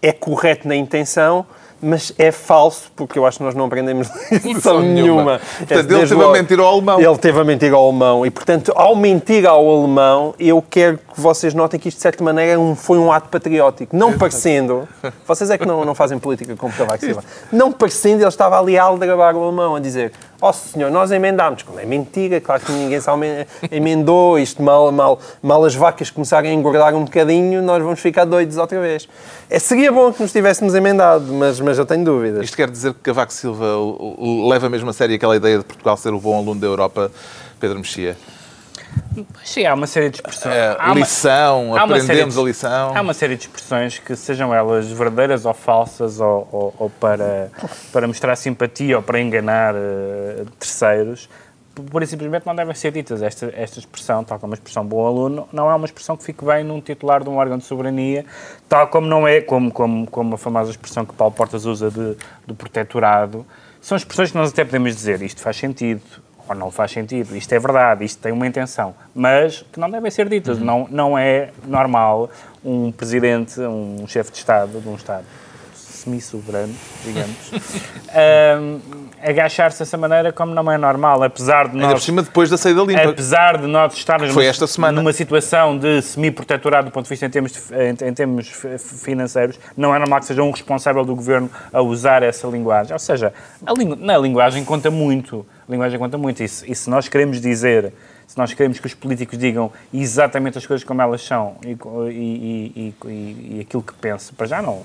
é 0.00 0.12
correto 0.12 0.68
na 0.68 0.76
intenção, 0.76 1.44
mas 1.80 2.12
é 2.18 2.30
falso, 2.32 2.90
porque 2.96 3.18
eu 3.18 3.24
acho 3.24 3.38
que 3.38 3.44
nós 3.44 3.54
não 3.54 3.64
aprendemos 3.66 4.08
lição 4.44 4.80
nenhuma. 4.80 4.94
nenhuma. 5.02 5.40
Portanto, 5.58 5.72
ele 5.72 5.82
Desde 5.88 6.08
teve 6.14 6.24
a 6.24 6.32
mentir 6.32 6.58
ao 6.60 6.66
alemão. 6.66 7.00
Ele 7.00 7.18
teve 7.18 7.40
a 7.40 7.44
mentir 7.44 7.72
ao 7.72 7.84
alemão. 7.88 8.26
E, 8.26 8.30
portanto, 8.30 8.72
ao 8.74 8.94
mentir 8.96 9.46
ao 9.46 9.68
alemão, 9.78 10.34
eu 10.40 10.60
quero 10.68 10.98
que 10.98 11.20
vocês 11.20 11.54
notem 11.54 11.78
que 11.78 11.88
isto, 11.88 11.98
de 11.98 12.02
certa 12.02 12.22
maneira, 12.22 12.52
é 12.52 12.58
um- 12.58 12.74
foi 12.76 12.98
um 12.98 13.12
ato 13.12 13.28
patriótico. 13.28 13.96
Não 13.96 14.12
parecendo... 14.18 14.88
Vocês 15.26 15.50
é 15.50 15.58
que 15.58 15.64
não, 15.66 15.84
não 15.84 15.94
fazem 15.94 16.18
política 16.18 16.54
como 16.56 16.72
Cavaco 16.74 16.98
Silva. 16.98 17.22
Não 17.52 17.70
parecendo, 17.72 18.22
ele 18.22 18.28
estava 18.28 18.58
ali 18.58 18.76
a 18.76 18.82
aldrabar 18.82 19.36
o 19.36 19.42
alemão, 19.44 19.76
a 19.76 19.80
dizer 19.80 20.12
ó 20.40 20.52
senhor, 20.52 20.90
nós 20.90 21.10
emendámos. 21.10 21.62
Quando 21.62 21.80
é 21.80 21.84
mentira, 21.84 22.40
claro 22.40 22.62
que 22.62 22.72
ninguém 22.72 23.00
se 23.00 23.08
emendou. 23.70 24.38
Isto 24.38 24.62
mal, 24.62 24.90
mal, 24.92 25.20
mal 25.42 25.64
as 25.64 25.74
vacas 25.74 26.10
começarem 26.10 26.50
a 26.50 26.54
engordar 26.54 26.94
um 26.94 27.04
bocadinho, 27.04 27.62
nós 27.62 27.82
vamos 27.82 28.00
ficar 28.00 28.24
doidos 28.24 28.56
outra 28.56 28.80
vez. 28.80 29.08
É, 29.50 29.58
seria 29.58 29.90
bom 29.90 30.12
que 30.12 30.22
nos 30.22 30.32
tivéssemos 30.32 30.74
emendado, 30.74 31.32
mas, 31.32 31.60
mas 31.60 31.78
eu 31.78 31.86
tenho 31.86 32.04
dúvidas. 32.04 32.44
Isto 32.44 32.56
quer 32.56 32.70
dizer 32.70 32.92
que 32.94 33.00
Cavaco 33.00 33.32
Silva 33.32 33.66
leva 34.48 34.68
mesmo 34.68 34.90
a 34.90 34.92
sério 34.92 35.16
aquela 35.16 35.36
ideia 35.36 35.58
de 35.58 35.64
Portugal 35.64 35.96
ser 35.96 36.12
o 36.12 36.20
bom 36.20 36.36
aluno 36.36 36.60
da 36.60 36.66
Europa, 36.66 37.10
Pedro 37.58 37.78
Mexia? 37.78 38.16
Sim, 39.44 39.66
há 39.66 39.74
uma 39.74 39.86
série 39.86 40.10
de 40.10 40.16
expressões. 40.16 40.54
É, 40.54 40.76
Há 40.78 40.94
lição, 40.94 41.66
uma 41.66 41.80
aprendemos 41.82 42.34
de- 42.34 42.40
a 42.40 42.44
lição. 42.44 42.96
Há 42.96 43.00
uma 43.00 43.14
série 43.14 43.36
de 43.36 43.42
expressões 43.42 43.98
que, 43.98 44.14
sejam 44.16 44.54
elas 44.54 44.90
verdadeiras 44.90 45.44
ou 45.44 45.54
falsas, 45.54 46.20
ou, 46.20 46.48
ou- 46.52 46.74
ou 46.78 46.90
para, 46.90 47.50
para 47.92 48.06
mostrar 48.06 48.34
simpatia 48.36 48.96
ou 48.96 49.02
para 49.02 49.20
enganar 49.20 49.74
eh, 49.76 50.44
terceiros, 50.58 51.28
pura 51.90 52.02
e 52.04 52.06
simplesmente 52.08 52.44
não 52.46 52.54
devem 52.56 52.74
ser 52.74 52.90
ditas. 52.90 53.22
Esta, 53.22 53.52
esta 53.56 53.78
expressão, 53.78 54.24
tal 54.24 54.38
como 54.38 54.52
a 54.52 54.56
expressão 54.56 54.84
bom 54.84 55.06
aluno, 55.06 55.48
não 55.52 55.70
é 55.70 55.74
uma 55.74 55.86
expressão 55.86 56.16
que 56.16 56.24
fique 56.24 56.44
bem 56.44 56.64
num 56.64 56.80
titular 56.80 57.22
de 57.22 57.28
um 57.30 57.36
órgão 57.36 57.56
de 57.56 57.64
soberania, 57.64 58.24
tal 58.68 58.88
como 58.88 59.06
não 59.06 59.28
é, 59.28 59.40
como, 59.40 59.70
como, 59.70 60.06
como 60.08 60.34
a 60.34 60.38
famosa 60.38 60.70
expressão 60.72 61.04
que 61.06 61.14
Paulo 61.14 61.32
Portas 61.34 61.64
usa 61.66 61.90
de, 61.90 62.16
do 62.46 62.54
protetorado. 62.54 63.46
São 63.80 63.96
expressões 63.96 64.32
que 64.32 64.36
nós 64.36 64.50
até 64.50 64.64
podemos 64.64 64.94
dizer 64.96 65.22
isto 65.22 65.40
faz 65.40 65.56
sentido, 65.56 66.02
ou 66.48 66.54
não 66.54 66.70
faz 66.70 66.90
sentido, 66.92 67.36
isto 67.36 67.52
é 67.52 67.58
verdade, 67.58 68.04
isto 68.04 68.20
tem 68.22 68.32
uma 68.32 68.46
intenção, 68.46 68.94
mas 69.14 69.64
que 69.72 69.78
não 69.78 69.90
devem 69.90 70.10
ser 70.10 70.28
ditas. 70.28 70.58
Não, 70.58 70.86
não 70.90 71.16
é 71.18 71.50
normal 71.66 72.30
um 72.64 72.90
presidente, 72.90 73.60
um 73.60 74.04
chefe 74.08 74.30
de 74.32 74.38
Estado, 74.38 74.80
de 74.80 74.88
um 74.88 74.94
Estado 74.94 75.24
semi-soberano, 75.74 76.72
digamos, 77.04 77.36
ahm, 78.14 78.78
agachar-se 79.22 79.80
dessa 79.80 79.96
maneira 79.96 80.32
como 80.32 80.54
não 80.54 80.70
é 80.70 80.78
normal, 80.78 81.22
apesar 81.22 81.66
de 81.68 81.74
Ainda 81.74 81.86
por 81.88 81.92
nós... 81.94 82.04
cima, 82.04 82.22
depois 82.22 82.48
da 82.48 82.56
saída 82.56 82.82
limpa. 82.82 83.08
Apesar 83.10 83.58
de 83.58 83.66
nós 83.66 83.94
estarmos 83.94 84.30
Foi 84.32 84.46
esta 84.46 84.66
semana. 84.66 84.92
numa 84.96 85.12
situação 85.12 85.76
de 85.76 86.00
semi-protetorado 86.02 86.88
do 86.88 86.92
ponto 86.92 87.04
de 87.04 87.08
vista 87.10 87.26
em 87.26 87.30
termos, 87.30 87.52
de- 87.52 87.60
em, 87.74 88.08
em 88.10 88.14
termos 88.14 88.48
financeiros, 89.02 89.58
não 89.76 89.94
é 89.94 89.98
normal 89.98 90.20
que 90.20 90.26
seja 90.26 90.42
um 90.42 90.50
responsável 90.50 91.04
do 91.04 91.14
governo 91.14 91.50
a 91.72 91.80
usar 91.82 92.22
essa 92.22 92.46
linguagem. 92.46 92.92
Ou 92.92 92.98
seja, 92.98 93.32
a 93.66 93.72
lingu- 93.72 93.96
na 93.96 94.16
linguagem 94.18 94.64
conta 94.64 94.90
muito. 94.90 95.44
A 95.68 95.70
linguagem 95.72 95.98
conta 95.98 96.16
muito. 96.16 96.42
E 96.42 96.48
se, 96.48 96.70
e 96.70 96.74
se 96.74 96.88
nós 96.88 97.08
queremos 97.08 97.40
dizer, 97.40 97.92
se 98.26 98.38
nós 98.38 98.54
queremos 98.54 98.80
que 98.80 98.86
os 98.86 98.94
políticos 98.94 99.36
digam 99.38 99.70
exatamente 99.92 100.56
as 100.56 100.66
coisas 100.66 100.82
como 100.82 101.02
elas 101.02 101.22
são 101.22 101.56
e, 101.62 101.76
e- 102.10 102.94
e- 103.06 103.60
aquilo 103.60 103.82
que 103.82 103.92
pensam, 103.94 104.34
para 104.34 104.46
já 104.46 104.62
não, 104.62 104.82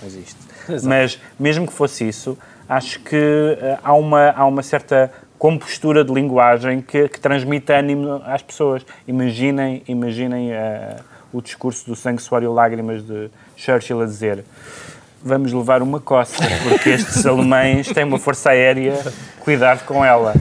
não 0.00 0.08
existe. 0.08 0.36
Mas 0.84 1.20
mesmo 1.38 1.66
que 1.66 1.72
fosse 1.72 2.08
isso, 2.08 2.38
acho 2.66 3.00
que 3.00 3.14
eh, 3.60 3.78
há, 3.84 3.92
uma, 3.92 4.30
há 4.30 4.46
uma 4.46 4.62
certa 4.62 5.12
compostura 5.38 6.02
de 6.02 6.12
linguagem 6.14 6.80
que, 6.80 7.08
que 7.08 7.20
transmite 7.20 7.70
ânimo 7.72 8.22
às 8.24 8.40
pessoas. 8.40 8.86
Imaginem, 9.06 9.82
imaginem 9.86 10.52
eh, 10.52 10.96
o 11.30 11.42
discurso 11.42 11.84
do 11.84 11.94
sangue, 11.94 12.22
suor 12.22 12.42
e 12.42 12.46
lágrimas 12.46 13.02
de 13.02 13.28
Churchill 13.56 14.00
a 14.00 14.06
dizer 14.06 14.44
vamos 15.24 15.52
levar 15.52 15.82
uma 15.82 16.00
coça, 16.00 16.34
porque 16.68 16.90
estes 16.90 17.24
alemães 17.24 17.86
têm 17.86 18.02
uma 18.02 18.18
força 18.18 18.50
aérea, 18.50 18.98
cuidado 19.42 19.84
com 19.84 20.04
ela. 20.04 20.34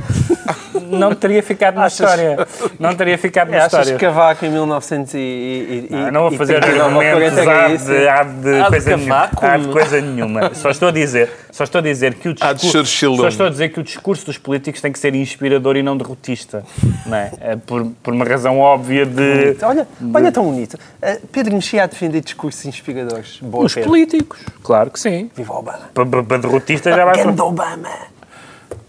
Não 0.89 1.13
teria 1.15 1.41
ficado 1.43 1.75
na 1.75 1.85
Achas- 1.85 1.99
história. 1.99 2.47
Não 2.79 2.95
teria 2.95 3.17
ficado 3.17 3.49
na 3.49 3.57
É, 3.57 3.59
achas 3.59 3.73
história. 3.73 3.93
que 3.99 4.05
Cavaco 4.05 4.45
em 4.45 4.49
1900 4.51 5.13
e... 5.13 5.17
e, 5.17 5.87
e 5.89 5.95
Ah, 5.95 6.11
não 6.11 6.21
vou 6.23 6.31
e 6.33 6.37
fazer 6.37 6.59
39 6.61 6.95
ou 6.95 7.01
argumentos 7.01 7.43
40 7.43 7.51
há 7.51 7.69
é 7.69 7.73
isso? 7.75 7.85
de, 7.85 8.07
há 8.07 8.23
de 8.23 8.49
Há 8.55 8.63
de 8.63 8.69
coisa 8.69 8.97
nenhuma. 8.97 9.15
cavaco? 9.27 9.45
Há 9.45 9.57
de 9.57 9.67
coisa 9.67 10.01
nenhuma. 10.01 10.53
Só 10.55 10.69
estou 10.69 10.87
a 10.89 10.91
dizer, 10.91 11.29
só 11.51 11.63
estou 11.63 11.79
a 11.79 11.81
dizer 11.81 12.13
que 12.15 12.29
o 12.29 12.35
Há 12.39 12.53
de 12.53 12.61
discurso, 12.61 12.85
Churchill. 12.91 13.15
só 13.17 13.27
estou 13.27 13.45
a 13.47 13.49
dizer 13.49 13.69
que 13.69 13.79
o 13.79 13.83
discurso 13.83 14.25
dos 14.25 14.37
políticos 14.37 14.81
tem 14.81 14.91
que 14.91 14.99
ser 14.99 15.13
inspirador 15.15 15.75
e 15.75 15.83
não 15.83 15.95
derrotista, 15.97 16.63
não 17.05 17.17
é? 17.17 17.31
É 17.39 17.55
por, 17.55 17.85
por 18.03 18.13
uma 18.13 18.25
razão 18.25 18.59
óbvia 18.59 19.05
de 19.05 19.57
Olha, 19.63 19.87
olha 20.13 20.31
tão 20.31 20.43
bonito. 20.45 20.75
Uh, 21.01 21.27
Pedro 21.31 21.53
Mexia 21.53 21.83
a 21.83 21.87
defender 21.87 22.21
discursos 22.21 22.65
inspiradores. 22.65 23.39
Boa, 23.41 23.65
os 23.65 23.73
Pedro. 23.73 23.89
políticos. 23.89 24.39
Claro 24.63 24.89
que 24.89 24.99
sim. 24.99 25.29
Viva 25.35 25.53
Obama. 25.53 25.89
Para, 25.93 26.37
derrotista 26.37 26.91
já 26.91 27.05
vai 27.05 27.23
Ganda 27.23 27.43
Obama. 27.43 27.89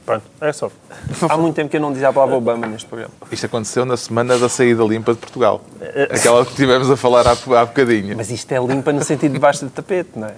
Pronto, 0.04 0.24
é 0.40 0.52
só. 0.52 0.70
Há 1.28 1.36
muito 1.36 1.54
tempo 1.54 1.70
que 1.70 1.76
eu 1.76 1.80
não 1.80 1.92
dizia 1.92 2.08
a 2.08 2.12
palavra 2.12 2.34
Obama 2.34 2.66
neste 2.66 2.88
programa. 2.88 3.12
Isto 3.30 3.46
aconteceu 3.46 3.84
na 3.84 3.96
semana 3.96 4.36
da 4.36 4.48
saída 4.48 4.82
limpa 4.82 5.12
de 5.12 5.18
Portugal. 5.18 5.60
Aquela 6.10 6.44
que 6.44 6.54
tivemos 6.54 6.90
a 6.90 6.96
falar 6.96 7.26
há, 7.26 7.32
há 7.32 7.64
bocadinho. 7.64 8.16
Mas 8.16 8.30
isto 8.30 8.50
é 8.50 8.58
limpa 8.58 8.92
no 8.92 9.04
sentido 9.04 9.32
de 9.32 9.38
baixo 9.38 9.64
do 9.64 9.70
tapete, 9.70 10.10
não 10.16 10.26
é? 10.26 10.34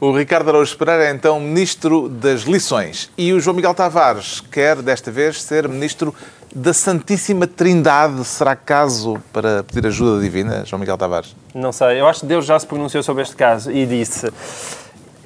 O 0.00 0.16
Ricardo 0.16 0.48
Araújo 0.48 0.76
Pereira 0.76 1.04
é 1.04 1.10
então 1.12 1.38
Ministro 1.38 2.08
das 2.08 2.40
Lições. 2.42 3.08
E 3.16 3.32
o 3.32 3.40
João 3.40 3.54
Miguel 3.54 3.74
Tavares 3.74 4.40
quer, 4.40 4.82
desta 4.82 5.12
vez, 5.12 5.40
ser 5.40 5.68
Ministro 5.68 6.12
da 6.54 6.72
Santíssima 6.72 7.46
Trindade. 7.46 8.24
Será 8.24 8.56
caso 8.56 9.22
para 9.32 9.62
pedir 9.62 9.86
ajuda 9.86 10.20
divina, 10.20 10.64
João 10.66 10.80
Miguel 10.80 10.98
Tavares? 10.98 11.36
Não 11.54 11.70
sei, 11.70 12.00
eu 12.00 12.06
acho 12.08 12.20
que 12.20 12.26
Deus 12.26 12.44
já 12.44 12.58
se 12.58 12.66
pronunciou 12.66 13.02
sobre 13.02 13.22
este 13.22 13.36
caso 13.36 13.70
e 13.70 13.86
disse: 13.86 14.32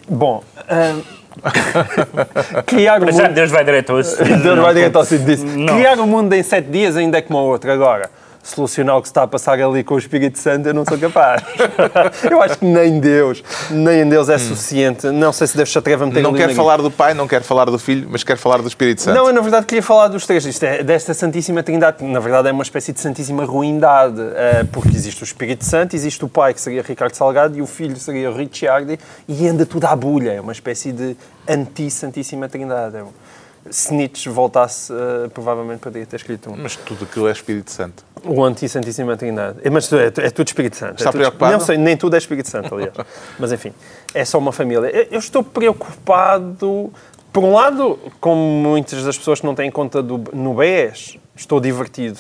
Bom, 0.09 0.45
ah, 0.69 1.01
criar 2.67 3.03
o 3.03 3.07
mundo. 3.07 3.29
Deus 3.29 3.51
vai 3.51 3.65
direto 3.65 3.91
ao 3.91 3.99
assunto. 3.99 4.37
Deus 4.43 4.59
vai 4.59 4.75
direto 4.75 4.97
ao 4.97 5.03
disse: 5.05 5.45
Não. 5.45 5.75
Criar 5.75 5.99
o 5.99 6.07
mundo 6.07 6.33
em 6.33 6.43
sete 6.43 6.69
dias 6.71 6.97
ainda 6.97 7.19
é 7.19 7.23
como 7.23 7.39
o 7.39 7.43
outro. 7.43 7.71
Agora, 7.71 8.11
solucionar 8.49 8.97
o 8.97 9.03
que 9.03 9.09
se 9.09 9.11
está 9.11 9.23
a 9.23 9.27
passar 9.27 9.61
ali 9.61 9.83
com 9.83 9.95
o 9.95 9.99
Espírito 9.99 10.39
Santo, 10.39 10.69
eu 10.69 10.75
não 10.75 10.85
sou 10.85 10.99
capaz. 10.99 11.43
eu 12.31 12.41
acho 12.43 12.59
que 12.59 12.65
nem 12.65 13.01
Deus, 13.01 13.43
nem 13.71 14.09
Deus 14.09 14.29
é 14.29 14.39
suficiente. 14.39 15.07
Não 15.09 15.33
sei 15.33 15.47
se 15.47 15.57
Deus 15.57 15.71
se 15.71 15.79
atreve 15.79 16.05
a 16.05 16.07
meter 16.07 16.23
Não 16.23 16.31
ali 16.31 16.39
quer 16.39 16.49
na 16.49 16.55
falar 16.55 16.79
do 16.79 16.91
Pai, 16.91 17.15
não 17.15 17.27
quer 17.27 17.43
falar 17.43 17.67
do 17.67 17.79
Filho, 17.79 18.09
mas 18.11 18.23
quer 18.23 18.37
falar 18.37 18.63
do 18.63 18.69
Espírito 18.69 19.03
Santo. 19.03 19.17
Não, 19.17 19.27
eu 19.27 19.33
na 19.33 19.41
verdade 19.41 19.67
queria 19.67 19.83
falar 19.83 20.09
dos 20.09 20.27
três. 20.27 20.45
Isto 20.45 20.65
é 20.65 20.83
desta 20.83 21.15
Santíssima 21.15 21.63
Trindade, 21.63 21.99
que 21.99 22.05
na 22.05 22.21
verdade 22.21 22.49
é 22.49 22.53
uma 22.53 22.63
espécie 22.63 22.93
de 22.93 23.01
Santíssima 23.01 23.45
Ruindade, 23.45 24.21
eh, 24.21 24.65
porque 24.73 24.97
existe 24.97 25.23
o 25.23 25.25
Espírito 25.25 25.65
Santo, 25.65 25.95
existe 25.97 26.25
o 26.25 26.29
Pai, 26.29 26.55
que 26.55 26.61
seria 26.61 26.83
Ricardo 26.83 27.15
Salgado, 27.15 27.57
e 27.57 27.63
o 27.63 27.67
Filho 27.67 27.97
seria 27.97 28.31
Ricciardi, 28.31 28.99
e 29.29 29.49
anda 29.49 29.67
tudo 29.67 29.87
à 29.87 29.97
bulha. 29.97 30.33
É 30.33 30.41
uma 30.41 30.53
espécie 30.53 30.93
de 30.93 31.17
anti-Santíssima 31.49 32.49
Trindade. 32.49 32.97
É 32.97 33.03
um- 33.03 33.26
Se 33.71 33.93
Nietzsche 33.95 34.29
voltasse, 34.31 34.93
eh, 34.93 35.29
provavelmente 35.29 35.81
poderia 35.81 36.07
ter 36.07 36.17
escrito 36.17 36.51
um. 36.51 36.57
Mas 36.57 36.77
tudo 36.77 37.05
aquilo 37.05 37.29
é 37.29 37.33
Espírito 37.33 37.71
Santo. 37.71 38.05
O 38.25 38.43
anti-Santíssima 38.45 39.17
Trindade. 39.17 39.59
É, 39.63 39.71
Mas 39.71 39.93
é, 39.93 40.07
é 40.07 40.31
tudo 40.31 40.47
Espírito 40.47 40.77
Santo. 40.77 40.99
Está 40.99 41.11
é 41.11 41.13
tudo, 41.13 41.21
preocupado? 41.21 41.53
Não 41.53 41.61
sei, 41.61 41.77
nem 41.77 41.97
tudo 41.97 42.15
é 42.15 42.19
Espírito 42.19 42.49
Santo, 42.49 42.75
aliás. 42.75 42.95
Mas 43.39 43.53
enfim, 43.53 43.73
é 44.15 44.25
só 44.25 44.39
uma 44.39 44.53
família. 44.53 44.89
Eu- 44.89 45.07
Eu 45.13 45.19
estou 45.19 45.43
preocupado, 45.43 46.93
por 47.33 47.45
um 47.45 47.53
lado, 47.53 47.99
como 48.21 48.41
muitas 48.41 49.03
das 49.05 49.17
pessoas 49.19 49.41
que 49.41 49.47
não 49.47 49.55
têm 49.55 49.71
conta 49.71 50.03
do, 50.03 50.19
no 50.33 50.55
BES, 50.55 51.19
estou 51.35 51.61
divertido. 51.61 52.19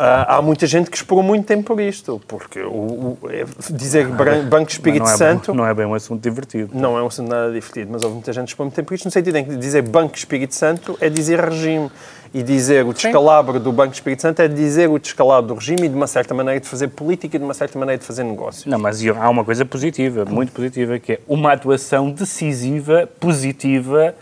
Ah, 0.00 0.36
há 0.36 0.42
muita 0.42 0.64
gente 0.64 0.88
que 0.88 0.96
esperou 0.96 1.24
muito 1.24 1.44
tempo 1.44 1.64
por 1.64 1.80
isto, 1.80 2.20
porque 2.28 2.60
o, 2.60 2.68
o- 2.70 3.18
é- 3.30 3.44
dizer 3.70 4.06
Bran- 4.06 4.44
Banco 4.44 4.70
Espírito 4.70 5.04
não 5.04 5.10
é, 5.12 5.16
Santo. 5.16 5.50
Bem, 5.50 5.56
não 5.60 5.66
é 5.66 5.74
bem 5.74 5.86
um 5.86 5.94
assunto 5.94 6.22
divertido. 6.22 6.70
Não 6.72 6.96
é 6.96 7.02
um 7.02 7.08
assunto 7.08 7.28
nada 7.28 7.52
divertido, 7.52 7.90
mas 7.90 8.02
houve 8.04 8.14
muita 8.14 8.32
gente 8.32 8.44
que 8.44 8.50
expõe 8.52 8.66
muito 8.66 8.74
tempo 8.76 8.86
por 8.88 8.94
isto, 8.94 9.06
no 9.06 9.10
sentido 9.10 9.36
em 9.36 9.44
que 9.44 9.56
dizer 9.56 9.82
Banco 9.82 10.16
Espírito 10.16 10.54
Santo 10.54 10.96
é 11.00 11.10
dizer 11.10 11.40
regime. 11.40 11.90
E 12.32 12.42
dizer 12.42 12.84
o 12.84 12.92
descalabro 12.92 13.58
do 13.58 13.72
Banco 13.72 13.94
Espírito 13.94 14.20
Santo 14.20 14.40
é 14.42 14.46
dizer 14.48 14.86
o 14.90 14.98
descalabro 14.98 15.48
do 15.48 15.54
regime 15.54 15.86
e 15.86 15.88
de 15.88 15.94
uma 15.94 16.06
certa 16.06 16.34
maneira 16.34 16.60
de 16.60 16.68
fazer 16.68 16.88
política 16.88 17.36
e 17.36 17.38
de 17.38 17.44
uma 17.44 17.54
certa 17.54 17.78
maneira 17.78 17.98
de 17.98 18.04
fazer 18.06 18.22
negócio. 18.22 18.70
Não, 18.70 18.78
mas 18.78 19.00
há 19.08 19.30
uma 19.30 19.42
coisa 19.42 19.64
positiva, 19.64 20.26
muito 20.26 20.52
positiva, 20.52 20.98
que 20.98 21.14
é 21.14 21.20
uma 21.26 21.54
atuação 21.54 22.10
decisiva, 22.10 23.08
positiva 23.18 24.14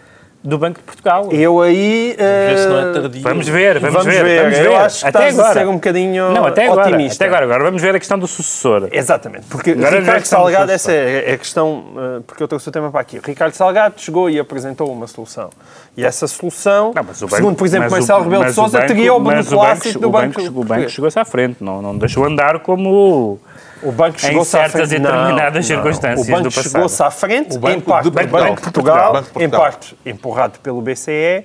do 0.46 0.58
Banco 0.58 0.78
de 0.78 0.84
Portugal. 0.84 1.28
Eu 1.32 1.60
aí. 1.60 2.14
Vê 2.16 2.56
se 2.56 2.68
não 2.68 2.78
é 2.78 2.82
eh. 2.82 3.20
Vamos 3.22 3.48
ver, 3.48 3.78
vamos, 3.80 3.94
Vamos 3.96 4.06
ver, 4.14 4.24
ver. 4.24 4.42
vamos 4.42 4.58
Eu 4.58 4.70
ver. 4.70 4.76
acho 4.76 5.00
que 5.00 5.06
até 5.08 5.18
estás 5.28 5.38
a 5.38 5.42
agora. 5.42 5.60
ser 5.60 5.66
um 5.68 5.74
bocadinho 5.74 6.30
Não, 6.32 6.46
até 6.46 6.66
agora, 6.66 6.88
otimista. 6.88 7.24
até 7.24 7.28
agora. 7.32 7.44
Agora 7.46 7.64
vamos 7.64 7.82
ver 7.82 7.94
a 7.94 7.98
questão 7.98 8.18
do 8.18 8.26
sucessor. 8.26 8.88
Exatamente, 8.92 9.46
porque 9.50 9.72
Agora 9.72 9.98
Ricardo 10.00 10.24
Salgado, 10.24 10.70
essa 10.72 10.92
é 10.92 11.32
a 11.34 11.38
questão, 11.38 11.84
eh, 11.96 12.20
porque 12.26 12.42
eu 12.42 12.48
trouxe 12.48 12.68
o 12.68 12.72
tema 12.72 12.90
para 12.90 13.00
aqui. 13.00 13.20
Ricardo 13.24 13.54
Salgado 13.54 13.94
chegou 13.98 14.30
e 14.30 14.38
apresentou 14.38 14.90
uma 14.92 15.06
solução. 15.06 15.50
E 15.96 16.04
essa 16.04 16.26
solução, 16.26 16.92
Não, 16.94 17.02
banco- 17.02 17.14
segundo, 17.28 17.56
por 17.56 17.66
exemplo, 17.66 17.90
Marcelo 17.90 18.22
Rebelo 18.24 18.44
de 18.44 18.52
Sousa, 18.52 18.78
banco- 18.78 18.88
teria 18.92 19.14
o 19.14 19.20
beneplácito 19.20 19.98
do 19.98 20.08
o 20.08 20.10
Banco. 20.10 20.26
banco, 20.26 20.40
o 20.40 20.44
banco 20.52 20.66
português. 20.66 20.92
chegou-se 20.92 21.18
à 21.18 21.24
frente, 21.24 21.56
não, 21.64 21.80
não 21.82 21.96
deixou 21.96 22.24
andar 22.24 22.60
como 22.60 23.38
O 23.82 23.92
banco 23.92 24.20
chegou-se 24.20 24.56
à 24.56 24.68
certas 24.68 24.90
e 24.92 24.98
determinadas 24.98 25.68
Não, 25.68 25.76
não. 25.76 25.84
circunstâncias 25.84 26.28
O 26.28 26.30
banco 26.30 26.42
do 26.44 26.50
chegou-se 26.50 27.02
à 27.02 27.10
frente, 27.10 27.56
em 27.56 27.80
parte 27.80 28.10
Portugal. 28.10 28.42
Banco 28.44 28.56
de 28.56 28.62
Portugal, 28.62 29.24
em 29.38 29.48
parte 29.48 29.96
empurrado 30.04 30.58
pelo 30.60 30.80
BCE. 30.80 31.44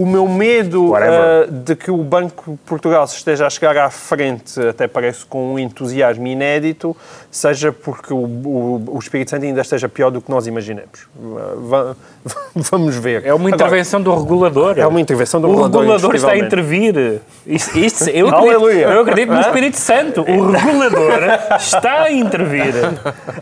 O 0.00 0.06
meu 0.06 0.28
medo 0.28 0.94
eh, 0.96 1.48
de 1.50 1.74
que 1.74 1.90
o 1.90 1.96
Banco 1.96 2.52
de 2.52 2.56
Portugal 2.58 3.04
se 3.08 3.16
esteja 3.16 3.48
a 3.48 3.50
chegar 3.50 3.76
à 3.76 3.90
frente, 3.90 4.60
até 4.68 4.86
parece 4.86 5.24
com 5.26 5.54
um 5.54 5.58
entusiasmo 5.58 6.24
inédito, 6.24 6.96
seja 7.32 7.72
porque 7.72 8.14
o, 8.14 8.18
o, 8.18 8.84
o 8.94 8.98
Espírito 9.00 9.30
Santo 9.32 9.44
ainda 9.44 9.60
esteja 9.60 9.88
pior 9.88 10.10
do 10.10 10.20
que 10.22 10.30
nós 10.30 10.46
imaginemos. 10.46 11.08
Va- 11.68 11.96
Vamos 12.54 12.94
ver. 12.94 13.24
É 13.26 13.34
uma 13.34 13.48
Agora, 13.48 13.56
intervenção 13.56 14.00
do 14.00 14.14
regulador. 14.16 14.78
É 14.78 14.86
uma 14.86 15.00
intervenção 15.00 15.40
do 15.40 15.48
o 15.48 15.50
regulador, 15.50 15.80
regulador 15.80 16.14
está 16.14 16.30
a 16.30 16.38
intervir. 16.38 17.20
Isto, 17.44 17.78
isto- 17.78 18.08
eu, 18.10 18.28
acredito, 18.30 18.54
Aleluia. 18.54 18.86
eu 18.86 19.00
acredito 19.00 19.32
no 19.32 19.40
Espírito 19.40 19.78
Santo. 19.78 20.20
O 20.22 20.50
regulador 20.52 21.22
está 21.58 22.02
a 22.04 22.12
intervir. 22.12 22.72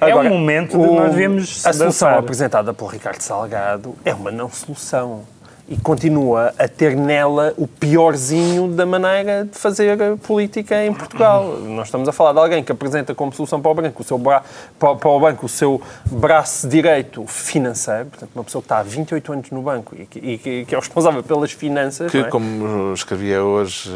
é 0.01 0.11
Agora, 0.11 0.27
um 0.31 0.38
momento 0.38 0.79
de 0.79 0.87
o- 0.87 0.95
nós 0.95 1.11
devemos 1.11 1.42
A 1.66 1.73
solução 1.75 1.87
dançar. 1.87 2.19
apresentada 2.19 2.73
pelo 2.73 2.88
Ricardo 2.88 3.21
Salgado 3.21 3.95
é 4.07 4.14
uma 4.14 4.31
não 4.31 4.49
solução. 4.51 5.21
E 5.68 5.76
continua 5.76 6.55
a 6.59 6.68
ter 6.68 6.94
nela 6.96 7.52
o 7.57 7.66
piorzinho 7.66 8.68
da 8.68 8.87
maneira 8.87 9.44
de 9.50 9.59
fazer 9.59 10.16
política 10.18 10.85
em 10.85 10.92
Portugal. 10.94 11.59
Nós 11.61 11.88
estamos 11.88 12.09
a 12.09 12.12
falar 12.12 12.33
de 12.33 12.38
alguém 12.38 12.62
que 12.62 12.70
apresenta 12.70 13.14
como 13.14 13.33
solução 13.33 13.61
para 13.61 13.70
o 13.70 13.74
banco 13.74 14.02
o 14.02 14.05
seu, 14.05 14.16
bra 14.18 14.42
para, 14.79 15.09
o 15.09 15.20
banco, 15.20 15.46
o 15.46 15.48
seu 15.48 15.81
braço 16.05 16.68
direito 16.68 17.26
financeiro, 17.26 18.07
portanto, 18.07 18.31
uma 18.35 18.44
pessoa 18.44 18.62
que 18.62 18.66
está 18.66 18.79
há 18.79 18.83
28 18.83 19.33
anos 19.33 19.50
no 19.50 19.61
banco 19.62 19.94
e 19.98 20.07
que, 20.07 20.18
e 20.20 20.38
que- 20.64 20.74
é 20.74 20.79
responsável 20.79 21.22
pelas 21.22 21.50
finanças. 21.52 22.12
Que, 22.12 22.18
é? 22.18 22.24
como 22.24 22.92
escrevia 22.94 23.42
hoje 23.42 23.90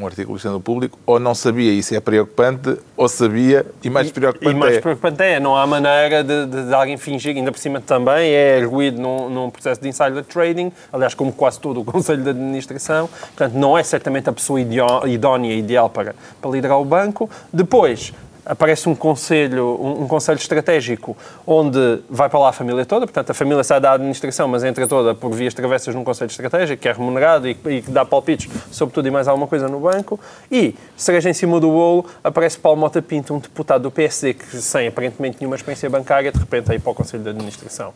um, 0.00 0.06
artigo 0.06 0.34
no 0.44 0.60
público, 0.60 0.98
ou 1.04 1.18
não 1.20 1.34
sabia, 1.34 1.70
isso 1.72 1.94
é 1.94 2.00
preocupante, 2.00 2.78
ou 2.96 3.08
sabia, 3.08 3.66
e 3.82 3.90
mais 3.90 4.10
preocupante 4.10 4.50
E 4.50 4.58
mais 4.58 4.76
é. 4.76 4.80
preocupante 4.80 5.22
é, 5.22 5.38
não 5.40 5.54
há 5.56 5.66
maneira 5.66 6.24
de, 6.24 6.46
de- 6.46 6.66
de 6.68 6.74
alguém 6.74 6.96
fingir, 6.96 7.36
ainda 7.36 7.52
por 7.52 7.58
cima 7.58 7.80
também 7.80 8.32
é 8.32 8.56
arguído 8.58 9.00
num, 9.00 9.28
num 9.28 9.50
processo 9.50 9.80
de 9.80 9.88
insider 9.88 10.24
trading, 10.24 10.72
aliás, 10.94 11.12
como 11.12 11.32
quase 11.32 11.58
todo 11.58 11.80
o 11.80 11.84
Conselho 11.84 12.22
de 12.22 12.30
Administração, 12.30 13.08
portanto, 13.08 13.54
não 13.54 13.76
é 13.76 13.82
certamente 13.82 14.30
a 14.30 14.32
pessoa 14.32 14.60
idónea, 14.60 15.54
ideal 15.54 15.90
para, 15.90 16.14
para 16.40 16.50
liderar 16.50 16.80
o 16.80 16.84
banco. 16.84 17.28
Depois, 17.52 18.12
aparece 18.46 18.88
um 18.88 18.94
conselho, 18.94 19.78
um, 19.80 20.02
um 20.02 20.08
conselho 20.08 20.36
estratégico 20.36 21.16
onde 21.46 22.00
vai 22.10 22.28
para 22.28 22.38
lá 22.38 22.50
a 22.50 22.52
família 22.52 22.84
toda, 22.84 23.06
portanto 23.06 23.30
a 23.30 23.34
família 23.34 23.64
sai 23.64 23.80
da 23.80 23.92
administração, 23.92 24.46
mas 24.46 24.62
entra 24.62 24.86
toda 24.86 25.14
por 25.14 25.32
vias 25.32 25.54
travessas 25.54 25.94
num 25.94 26.04
conselho 26.04 26.30
estratégico, 26.30 26.80
que 26.80 26.88
é 26.88 26.92
remunerado 26.92 27.48
e, 27.48 27.56
e 27.66 27.82
que 27.82 27.90
dá 27.90 28.04
palpites 28.04 28.48
sobre 28.70 28.94
tudo 28.94 29.08
e 29.08 29.10
mais 29.10 29.26
alguma 29.26 29.46
coisa 29.46 29.66
no 29.66 29.80
banco. 29.80 30.20
E, 30.50 30.74
cereja 30.96 31.30
em 31.30 31.34
cima 31.34 31.58
do 31.58 31.70
bolo, 31.70 32.06
aparece 32.22 32.58
Paulo 32.58 32.78
Mota 32.78 33.00
Pinto, 33.00 33.34
um 33.34 33.38
deputado 33.38 33.82
do 33.82 33.90
PSD 33.90 34.34
que 34.34 34.56
sem 34.58 34.86
aparentemente 34.88 35.38
nenhuma 35.40 35.56
experiência 35.56 35.88
bancária, 35.88 36.30
de 36.30 36.38
repente 36.38 36.70
aí 36.70 36.78
para 36.78 36.92
o 36.92 36.94
conselho 36.94 37.22
de 37.22 37.30
administração. 37.30 37.94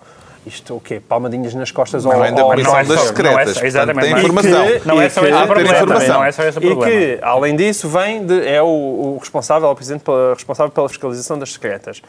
Isto 0.48 0.76
o 0.76 0.80
quê? 0.80 1.00
Palmadinhas 1.06 1.54
nas 1.54 1.70
costas 1.70 2.04
Não 2.04 2.12
ao, 2.12 2.24
é 2.24 2.30
Comissão 2.30 2.72
não 2.72 2.80
é 2.80 2.84
das 2.84 3.00
Secretas. 3.02 3.56
não 3.56 3.62
é 3.62 3.66
exatamente, 3.66 4.00
tem 4.04 4.11
não 4.11 4.18
é- 4.18 4.22
informação. 4.22 4.64
E 4.66 4.80
que- 4.80 4.88
Não 4.88 5.00
é 5.02 5.08
só 5.08 5.20
problema. 5.20 5.70
informação. 5.76 6.14
Não 6.14 6.24
é 6.24 6.32
só 6.32 6.42
esse 6.44 6.58
o 6.58 6.62
E 6.62 6.76
que, 6.84 7.18
além 7.22 7.54
disso, 7.56 7.88
vem 7.88 8.24
de, 8.24 8.46
é 8.48 8.62
o, 8.62 8.66
o 8.66 9.18
responsável, 9.20 9.68
o 9.68 9.74
presidente 9.74 10.02
pela- 10.02 10.34
responsável 10.34 10.70
pela 10.72 10.88
fiscalização 10.88 11.38
das 11.38 11.52
secretas. 11.52 12.00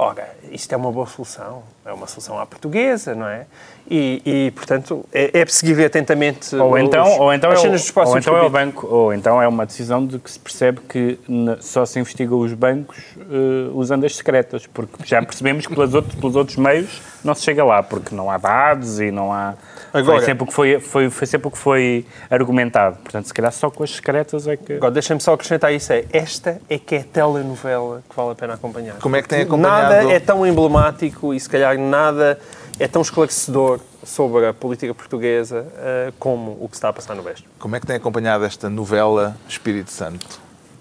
Ora, 0.00 0.28
isto 0.52 0.72
é 0.72 0.76
uma 0.76 0.92
boa 0.92 1.06
solução. 1.08 1.64
É 1.84 1.92
uma 1.92 2.06
solução 2.06 2.38
à 2.38 2.46
portuguesa, 2.46 3.16
não 3.16 3.26
é? 3.26 3.46
E, 3.90 4.22
e, 4.24 4.50
portanto, 4.52 5.04
é, 5.12 5.40
é 5.40 5.46
seguir 5.46 5.84
atentamente 5.84 6.54
Ou 6.54 6.74
os- 6.74 6.80
então, 6.80 7.18
ou 7.18 7.32
então, 7.32 7.50
é, 7.50 7.54
as 7.54 7.58
o, 7.58 7.62
cenas 7.62 7.80
dos 7.80 7.88
ou 7.88 7.94
próximos 7.94 8.22
então 8.24 8.36
é 8.36 8.42
o 8.42 8.50
banco, 8.50 8.86
ou 8.86 9.12
então 9.12 9.42
é 9.42 9.48
uma 9.48 9.66
decisão 9.66 10.06
de 10.06 10.20
que 10.20 10.30
se 10.30 10.38
percebe 10.38 10.80
que 10.88 11.18
só 11.60 11.84
se 11.84 11.98
investiga 11.98 12.36
os 12.36 12.52
bancos 12.52 12.96
eh, 13.18 13.70
usando 13.74 14.04
as 14.04 14.14
secretas, 14.14 14.66
porque 14.68 15.04
já 15.04 15.20
percebemos 15.20 15.66
que 15.66 15.74
pelos 15.74 15.92
outros, 15.94 16.14
pelos 16.14 16.36
outros 16.36 16.56
meios 16.58 17.02
não 17.24 17.34
se 17.34 17.42
chega 17.42 17.64
lá, 17.64 17.82
porque 17.82 18.14
não 18.14 18.30
há 18.30 18.38
dados 18.38 19.00
e 19.00 19.10
não 19.10 19.32
há. 19.32 19.54
Agora- 19.92 20.18
foi, 20.18 20.24
sempre 20.24 20.44
o 20.44 20.46
que 20.46 20.52
foi, 20.52 20.80
foi, 20.80 21.10
foi 21.10 21.26
sempre 21.26 21.48
o 21.48 21.50
que 21.50 21.58
foi 21.58 22.06
argumentado. 22.30 22.96
Portanto, 23.02 23.26
se 23.26 23.34
calhar 23.34 23.52
só 23.52 23.70
com 23.70 23.82
as 23.82 23.90
secretas 23.90 24.46
é 24.46 24.56
que. 24.56 24.74
Agora, 24.74 24.92
deixem-me 24.92 25.20
só 25.20 25.32
acrescentar 25.34 25.72
isso. 25.72 25.92
É, 25.92 26.04
esta 26.12 26.60
é 26.68 26.78
que 26.78 26.94
é 26.96 26.98
a 27.00 27.04
telenovela 27.04 28.02
que 28.08 28.16
vale 28.16 28.32
a 28.32 28.34
pena 28.34 28.54
acompanhar. 28.54 28.96
Como 28.98 29.16
é 29.16 29.22
que 29.22 29.28
tem 29.28 29.42
acompanhado? 29.42 29.94
Nada 29.94 30.12
é 30.12 30.20
tão 30.20 30.46
emblemático 30.46 31.32
e, 31.32 31.40
se 31.40 31.48
calhar, 31.48 31.78
nada 31.78 32.38
é 32.78 32.86
tão 32.86 33.02
esclarecedor 33.02 33.80
sobre 34.04 34.46
a 34.46 34.54
política 34.54 34.94
portuguesa 34.94 35.66
eh, 35.78 36.12
como 36.18 36.52
o 36.60 36.68
que 36.68 36.76
se 36.76 36.78
está 36.78 36.88
a 36.90 36.92
passar 36.92 37.14
no 37.14 37.22
Beste. 37.22 37.44
Como 37.58 37.74
é 37.74 37.80
que 37.80 37.86
tem 37.86 37.96
acompanhado 37.96 38.44
esta 38.44 38.70
novela 38.70 39.36
Espírito 39.48 39.90
Santo? 39.90 40.40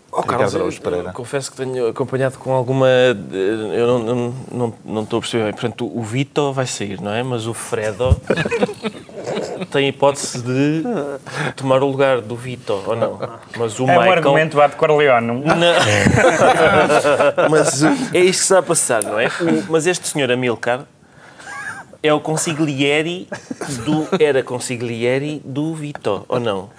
Oh, 0.10 0.24
Carlos, 0.24 0.54
eu, 0.54 0.70
confesso 1.13 1.52
que 1.52 1.58
tenho 1.58 1.88
acompanhado 1.89 2.38
com 2.39 2.52
alguma. 2.54 2.88
eh, 2.88 3.13
Eu 3.76 3.88
não, 3.88 4.00
não, 4.00 4.34
não, 4.52 4.74
não 4.86 5.04
estou 5.04 5.17
a 5.17 5.22
perceber 5.22 5.43
bem. 5.43 5.52
Portanto, 5.54 5.91
o 5.93 6.02
Vito 6.02 6.52
vai 6.54 6.65
sair, 6.65 7.00
não 7.02 7.12
é? 7.13 7.22
Mas 7.22 7.46
o 7.46 7.54
Fredo 7.54 8.20
tem 9.70 9.86
a 9.86 9.89
hipótese 9.89 10.41
de 10.41 10.84
tomar 11.56 11.84
o 11.84 11.88
lugar 11.88 12.22
do 12.22 12.36
Vito, 12.36 12.82
ou 12.86 12.96
não? 12.96 13.20
Mas 13.58 13.80
o 13.80 13.84
É 13.84 13.86
um 13.86 13.88
Michael. 14.00 14.12
argumento 14.13 14.58
bate 14.58 14.76
Corleone. 14.78 15.30
um- 15.32 15.43
Não. 15.46 15.74
mas 17.52 17.84
uh, 17.84 17.88
é 18.13 18.20
isto 18.20 18.39
que 18.39 18.43
está 18.43 18.60
a 18.60 18.63
passar, 18.63 19.04
não 19.04 19.20
é? 19.20 19.28
O- 19.28 19.72
mas 19.72 19.86
este 19.86 20.08
senhor 20.08 20.32
Amilcar 20.32 20.86
é 22.02 22.13
o 22.13 22.20
consigliere 22.20 23.28
do. 23.86 24.08
Era 24.24 24.41
consigliere 24.41 25.41
do 25.43 25.76
Vito, 25.76 26.26
ou 26.28 26.39
não? 26.39 26.70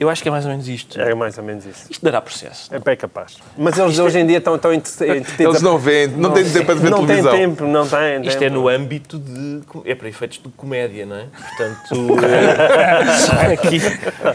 Eu 0.00 0.08
acho 0.08 0.22
que 0.22 0.28
é 0.28 0.30
mais 0.30 0.44
ou 0.44 0.50
menos 0.52 0.68
isto. 0.68 1.00
É 1.00 1.12
mais 1.12 1.36
ou 1.36 1.42
menos 1.42 1.66
isso. 1.66 1.86
Isto 1.90 2.04
dará 2.04 2.20
processo. 2.20 2.72
É 2.72 2.78
bem 2.78 2.96
capaz. 2.96 3.36
Mas 3.56 3.76
eles 3.76 3.98
hoje 3.98 4.20
em 4.20 4.26
dia 4.26 4.38
estão 4.38 4.56
tão 4.56 4.72
entretidos. 4.72 5.28
Eles 5.40 5.60
não 5.60 5.76
veem, 5.76 6.06
não 6.06 6.30
têm 6.32 6.44
tempo 6.48 6.66
para 6.66 6.74
ver 6.76 6.90
não 6.90 7.04
televisão. 7.04 7.32
tem 7.32 7.40
tempo, 7.48 7.64
não 7.64 7.84
tem. 7.86 8.22
Isto 8.24 8.38
tem- 8.38 8.46
é 8.46 8.50
no 8.50 8.68
âmbito 8.68 9.18
de. 9.18 9.60
É 9.84 9.96
para 9.96 10.08
efeitos 10.08 10.38
de 10.40 10.48
comédia, 10.50 11.04
não 11.04 11.16
é? 11.16 11.24
Portanto. 11.56 12.16
aqui, 13.52 13.80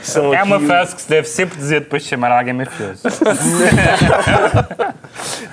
são 0.01 0.33
É 0.33 0.43
uma 0.43 0.57
aqui 0.57 0.65
o- 0.65 0.67
frase 0.67 0.95
que 0.95 1.01
se 1.01 1.09
deve 1.09 1.27
sempre 1.29 1.57
dizer 1.57 1.79
depois 1.79 2.03
de 2.03 2.09
chamar 2.09 2.31
alguém 2.31 2.53
mafioso. 2.53 3.01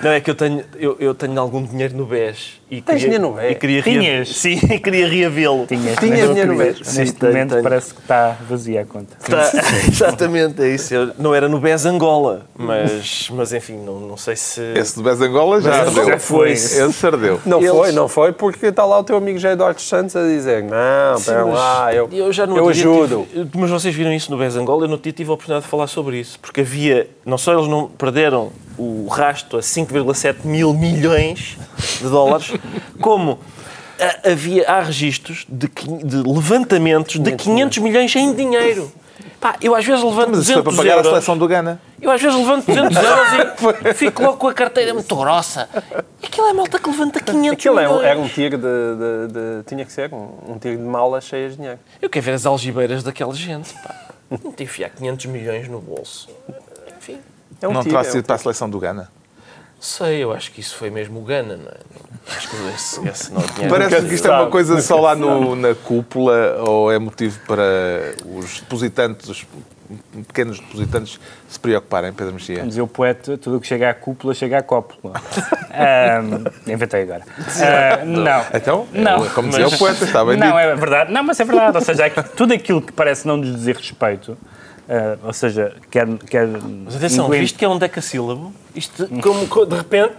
Não, 0.03 0.11
é 0.11 0.19
que 0.19 0.29
eu 0.31 0.35
tenho, 0.35 0.63
eu, 0.77 0.97
eu 0.99 1.13
tenho 1.13 1.39
algum 1.39 1.63
dinheiro 1.63 1.95
no 1.95 2.05
BES. 2.05 2.59
E 2.69 2.81
Tens 2.81 3.01
dinheiro 3.01 3.21
no 3.29 3.33
BES? 3.33 3.51
E 3.51 3.55
queria 3.55 3.81
Tinhas? 3.83 4.35
Sim, 4.35 4.59
e 4.71 4.79
queria 4.79 5.07
reavê-lo. 5.07 5.65
Tinhas, 5.67 5.97
Tinhas 5.97 6.27
dinheiro 6.29 6.53
no 6.53 6.57
BES? 6.57 6.95
Neste 6.97 7.23
momento 7.23 7.49
tenho. 7.51 7.63
parece 7.63 7.93
que 7.93 8.01
está 8.01 8.35
vazia 8.49 8.81
a 8.81 8.85
conta. 8.85 9.15
Tá, 9.23 9.51
exatamente, 10.07 10.61
é 10.61 10.67
isso. 10.69 10.93
Eu- 10.93 11.11
não 11.17 11.33
era 11.33 11.47
no 11.49 11.59
BES 11.59 11.85
Angola, 11.85 12.45
mas, 12.55 13.29
mas 13.31 13.53
enfim, 13.53 13.77
não, 13.77 13.99
não 13.99 14.17
sei 14.17 14.35
se. 14.35 14.61
Esse 14.75 14.95
do 14.95 15.03
Bez 15.03 15.19
Angola 15.21 15.61
já 15.61 15.69
Mas 15.69 15.87
ardeu. 15.87 16.05
já 16.05 16.19
foi. 16.19 16.51
Esse 16.51 16.93
se 16.93 17.05
ardeu. 17.07 17.39
Não 17.45 17.59
Eles- 17.59 17.71
foi, 17.71 17.91
não 17.91 18.07
foi, 18.07 18.31
porque 18.31 18.67
está 18.67 18.85
lá 18.85 18.99
o 18.99 19.03
teu 19.03 19.17
amigo 19.17 19.37
José 19.37 19.53
Eduardo 19.53 19.81
Santos 19.81 20.15
a 20.15 20.21
dizer 20.23 20.63
não, 20.63 21.17
espera 21.17 21.43
lá, 21.45 21.93
eu, 21.93 22.09
eu 22.11 22.31
já 22.33 22.45
no 22.47 22.57
eu 22.57 22.69
ajudo. 22.69 23.27
tive- 23.31 23.49
mas 23.55 23.69
vocês 23.69 23.93
viram 23.95 24.11
isso 24.13 24.31
no 24.31 24.37
BES 24.37 24.55
Angola? 24.55 24.85
Eu 24.85 24.89
no 24.89 24.97
dia 24.97 25.11
tive 25.11 25.29
a 25.29 25.33
oportunidade 25.33 25.65
de 25.65 25.69
falar 25.71 25.87
sobre 25.87 26.19
isso. 26.19 26.39
Porque 26.39 26.61
havia. 26.61 27.07
Não 27.25 27.37
só 27.37 27.53
eles 27.53 27.67
não 27.67 27.87
perderam 27.87 28.51
o 28.77 29.07
rasto 29.07 29.57
a 29.57 29.61
5,7 29.61 30.45
mil 30.45 30.73
milhões 30.73 31.57
de 31.99 32.07
dólares, 32.07 32.51
como. 33.01 33.39
ah, 33.99 34.31
Havia, 34.31 34.67
há 34.67 34.79
registros 34.81 35.45
de, 35.47 35.67
de 36.03 36.17
levantamentos 36.27 37.19
de 37.19 37.31
500 37.33 37.77
milhões 37.79 38.15
em 38.15 38.33
dinheiro. 38.33 38.91
Pá, 39.39 39.55
eu 39.61 39.75
às 39.75 39.85
vezes 39.85 40.03
levanto 40.03 40.29
Mas 40.35 40.45
foi 40.45 40.55
200 40.55 40.63
para 40.63 40.75
pagar 40.77 40.91
a 40.91 40.95
euros. 40.97 41.07
seleção 41.11 41.37
do 41.37 41.47
Ghana. 41.47 41.81
Eu 42.01 42.11
às 42.11 42.21
vezes 42.21 42.37
levanto 42.37 42.65
200 42.65 42.97
euros 43.03 43.79
e 43.85 43.93
fico 43.93 44.21
logo 44.23 44.37
com 44.37 44.47
a 44.47 44.53
carteira 44.53 44.93
muito 44.93 45.15
grossa. 45.15 45.67
Aquilo 46.23 46.47
é 46.47 46.53
malta 46.53 46.79
que 46.79 46.89
levanta 46.89 47.19
500 47.19 47.51
Aquilo 47.53 47.79
é 47.79 47.89
um- 47.89 48.01
era 48.01 48.19
um 48.19 48.27
tiro 48.27 48.57
de, 48.57 48.63
de- 48.63 49.33
de- 49.33 49.63
Tinha 49.67 49.85
que 49.85 49.91
ser, 49.91 50.13
um, 50.13 50.29
um 50.53 50.57
tiro 50.59 50.77
de 50.77 50.83
malas 50.83 51.23
cheias 51.23 51.51
de 51.51 51.57
dinheiro. 51.57 51.79
Eu 52.01 52.09
quero 52.09 52.25
ver 52.25 52.33
as 52.33 52.45
algibeiras 52.45 53.03
daquela 53.03 53.33
gente. 53.33 53.73
Pá. 53.75 53.95
Não 54.43 54.51
te 54.51 54.63
enfiar 54.63 54.89
500 54.89 55.25
milhões 55.27 55.67
no 55.67 55.79
bolso. 55.79 56.29
Enfim, 56.97 57.19
É 57.61 57.67
um 57.67 57.73
não 57.73 57.81
tiro. 57.81 57.93
terá 57.95 58.05
é 58.05 58.09
um 58.09 58.11
sido 58.11 58.25
para 58.25 58.35
a 58.35 58.39
seleção 58.39 58.69
do 58.69 58.79
Ghana. 58.79 59.09
sei, 59.79 60.23
eu 60.23 60.31
acho 60.31 60.51
que 60.51 60.61
isso 60.61 60.75
foi 60.75 60.89
mesmo 60.89 61.19
o 61.19 61.23
Gana, 61.23 61.57
não 61.57 61.67
é? 61.69 61.77
Acho 62.37 62.49
que 62.49 62.55
esse, 62.75 63.07
esse 63.09 63.33
não 63.33 63.41
tinha. 63.41 63.67
Parece 63.69 64.01
que 64.07 64.13
isto 64.15 64.27
é 64.27 64.31
uma 64.31 64.47
coisa 64.49 64.81
só 64.81 64.99
lá 64.99 65.15
no- 65.15 65.55
na 65.55 65.75
cúpula 65.75 66.57
ou 66.67 66.91
é 66.91 66.97
motivo 66.99 67.39
para 67.47 67.63
os 68.25 68.59
depositantes, 68.61 69.29
os 69.29 69.45
pequenos 70.27 70.59
depositantes, 70.59 71.19
se 71.49 71.59
preocuparem, 71.59 72.13
Pedro 72.13 72.33
Mexia? 72.33 72.63
Dizia 72.63 72.83
o 72.83 72.87
poeta, 72.87 73.37
tudo 73.37 73.57
o 73.57 73.59
que 73.61 73.67
chega 73.67 73.89
à 73.89 73.93
cúpula 73.93 74.33
chega 74.33 74.57
à 74.59 74.63
cópula. 74.63 75.13
Ahm, 75.73 76.45
inventei 76.71 77.03
agora. 77.03 77.23
Ah, 77.61 78.05
não. 78.05 78.45
Então, 78.53 78.87
Não, 78.93 79.25
é 79.25 79.29
como 79.29 79.49
dizia 79.49 79.65
mas- 79.65 79.73
o 79.73 79.77
poeta, 79.77 80.03
está 80.05 80.23
bem 80.23 80.37
Não, 80.37 80.47
dito. 80.47 80.57
é 80.59 80.75
verdade. 80.75 81.11
Não, 81.11 81.23
mas 81.23 81.39
é 81.39 81.43
verdade. 81.43 81.75
Ou 81.77 81.83
seja, 81.83 82.05
é 82.05 82.09
que 82.09 82.23
tudo 82.23 82.53
aquilo 82.53 82.81
que 82.81 82.91
parece 82.93 83.27
não 83.27 83.37
nos 83.37 83.53
dizer 83.55 83.75
respeito, 83.75 84.37
ah, 84.89 85.17
ou 85.23 85.33
seja, 85.33 85.73
quer... 85.89 86.07
quer 86.29 86.47
Mas 86.47 86.95
atenção, 86.95 87.25
incluindo- 87.25 87.43
visto 87.43 87.57
que 87.59 87.65
é 87.65 87.69
um 87.69 87.77
decassílabo, 87.77 88.53
isto, 88.75 89.07
como, 89.21 89.47
co- 89.47 89.65
de 89.65 89.75
repente, 89.75 90.13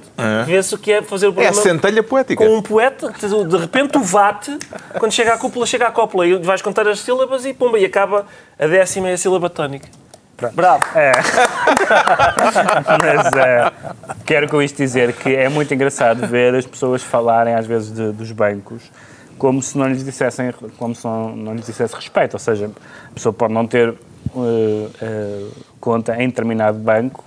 vê-se 0.47 0.75
o 0.75 0.79
que 0.79 0.93
é 0.93 1.03
fazer 1.03 1.27
o 1.27 1.29
É 1.29 1.33
a 1.33 1.35
programa 1.35 1.63
centelha 1.63 2.03
poética. 2.03 2.45
com 2.47 2.57
um 2.57 2.63
poeta. 2.63 3.13
De 3.13 3.57
repente, 3.57 3.99
o 3.99 4.03
vate, 4.03 4.57
quando 4.99 5.13
chega 5.13 5.35
à 5.35 5.39
cúpula, 5.39 5.67
chega 5.67 5.87
à 5.87 5.91
cópula 5.91 6.27
e 6.27 6.37
vais 6.39 6.63
contar 6.63 6.87
as 6.89 7.01
sílabas 7.01 7.45
e 7.45 7.53
pumba, 7.55 7.79
e 7.79 7.85
acaba 7.85 8.27
a 8.59 8.67
décima 8.67 9.11
e 9.11 9.13
a 9.15 9.19
sílaba 9.19 9.49
tónica. 9.51 9.89
Bravo. 10.55 10.83
É. 10.99 11.13
Mas 13.01 13.33
eh, 13.37 13.73
quero 14.25 14.49
com 14.49 14.61
isto 14.63 14.77
dizer 14.77 15.13
que 15.13 15.35
é 15.35 15.49
muito 15.49 15.73
engraçado 15.73 16.27
ver 16.27 16.55
as 16.55 16.67
pessoas 16.67 17.03
falarem 17.03 17.55
às 17.55 17.67
vezes 17.67 17.93
de- 17.93 18.13
dos 18.13 18.33
bancos 18.33 18.83
como 19.39 19.63
se 19.63 19.77
não 19.77 19.89
lhes 19.89 20.05
dissessem 20.05 20.53
como 20.79 20.95
se 20.95 21.05
não, 21.05 21.35
não 21.37 21.55
lhes 21.55 21.67
dissesse 21.67 21.95
respeito. 21.95 22.35
Ou 22.35 22.39
seja, 22.41 22.71
a 23.11 23.15
pessoa 23.15 23.33
pode 23.33 23.53
não 23.53 23.67
ter 23.67 23.95
conta 25.81 26.21
em 26.23 26.29
determinado 26.29 26.79
banco, 26.79 27.25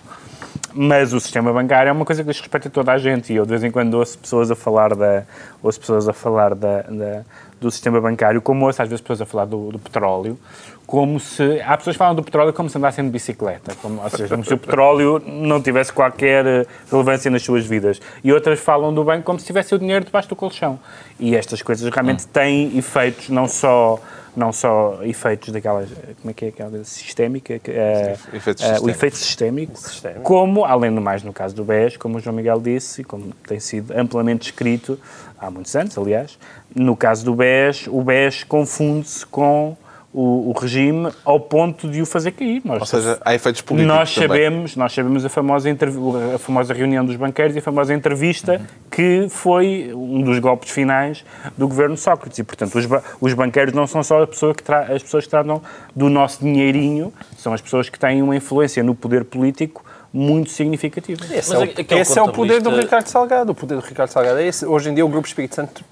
mas 0.73 1.13
o 1.13 1.19
sistema 1.19 1.53
bancário 1.53 1.89
é 1.89 1.91
uma 1.91 2.05
coisa 2.05 2.23
que 2.23 2.29
diz 2.29 2.39
respeito 2.39 2.67
a 2.67 2.71
toda 2.71 2.91
a 2.91 2.97
gente. 2.97 3.31
E 3.31 3.35
eu 3.37 3.43
de 3.45 3.49
vez 3.51 3.63
em 3.63 3.71
quando 3.71 3.93
ouço 3.95 4.17
pessoas 4.17 4.51
a 4.51 4.55
falar 4.55 4.95
da, 4.95 5.23
ouço 5.63 5.79
pessoas 5.79 6.07
a 6.09 6.13
falar 6.13 6.53
da, 6.55 6.81
da- 6.81 7.21
do 7.61 7.71
sistema 7.71 8.01
bancário, 8.01 8.41
como 8.41 8.65
ouço 8.65 8.81
às 8.81 8.89
vezes 8.89 9.01
pessoas 9.01 9.21
a 9.21 9.25
falar 9.25 9.45
do, 9.45 9.71
do 9.71 9.79
petróleo, 9.79 10.37
como 10.85 11.19
se. 11.19 11.61
Há 11.61 11.77
pessoas 11.77 11.95
que 11.95 11.97
falam 11.97 12.15
do 12.15 12.23
petróleo 12.23 12.53
como 12.53 12.69
se 12.69 12.77
andassem 12.77 13.03
de 13.03 13.11
bicicleta, 13.11 13.73
como, 13.81 14.01
ou 14.01 14.09
seja, 14.09 14.27
como 14.29 14.43
se 14.43 14.53
o 14.53 14.57
petróleo 14.57 15.21
não 15.25 15.61
tivesse 15.61 15.91
qualquer 15.91 16.45
eh, 16.45 16.65
relevância 16.91 17.29
nas 17.31 17.41
suas 17.41 17.65
vidas. 17.65 17.99
E 18.23 18.31
outras 18.31 18.59
falam 18.59 18.93
do 18.93 19.03
banco 19.03 19.23
como 19.23 19.39
se 19.39 19.45
tivesse 19.45 19.73
o 19.73 19.79
dinheiro 19.79 20.05
debaixo 20.05 20.29
do 20.29 20.35
colchão. 20.35 20.79
E 21.19 21.35
estas 21.35 21.61
coisas 21.61 21.89
realmente 21.91 22.27
têm 22.27 22.77
efeitos 22.77 23.29
não 23.29 23.47
só 23.47 23.99
não 24.35 24.51
só 24.51 24.99
efeitos 25.03 25.53
daquelas, 25.53 25.89
como 26.21 26.31
é 26.31 26.33
que 26.33 26.45
é 26.45 26.47
aquela 26.49 26.83
sistémica, 26.83 27.57
que, 27.57 27.71
eh, 27.71 28.17
eh, 28.33 28.79
o 28.81 28.89
efeito 28.89 29.15
sistémico, 29.15 29.79
Sistémico. 29.79 30.23
como, 30.23 30.65
além 30.65 30.93
do 30.93 30.99
mais 30.99 31.23
no 31.23 31.31
caso 31.31 31.55
do 31.55 31.63
BES, 31.63 31.95
como 31.95 32.17
o 32.17 32.19
João 32.19 32.35
Miguel 32.35 32.59
disse, 32.59 33.01
e 33.01 33.03
como 33.05 33.31
tem 33.47 33.61
sido 33.61 33.97
amplamente 33.97 34.41
descrito 34.41 34.99
há 35.39 35.49
muitos 35.49 35.73
anos, 35.75 35.97
aliás, 35.97 36.37
no 36.75 36.97
caso 36.97 37.23
do 37.23 37.33
BES, 37.33 37.87
o 37.87 38.01
BES 38.01 38.43
confunde-se 38.43 39.25
com 39.25 39.77
o, 40.17 40.49
o 40.49 40.59
regime 40.59 41.11
ao 41.25 41.39
ponto 41.39 41.89
de 41.89 42.01
o 42.01 42.05
fazer 42.05 42.31
cair. 42.31 42.61
Nós, 42.63 42.79
Ou 42.79 42.85
seja, 42.85 43.19
há 43.25 43.35
efeitos 43.35 43.61
políticos 43.61 43.95
nós 43.97 44.13
também. 44.15 44.29
sabemos, 44.29 44.75
nós 44.77 44.93
sabemos 44.93 45.25
a 45.25 45.29
famosa, 45.29 45.69
a 46.33 46.37
famosa 46.39 46.73
reunião 46.73 47.05
dos 47.05 47.17
banqueiros 47.17 47.53
e 47.55 47.59
a 47.59 47.61
famosa 47.61 47.93
entrevista 47.93 48.61
que 48.89 49.27
foi 49.29 49.91
um 49.93 50.21
dos 50.21 50.39
golpes 50.39 50.71
finais 50.71 51.25
do 51.57 51.67
governo 51.67 51.97
Sócrates. 51.97 52.39
E, 52.39 52.43
portanto, 52.43 52.75
os, 52.75 52.85
ba- 52.85 53.03
os 53.19 53.33
banqueiros 53.33 53.73
não 53.73 53.85
são 53.85 54.01
só 54.01 54.23
a 54.23 54.27
pessoa 54.27 54.55
as 54.89 55.03
pessoas 55.03 55.25
que 55.25 55.29
tratam 55.29 55.61
do 55.93 56.09
nosso 56.09 56.39
dinheirinho, 56.41 57.11
são 57.37 57.51
as 57.53 57.59
pessoas 57.59 57.89
que 57.89 57.99
têm 57.99 58.21
uma 58.21 58.35
influência 58.35 58.81
no 58.81 58.95
poder 58.95 59.25
político 59.25 59.83
muito 60.13 60.49
significativa. 60.49 61.25
Esse, 61.25 61.53
Mas 61.53 61.61
é, 61.61 61.65
o, 61.65 61.99
esse 61.99 62.17
é 62.17 62.21
o 62.21 62.31
poder 62.31 62.61
do 62.61 62.69
Ricardo 62.69 63.07
Salgado. 63.07 63.51
O 63.51 63.55
poder 63.55 63.75
do 63.75 63.81
Ricardo 63.81 64.09
Salgado 64.11 64.39
é 64.39 64.47
esse. 64.47 64.65
Hoje 64.65 64.89
em 64.89 64.93
dia 64.93 65.05
o 65.05 65.09
Grupo 65.09 65.27
Espírito 65.27 65.55
Santo 65.55 65.83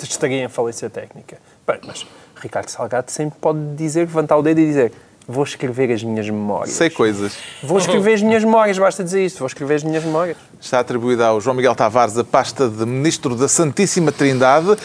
estaria 0.00 0.44
em 0.44 0.48
falência 0.48 0.88
técnica. 0.88 1.38
Bem, 1.66 1.78
mas 1.84 2.06
Ricardo 2.44 2.68
Salgado 2.68 3.10
sempre 3.10 3.38
pode 3.40 3.58
dizer, 3.74 4.00
levantar 4.00 4.36
o 4.36 4.42
dedo 4.42 4.60
e 4.60 4.66
dizer 4.66 4.92
vou 5.26 5.42
escrever 5.42 5.90
as 5.90 6.04
minhas 6.04 6.28
memórias. 6.28 6.76
Sei 6.76 6.90
coisas. 6.90 7.36
Vou 7.62 7.78
escrever 7.78 8.12
as 8.12 8.22
minhas 8.22 8.44
memórias, 8.44 8.78
basta 8.78 9.02
dizer 9.02 9.24
isto. 9.24 9.38
Vou 9.38 9.46
escrever 9.46 9.76
as 9.76 9.82
minhas 9.82 10.04
memórias. 10.04 10.36
Está 10.60 10.80
atribuída 10.80 11.26
ao 11.26 11.40
João 11.40 11.56
Miguel 11.56 11.74
Tavares 11.74 12.18
a 12.18 12.24
pasta 12.24 12.68
de 12.68 12.84
Ministro 12.84 13.34
da 13.34 13.48
Santíssima 13.48 14.12
Trindade 14.12 14.76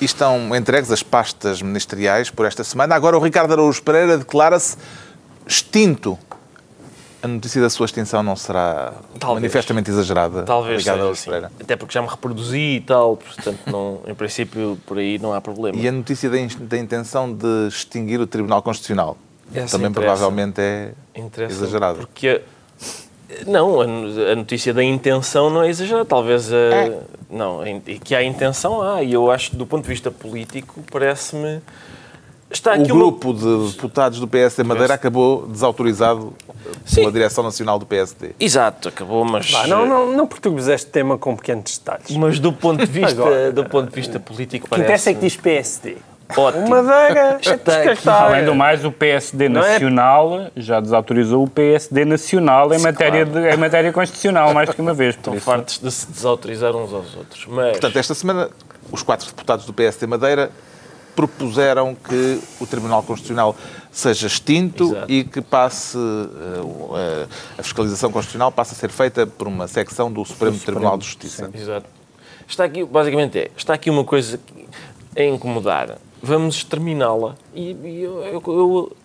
e 0.00 0.04
estão 0.04 0.54
entregues 0.54 0.90
as 0.90 1.04
pastas 1.04 1.62
ministeriais 1.62 2.28
por 2.28 2.44
esta 2.44 2.64
semana. 2.64 2.96
Agora 2.96 3.16
o 3.16 3.20
Ricardo 3.20 3.52
Araújo 3.52 3.80
Pereira 3.82 4.18
declara-se 4.18 4.76
extinto. 5.46 6.18
A 7.24 7.28
notícia 7.28 7.58
da 7.60 7.70
sua 7.70 7.86
extinção 7.86 8.22
não 8.22 8.36
será 8.36 8.92
Talvez. 9.18 9.40
manifestamente 9.40 9.90
exagerada. 9.90 10.42
Talvez 10.42 10.84
seja 10.84 11.10
assim. 11.10 11.30
Até 11.58 11.74
porque 11.74 11.94
já 11.94 12.02
me 12.02 12.08
reproduzi 12.08 12.58
e 12.76 12.80
tal, 12.82 13.16
portanto, 13.16 13.58
não, 13.66 14.00
em 14.06 14.14
princípio, 14.14 14.78
por 14.84 14.98
aí 14.98 15.18
não 15.18 15.32
há 15.32 15.40
problema. 15.40 15.78
E 15.78 15.88
a 15.88 15.92
notícia 15.92 16.28
da, 16.28 16.36
da 16.60 16.76
intenção 16.78 17.32
de 17.32 17.68
extinguir 17.68 18.20
o 18.20 18.26
Tribunal 18.26 18.60
Constitucional 18.62 19.16
Essa 19.54 19.78
também 19.78 19.90
interessa. 19.90 20.12
provavelmente 20.16 20.60
é 20.60 20.92
exagerada. 21.48 21.98
Porque 22.00 22.42
não, 23.46 23.80
a, 23.80 23.86
no- 23.86 24.30
a 24.30 24.36
notícia 24.36 24.74
da 24.74 24.84
intenção 24.84 25.48
não 25.48 25.62
é 25.62 25.70
exagerada. 25.70 26.04
Talvez 26.04 26.52
a, 26.52 26.56
É. 26.56 27.00
não, 27.30 27.66
e 27.66 27.98
que 27.98 28.14
há 28.14 28.22
intenção 28.22 28.82
há. 28.82 29.02
E 29.02 29.14
eu 29.14 29.30
acho 29.30 29.50
que 29.52 29.56
do 29.56 29.66
ponto 29.66 29.82
de 29.84 29.88
vista 29.88 30.10
político 30.10 30.84
parece-me 30.92 31.60
está 32.54 32.70
O 32.72 32.74
aqui 32.74 32.92
uma- 32.92 33.00
grupo 33.00 33.32
de 33.34 33.72
deputados 33.72 34.18
do 34.20 34.26
PSD 34.28 34.62
Madeira 34.64 34.94
acabou 34.94 35.46
desautorizado 35.46 36.32
pela 36.94 37.06
Sim. 37.06 37.10
Direção 37.12 37.44
Nacional 37.44 37.78
do 37.78 37.86
PSD. 37.86 38.30
Exato, 38.38 38.88
acabou, 38.88 39.24
mas 39.24 39.50
Vá, 39.50 39.66
não, 39.66 39.86
não, 39.86 40.12
não 40.12 40.26
perturbes 40.26 40.68
este 40.68 40.90
tema 40.90 41.16
com 41.18 41.36
pequenos 41.36 41.76
detalhes. 41.78 42.10
O 42.10 42.18
mas 42.18 42.38
do 42.38 42.52
ponto 42.52 42.84
de 42.84 42.90
vista 42.90 43.20
Agora. 43.20 43.52
do 43.52 43.64
ponto 43.64 43.88
de 43.90 43.94
vista 43.94 44.18
político 44.20 44.68
que 44.68 44.74
interessa 44.74 45.10
é 45.10 45.12
parece 45.12 45.14
que 45.14 45.20
diz 45.20 45.36
PSD. 45.36 45.96
ótimo. 46.36 46.66
O 46.66 46.70
Madeira 46.70 47.20
é 47.44 47.56
descartável. 47.56 48.26
Além 48.34 48.44
do 48.44 48.54
mais, 48.54 48.84
o 48.84 48.90
PSD 48.92 49.48
Não 49.48 49.62
é? 49.62 49.72
Nacional 49.74 50.46
já 50.56 50.80
desautorizou 50.80 51.44
o 51.44 51.48
PSD 51.48 52.04
Nacional 52.04 52.72
em 52.72 52.78
matéria, 52.78 53.24
de, 53.24 53.50
em 53.50 53.56
matéria 53.56 53.92
constitucional, 53.92 54.52
mais 54.54 54.70
que 54.70 54.80
uma 54.80 54.94
vez. 54.94 55.14
Estão 55.14 55.38
fartos 55.40 55.78
de 55.78 55.90
se 55.90 56.06
desautorizar 56.10 56.74
uns 56.74 56.92
aos 56.92 57.14
outros. 57.16 57.46
Mas 57.46 57.72
Portanto, 57.72 57.96
esta 57.98 58.14
semana, 58.14 58.50
os 58.90 59.02
quatro 59.02 59.26
deputados 59.26 59.66
do 59.66 59.72
PSD 59.72 60.06
Madeira 60.06 60.50
propuseram 61.16 61.94
que 61.94 62.40
o 62.60 62.66
Tribunal 62.66 63.02
Constitucional 63.02 63.54
seja 63.92 64.26
extinto 64.26 64.84
Exato. 64.84 65.12
e 65.12 65.24
que 65.24 65.40
passe 65.40 65.96
eh, 65.96 66.60
eh, 66.96 67.26
a 67.58 67.62
fiscalização 67.62 68.10
constitucional 68.10 68.50
passe 68.50 68.72
a 68.74 68.76
ser 68.76 68.90
feita 68.90 69.26
por 69.26 69.46
uma 69.46 69.68
secção 69.68 70.10
do 70.12 70.24
Supremo 70.24 70.58
Tribunal 70.58 70.98
de 70.98 71.04
Justiça. 71.06 71.48
Exato. 71.54 71.86
Está 72.48 72.64
aqui, 72.64 72.84
basicamente 72.84 73.38
é, 73.38 73.50
está 73.56 73.74
aqui 73.74 73.88
uma 73.90 74.04
coisa 74.04 74.38
a 75.16 75.22
incomodar. 75.22 75.96
Vamos 76.22 76.56
exterminá-la. 76.56 77.36
E, 77.54 77.70
e 77.84 78.02
eu, 78.02 78.20
eu- 78.24 78.42
eu 78.46 78.96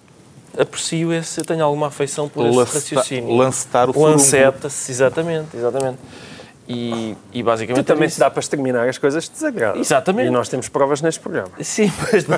aprecio 0.62 1.14
esse, 1.14 1.40
eu 1.40 1.46
tenho 1.46 1.64
alguma 1.64 1.88
afeição 1.88 2.28
por 2.28 2.46
esse 2.48 2.58
Lanceta- 2.58 2.80
raciocínio. 2.96 3.36
lancetar 3.38 3.90
o 3.90 3.94
furúnculo. 3.94 4.16
Lanceta-se, 4.18 4.92
exatamente, 4.92 5.56
exatamente. 5.56 6.00
E, 6.72 7.18
e 7.34 7.42
basicamente... 7.42 7.84
Tu 7.84 7.88
também 7.88 8.06
é 8.06 8.10
se 8.10 8.20
dá 8.20 8.30
para 8.30 8.40
exterminar 8.42 8.88
as 8.88 9.00
coisas 9.00 9.28
que 9.28 9.34
desagradam. 9.34 9.82
Exatamente. 9.82 10.28
E 10.28 10.30
nós 10.30 10.48
temos 10.50 10.70
provas 10.70 11.02
neste 11.02 11.20
programa. 11.20 11.50
Sim, 11.60 11.92
pois 12.12 12.24
dá. 12.26 12.38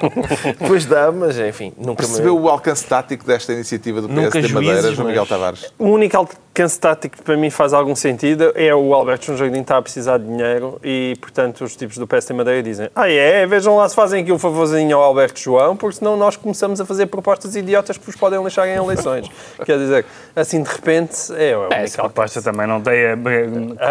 pois 0.66 0.86
dá, 0.86 1.12
mas 1.12 1.38
enfim, 1.38 1.70
nunca 1.76 2.02
Percebeu 2.02 2.34
me... 2.34 2.40
o 2.40 2.48
alcance 2.48 2.86
tático 2.86 3.26
desta 3.26 3.52
iniciativa 3.52 4.00
do 4.00 4.08
PSD 4.08 4.48
Madeira, 4.48 4.76
juízes, 4.76 4.96
João 4.96 5.08
Miguel 5.08 5.22
mas- 5.24 5.28
Tavares? 5.28 5.74
O 5.78 5.84
único 5.88 6.16
alcance 6.52 6.78
tático 6.78 7.16
que 7.16 7.22
para 7.22 7.34
mim 7.34 7.48
faz 7.48 7.72
algum 7.72 7.96
sentido 7.96 8.52
é 8.54 8.74
o 8.74 8.92
Alberto 8.94 9.24
João 9.26 9.38
Jardim 9.38 9.60
está 9.62 9.78
a 9.78 9.82
precisar 9.82 10.18
de 10.18 10.26
dinheiro 10.26 10.78
e, 10.84 11.16
portanto, 11.18 11.64
os 11.64 11.74
tipos 11.74 11.96
do 11.96 12.06
PSD 12.06 12.34
Madeira 12.34 12.62
dizem 12.62 12.90
ah 12.94 13.08
é, 13.10 13.46
vejam 13.46 13.74
lá 13.76 13.88
se 13.88 13.94
fazem 13.94 14.22
aqui 14.22 14.30
um 14.30 14.38
favorzinho 14.38 14.94
ao 14.98 15.02
Alberto 15.02 15.40
João, 15.40 15.74
porque 15.74 15.96
senão 15.96 16.14
nós 16.14 16.36
começamos 16.36 16.78
a 16.78 16.84
fazer 16.84 17.06
propostas 17.06 17.56
idiotas 17.56 17.96
que 17.96 18.04
vos 18.04 18.16
podem 18.16 18.42
lixar 18.44 18.68
em 18.68 18.74
eleições. 18.76 19.26
Quer 19.64 19.78
dizer, 19.78 20.04
assim 20.36 20.62
de 20.62 20.68
repente, 20.68 21.16
é, 21.34 21.56
o 21.56 21.60
único 21.60 21.74
Essa 21.74 22.02
proposta 22.02 22.42
também 22.42 22.66
não 22.66 22.82
tem. 22.82 22.98
eh, 22.98 23.16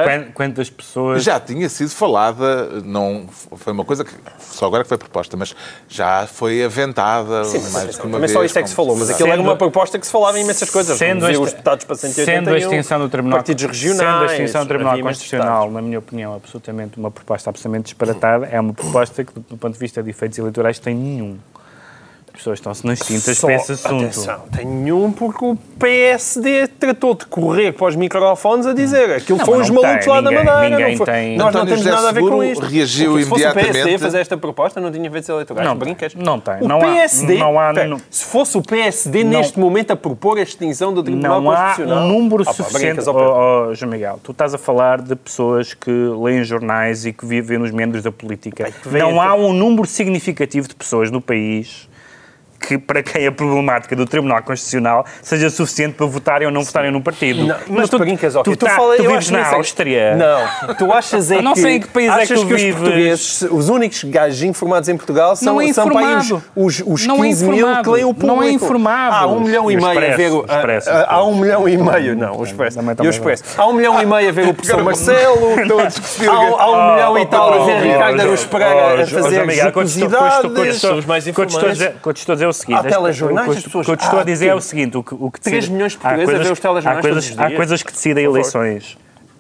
quan- 0.06 0.32
Quantas 0.34 0.70
pessoas. 0.70 1.24
Já 1.24 1.40
tinha 1.40 1.68
sido 1.68 1.90
falada, 1.90 2.82
não 2.84 3.26
foi 3.58 3.74
uma 3.74 3.84
coisa 3.84 4.06
que 4.06 4.12
só 4.40 4.68
agora 4.68 4.84
que 4.84 4.90
foi 4.90 5.00
proposta, 5.00 5.36
mas 5.36 5.56
já 5.90 6.28
foi 6.28 6.64
aventada 6.64 7.42
mais 7.42 7.48
do 7.48 7.54
que 7.54 7.74
uma 7.74 7.88
Também 8.04 8.20
vez. 8.20 8.32
só 8.34 8.44
isto 8.44 8.60
é 8.60 8.62
que 8.64 8.70
se 8.70 8.76
falou, 8.76 8.96
mas 8.96 9.10
aquilo 9.10 9.30
era 9.30 9.38
Sendo- 9.38 9.48
uma 9.50 9.58
proposta 9.58 9.98
que 9.98 10.06
se 10.06 10.12
falava 10.12 10.38
em 10.38 10.44
imensas 10.44 10.70
coisas. 10.70 10.96
Sendo 10.98 11.26
esta- 11.26 11.42
os 11.42 11.50
deputados 11.52 11.86
para 11.86 11.96
181, 11.96 12.51
Sendo 12.60 12.74
a 12.74 12.78
extinção 12.78 13.00
do 13.00 13.10
Tribunal, 13.10 13.38
partidos 13.38 13.64
regionais, 13.64 13.98
sendo 13.98 14.22
a 14.22 14.26
extinção 14.34 14.62
do 14.64 14.68
Tribunal 14.68 15.00
Constitucional, 15.00 15.72
na 15.72 15.82
minha 15.82 16.00
opinião, 16.00 16.36
absolutamente 16.36 16.98
uma 16.98 17.12
proposta 17.12 17.50
absolutamente 17.50 17.86
disparatada, 17.86 18.48
é 18.48 18.60
uma 18.60 18.74
proposta 18.74 19.24
que, 19.24 19.34
do 19.34 19.58
ponto 19.58 19.74
de 19.74 19.80
vista 19.80 20.02
de 20.02 20.10
efeitos 20.10 20.38
eleitorais, 20.38 20.80
tem 20.80 20.96
nenhum. 20.96 21.38
As 22.28 22.38
pessoas 22.38 22.60
estão-se 22.60 22.86
nas 22.86 23.00
tintas 23.00 23.38
Só, 23.38 23.48
para 23.48 23.56
esse 23.58 23.72
assunto. 23.74 24.04
Atenção, 24.04 24.40
tem 24.52 24.66
nenhum 24.66 25.12
porque 25.12 25.44
o 25.44 25.56
PSD 25.78 26.70
tratou 26.82 27.14
de 27.14 27.26
correr 27.28 27.72
para 27.74 27.88
os 27.88 27.96
microfones 27.96 28.66
a 28.66 28.74
dizer 28.74 29.12
aquilo 29.14 29.38
Não, 29.38 29.46
foi 29.46 29.60
uns 29.60 29.70
não 29.70 29.82
malucos 29.82 30.06
tem, 30.06 30.14
lá 30.14 30.22
da 30.22 30.30
ninguém- 30.32 30.46
Madeira. 30.46 30.70
ninguém 30.78 30.90
não 30.92 30.98
foi- 30.98 31.06
tem- 31.14 31.38
Nós 31.38 31.38
não 31.40 31.48
António 31.50 31.66
temos 31.68 31.84
José 31.84 31.96
nada 31.96 32.10
a 32.10 32.12
ver 32.12 32.22
com 32.22 32.44
isto. 32.44 32.66
reagiu 32.66 33.12
Porque 33.12 33.24
se 33.24 33.30
fosse 33.30 33.42
o 33.42 33.46
PSD 33.54 33.60
a 33.60 33.64
imediatamente. 33.70 34.00
fazer 34.02 34.20
esta 34.20 34.38
proposta, 34.38 34.82
não 34.82 34.92
tinha 34.92 35.08
efeitos 35.08 35.30
eleitorais. 35.30 35.68
Não, 35.68 35.76
Brincas. 35.76 36.16
não 36.16 36.40
tem. 36.40 36.56
O 36.62 36.68
Não 36.68 36.78
há- 36.78 36.94
PSD, 36.94 37.38
não 37.38 37.60
há- 37.60 37.74
pera, 37.74 37.88
não- 37.88 38.02
se 38.10 38.26
fosse 38.26 38.58
o 38.58 38.62
PSD 38.62 39.24
neste 39.24 39.60
momento 39.60 39.92
a 39.92 39.96
propor 39.96 40.38
a 40.40 40.42
extinção 40.42 40.92
do 40.94 41.04
Tribunal 41.04 41.40
Não 41.42 41.52
há 41.52 41.56
Constitucional... 41.68 42.04
um 42.04 42.08
número 42.08 42.44
pá, 42.44 42.54
suficiente. 42.54 42.96
Pedro. 42.98 43.14
Oh, 43.16 43.68
oh, 43.70 43.76
João 43.76 43.92
Miguel, 43.92 44.20
tu 44.24 44.32
estás 44.32 44.54
a 44.54 44.58
falar 44.58 45.00
de 45.02 45.16
pessoas 45.16 45.74
que 45.76 45.92
leem 45.92 46.44
jornais 46.44 47.06
e 47.06 47.14
que 47.14 47.26
vivem 47.26 47.58
nos 47.60 47.72
membros 47.72 48.04
da 48.04 48.12
política. 48.12 48.72
vem 48.86 49.02
Não 49.02 49.22
há 49.22 49.36
um 49.36 49.54
número 49.54 49.88
significativo 49.88 50.68
de 50.68 50.74
pessoas 50.76 51.12
no 51.12 51.22
país 51.22 51.88
que, 52.62 52.78
para 52.78 53.02
quem 53.02 53.26
a 53.28 53.32
problemática 53.32 53.96
do 53.96 54.06
Tribunal 54.06 54.42
Constitucional 54.44 55.06
seja 55.22 55.50
suficiente 55.50 55.96
para 55.96 56.06
votarem 56.06 56.48
ou 56.48 56.54
não 56.54 56.64
votarem 56.64 56.92
num 56.92 57.02
partido. 57.02 57.44
Não, 57.46 57.56
mas 57.70 57.90
tu 57.90 57.98
brincas, 58.00 58.36
ok. 58.36 58.54
tu, 58.54 58.58
tá- 58.66 58.76
fala- 58.76 58.96
tu 58.96 59.04
vives 59.08 59.30
na 59.32 59.40
é- 59.40 59.54
Áustria. 59.56 60.16
Não, 60.16 60.76
tu 60.76 60.92
achas 60.94 61.32
é 61.32 61.38
Eu 61.38 61.42
não 61.44 61.54
que... 61.54 61.62
sei 61.62 61.76
em 61.76 61.80
que 61.80 61.88
país 61.88 62.10
é 62.10 62.16
que 62.16 62.22
achas 62.22 62.40
tu 62.42 62.48
que 62.48 62.54
os 62.54 62.62
vives. 62.62 62.80
portugueses, 62.80 63.42
os 63.50 63.70
únicos 63.70 64.04
gajos 64.04 64.44
informados 64.44 64.90
em 64.90 64.96
Portugal 64.98 65.36
são, 65.36 65.54
Não 65.56 65.62
é 65.62 65.74
são 65.74 65.90
para 65.90 66.00
aí 66.08 66.16
os, 66.18 66.32
os, 66.56 66.84
os 66.86 67.08
Não 67.08 67.24
é 67.24 67.28
15 67.28 67.46
mil 67.46 67.54
que 67.54 67.60
informado. 67.62 67.92
leem 67.92 68.06
o 68.06 68.14
público. 68.14 68.28
Não 68.36 68.44
é 68.44 68.52
informado. 68.52 69.16
Há 69.16 69.28
um 69.28 69.40
milhão 69.40 69.72
e 69.72 69.76
meio 69.78 70.14
a 70.14 70.16
ver... 70.16 70.32
o- 70.32 70.46
há- 71.08 71.24
um 71.24 71.36
milhão 71.36 71.68
e 71.68 71.78
meio... 71.78 72.16
Não, 72.16 72.38
o 72.38 72.44
Expresso. 72.44 72.78
Também, 72.78 72.92
E 72.92 72.94
o 72.94 72.96
também. 72.98 73.10
Expresso. 73.12 73.44
Há 73.58 73.68
um 73.68 73.74
milhão 73.74 74.02
e 74.02 74.06
meio 74.06 74.30
a 74.30 74.32
ver 74.32 74.48
o 74.50 74.54
professor 74.54 74.84
Marcelo. 74.84 75.56
Todos 75.68 76.00
que 76.00 76.26
Há, 76.28 76.70
um- 76.70 76.94
milhão 76.94 77.18
e 77.18 77.26
tal 77.26 77.54
a 77.62 77.66
ver 77.66 77.82
Ricardo 77.82 78.22
oh, 78.34 78.48
Pereira 78.50 79.04
a 79.04 79.08
fazer 79.08 79.42
que 79.42 79.48
que 79.48 79.54
que 79.56 79.62
jocosidades. 79.62 80.38
os 80.38 81.24
que 81.26 81.46
te 81.46 81.48
estou 81.48 81.68
a 81.68 81.72
dizer- 81.72 81.96
o 82.52 82.54
é 82.54 82.60
o 82.60 82.62
seguinte. 82.62 82.80
Há 82.88 82.90
telejornais, 82.90 83.50
as 83.58 83.64
pessoas- 83.64 83.86
O 83.86 83.86
que 83.86 83.92
eu 83.92 83.98
te 83.98 84.04
estou 84.04 84.20
a 84.20 84.24
dizer 84.24 84.48
é 84.48 84.56
o 84.56 84.62
seguinte. 84.62 84.98
O 84.98 85.04
que, 85.04 85.14
o 85.14 85.32
que 85.32 85.40
Três 85.42 85.56
decide- 85.62 85.74
milhões 85.74 85.92
de 85.94 85.98
há 85.98 86.02
portugueses 86.02 86.34
a 86.36 86.44
ver 86.44 86.52
os 86.54 86.60
telejornais 86.60 86.98
há 86.98 87.02
coisas, 87.02 87.40
há 87.40 87.52
coisas 87.56 87.84
que 87.84 87.92
decidem 87.92 88.26
Por 88.28 88.32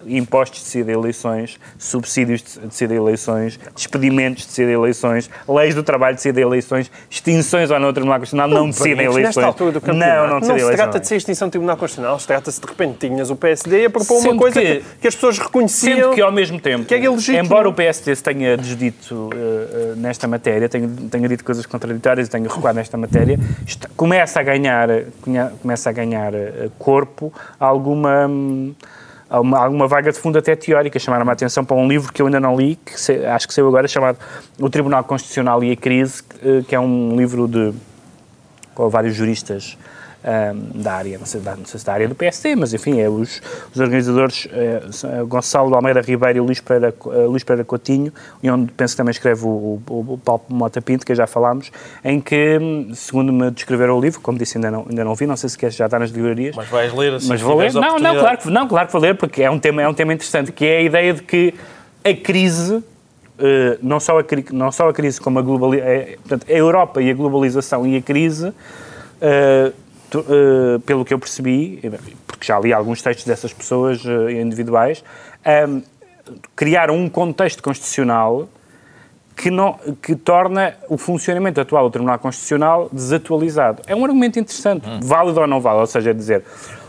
favor. 0.02 0.08
eleições. 0.10 0.22
impostos 0.22 0.64
decidem 0.64 0.96
eleições, 0.96 1.60
subsídios 1.78 2.42
decidem 2.64 2.98
eleições, 2.98 3.60
despedimentos 3.76 4.46
decidem 4.46 4.74
eleições, 4.74 5.30
leis 5.48 5.76
do 5.76 5.84
trabalho 5.84 6.16
decidem 6.16 6.44
eleições, 6.44 6.92
extinções 7.10 7.70
ou 7.72 7.80
não 7.80 7.88
do 7.90 7.94
Tribunal 7.94 8.20
Constitucional 8.20 8.48
não 8.50 8.70
decidem 8.70 8.94
Amigos, 8.94 9.16
eleições. 9.16 9.36
Nesta 9.36 9.46
altura 9.48 9.72
do 9.72 9.76
não, 9.76 9.82
campeonato, 9.82 10.22
não 10.22 10.28
não, 10.28 10.40
decidem 10.40 10.58
se 10.60 10.64
eleições. 10.66 10.76
trata 10.84 11.00
de 11.00 11.08
ser 11.08 11.16
extinção 11.18 11.48
do 11.48 11.52
Tribunal 11.52 11.78
Constitucional, 11.78 12.20
se 12.20 12.28
trata-se 12.28 12.62
de 12.62 12.68
repente 12.68 13.08
tinhas 13.08 13.30
o 13.30 13.36
PSD 13.36 13.86
a 13.86 13.90
propor 13.90 14.14
uma 14.16 14.22
Sendo 14.22 14.38
coisa 14.38 14.62
que- 14.62 14.76
que, 14.80 14.84
que 15.02 15.08
as 15.08 15.16
pessoas 15.16 15.38
reconheciam. 15.40 15.98
Sendo 15.98 16.16
que 16.16 16.22
ao 16.22 16.32
mesmo 16.32 16.60
tempo, 16.60 16.86
que 16.86 16.94
é 16.96 17.00
ilegítimo. 17.04 17.38
embora 17.46 17.68
o 17.70 17.74
PSD 17.74 18.16
se 18.16 18.24
tenha 18.24 18.58
desdito 18.58 19.30
eh, 19.34 19.38
eh, 19.38 19.94
nesta 19.98 20.28
matéria, 20.28 20.68
tenha, 20.70 20.90
tenha 21.10 21.28
dito 21.28 21.44
coisas 21.44 21.66
contraditórias 21.66 22.28
e 22.28 22.32
tenha 22.32 22.48
recuado 22.50 22.76
nesta 22.78 22.98
matéria, 22.98 23.40
está- 23.66 23.90
começa 23.96 24.40
a 24.40 24.44
ganhar, 24.44 24.90
eh, 24.90 25.06
começa 25.62 25.90
a 25.90 25.94
ganhar 25.94 26.34
eh, 26.34 26.70
corpo 26.80 27.34
alguma, 27.60 28.28
hum, 28.28 28.74
alguma, 29.38 29.88
vaga 29.88 30.12
de 30.12 30.18
fundo 30.20 30.38
até 30.38 30.56
teórica. 30.56 31.00
Chamaram-me 31.00 31.30
a 31.30 31.34
atenção 31.34 31.64
para 31.64 31.76
um 31.78 31.88
livro 31.88 32.12
que 32.12 32.22
eu 32.22 32.26
ainda 32.26 32.40
não 32.40 32.56
li, 32.56 32.76
que 32.86 33.00
se- 33.00 33.26
acho 33.26 33.48
que 33.48 33.54
saiu 33.54 33.68
agora, 33.68 33.88
chamado 33.88 34.18
O 34.60 34.70
Tribunal 34.70 35.04
Constitucional 35.04 35.64
e 35.64 35.72
a 35.72 35.76
Crise, 35.76 36.22
eh, 36.44 36.62
que 36.68 36.76
é 36.76 36.80
um 36.80 37.16
livro 37.16 37.48
de 37.48 37.74
com 38.76 38.90
vários 38.90 39.16
juristas 39.16 39.78
da 40.76 40.94
área, 40.94 41.18
não 41.18 41.26
sei, 41.26 41.42
não 41.42 41.66
sei 41.66 41.80
se 41.80 41.86
da 41.86 41.94
área 41.94 42.08
do 42.08 42.14
PSD, 42.14 42.56
mas 42.56 42.74
enfim, 42.74 43.00
é 43.00 43.10
os, 43.10 43.42
os 43.74 43.80
organizadores 43.80 44.48
eh, 44.52 44.82
Gonçalo 45.28 45.74
Almeida 45.74 46.02
Ribeiro 46.02 46.38
e 46.38 46.42
Luís 46.42 46.60
Pereira, 46.60 46.94
eh, 47.08 47.26
Luís 47.26 47.44
Pereira 47.44 47.66
Coutinho, 47.66 48.14
e 48.44 48.50
onde 48.50 48.72
penso 48.72 48.94
que 48.94 48.98
também 48.98 49.12
escreve 49.12 49.44
o, 49.46 49.82
o, 49.90 50.06
o 50.14 50.18
Paulo 50.24 50.44
Mota 50.50 50.80
Pinto, 50.82 51.06
que 51.06 51.16
já 51.16 51.26
falámos, 51.26 51.72
em 52.04 52.22
que, 52.22 52.60
hum, 52.62 52.92
segundo 52.94 53.34
me 53.34 53.50
descreveram 53.50 53.98
o 53.98 54.02
livro, 54.02 54.22
como 54.22 54.38
disse, 54.38 54.58
ainda 54.58 54.70
não, 54.70 54.86
ainda 54.88 55.04
não 55.04 55.16
vi, 55.16 55.26
não 55.26 55.36
sei 55.36 55.50
se 55.50 55.58
quer, 55.58 55.72
já 55.72 55.86
está 55.86 55.98
nas 55.98 56.12
livrarias, 56.12 56.56
Mas 56.56 56.68
vais 56.68 56.94
ler 56.94 57.14
assim. 57.16 57.28
mas 57.28 57.42
vou 57.42 57.58
ler. 57.58 57.74
Não, 57.74 57.98
não, 57.98 58.16
claro, 58.20 58.38
que, 58.38 58.50
não, 58.50 58.68
claro 58.68 58.88
que 58.88 58.94
vou 58.94 59.02
ler, 59.02 59.16
porque 59.16 59.42
é 59.42 59.50
um 59.50 59.58
tema, 59.60 59.82
é 59.82 59.88
um 59.88 59.94
tema 59.94 60.14
interessante, 60.14 60.52
que 60.52 60.66
é 60.66 60.78
a 60.78 60.82
ideia 60.82 61.14
de 61.16 61.24
que 61.24 61.54
a 62.04 62.14
crise, 62.14 62.84
eh, 63.40 63.78
não, 63.82 64.00
só 64.00 64.20
a, 64.20 64.24
não 64.52 64.72
só 64.72 64.88
a 64.90 64.94
crise 64.94 65.20
como 65.20 65.40
a 65.40 65.42
globalização, 65.42 66.18
portanto, 66.18 66.46
a 66.48 66.54
Europa 66.54 67.02
e 67.02 67.10
a 67.10 67.14
globalização 67.14 67.88
e 67.88 67.98
a 67.98 68.02
crise, 68.02 68.54
eh, 69.20 69.72
eh, 70.20 70.80
pelo 70.86 71.06
que 71.06 71.14
eu 71.14 71.20
percebi, 71.20 71.80
porque 72.28 72.46
já 72.46 72.60
li 72.60 72.74
alguns 72.74 73.02
textos 73.02 73.26
dessas 73.26 73.54
pessoas 73.54 74.04
eh, 74.06 74.42
individuais, 74.42 75.04
ehm, 75.46 75.82
criaram 76.56 76.96
um 76.96 77.10
contexto 77.10 77.64
constitucional 77.64 78.48
que, 79.36 79.50
não, 79.50 79.80
que 80.02 80.16
torna 80.16 80.76
o 80.90 80.98
funcionamento 80.98 81.60
atual 81.60 81.86
do 81.86 81.92
Tribunal 81.92 82.20
Constitucional 82.20 82.90
desatualizado. 82.92 83.82
É 83.88 83.96
um 83.96 84.04
argumento 84.04 84.40
interessante, 84.40 84.86
válido 85.02 85.40
ou 85.40 85.48
não 85.48 85.60
válido, 85.60 85.82
ou 85.82 85.88
seja, 85.88 86.12
é 86.12 86.14
dizer, 86.14 86.44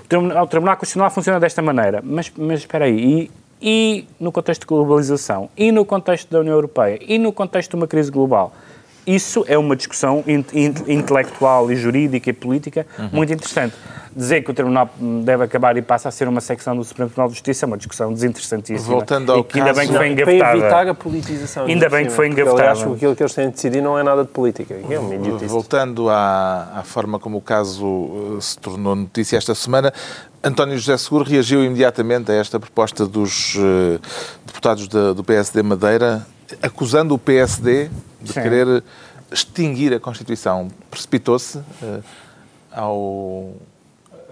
o 0.05 0.09
Tribunal, 0.09 0.45
o 0.45 0.47
Tribunal 0.47 0.77
Constitucional 0.77 1.11
funciona 1.11 1.41
desta 1.41 1.63
maneira, 1.63 2.03
mas, 2.05 2.31
mas 2.37 2.61
espera 2.61 2.85
aí, 2.85 3.31
e, 3.31 3.31
e 3.61 4.07
no 4.21 4.33
contexto 4.33 4.63
de 4.63 4.67
globalização, 4.67 5.49
e 5.57 5.73
no 5.73 5.85
contexto 5.85 6.31
da 6.31 6.41
União 6.41 6.55
Europeia, 6.55 6.99
e 7.01 7.19
no 7.19 7.33
contexto 7.33 7.71
de 7.71 7.77
uma 7.77 7.87
crise 7.87 8.11
global? 8.11 8.53
Isso 9.07 9.45
é 9.49 9.59
uma 9.59 9.75
discussão 9.75 10.23
in- 10.27 10.45
in- 10.53 10.75
intelectual 10.87 11.71
e 11.73 11.77
jurídica 11.77 12.31
e 12.31 12.33
política 12.33 12.87
muito 13.13 13.33
interessante. 13.33 13.75
Dizer 14.15 14.43
que 14.43 14.51
o 14.51 14.55
Tribunal 14.55 14.91
deve 15.25 15.43
acabar 15.45 15.75
e 15.79 15.81
passa 15.83 16.07
a 16.09 16.13
ser 16.13 16.29
uma 16.29 16.41
secção 16.43 16.77
do 16.77 16.85
Supremo 16.85 17.09
Tribunal 17.09 17.29
de 17.29 17.35
Justiça 17.35 17.65
é 17.65 17.67
uma 17.67 17.79
discussão 17.79 18.13
desinteressantíssima. 18.13 18.87
Voltando 18.95 19.33
ao 19.33 19.39
e 19.41 19.45
que 19.45 19.59
ainda 19.59 19.73
bem 19.73 19.87
que 19.89 19.93
caso- 19.95 19.99
foi 19.99 19.99
Para 19.99 20.09
engavetada. 20.13 20.59
evitar 20.59 20.89
a 20.89 20.95
politização. 20.95 21.65
Ainda 21.65 21.89
bem 21.89 22.05
que 22.05 22.13
foi 22.13 22.29
Porque, 22.29 22.43
engavetado. 22.43 22.71
Aliás, 22.81 22.93
aquilo 22.97 23.17
que 23.17 23.23
eles 23.23 23.35
têm 23.35 23.47
de 23.49 23.55
decidir 23.55 23.81
não 23.81 23.99
é 23.99 24.03
nada 24.03 24.23
de 24.23 24.29
política. 24.29 24.75
É 24.75 25.15
idiotice. 25.15 25.47
Voltando 25.47 26.11
à, 26.11 26.69
à 26.77 26.83
forma 26.83 27.19
como 27.19 27.39
o 27.39 27.41
caso 27.41 28.37
eh, 28.37 28.41
se 28.43 28.59
tornou 28.59 28.95
notícia 28.95 29.37
esta 29.39 29.55
semana, 29.55 29.91
António 30.45 30.77
José 30.77 30.97
Seguro 30.99 31.25
reagiu 31.25 31.65
imediatamente 31.65 32.31
a 32.31 32.35
esta 32.35 32.61
proposta 32.61 33.07
dos 33.07 33.57
eh, 33.59 33.99
deputados 34.47 34.89
da- 34.89 35.15
do 35.15 35.25
PSD 35.25 35.63
Madeira, 35.63 36.27
acusando 36.61 37.15
o 37.15 37.19
PSD 37.19 37.89
de 38.21 38.33
Sim. 38.33 38.43
querer 38.43 38.83
extinguir 39.31 39.95
a 39.95 40.01
Constituição. 40.01 40.69
Precipitou-se 40.91 41.59
eh, 41.83 42.01
ao 42.71 43.53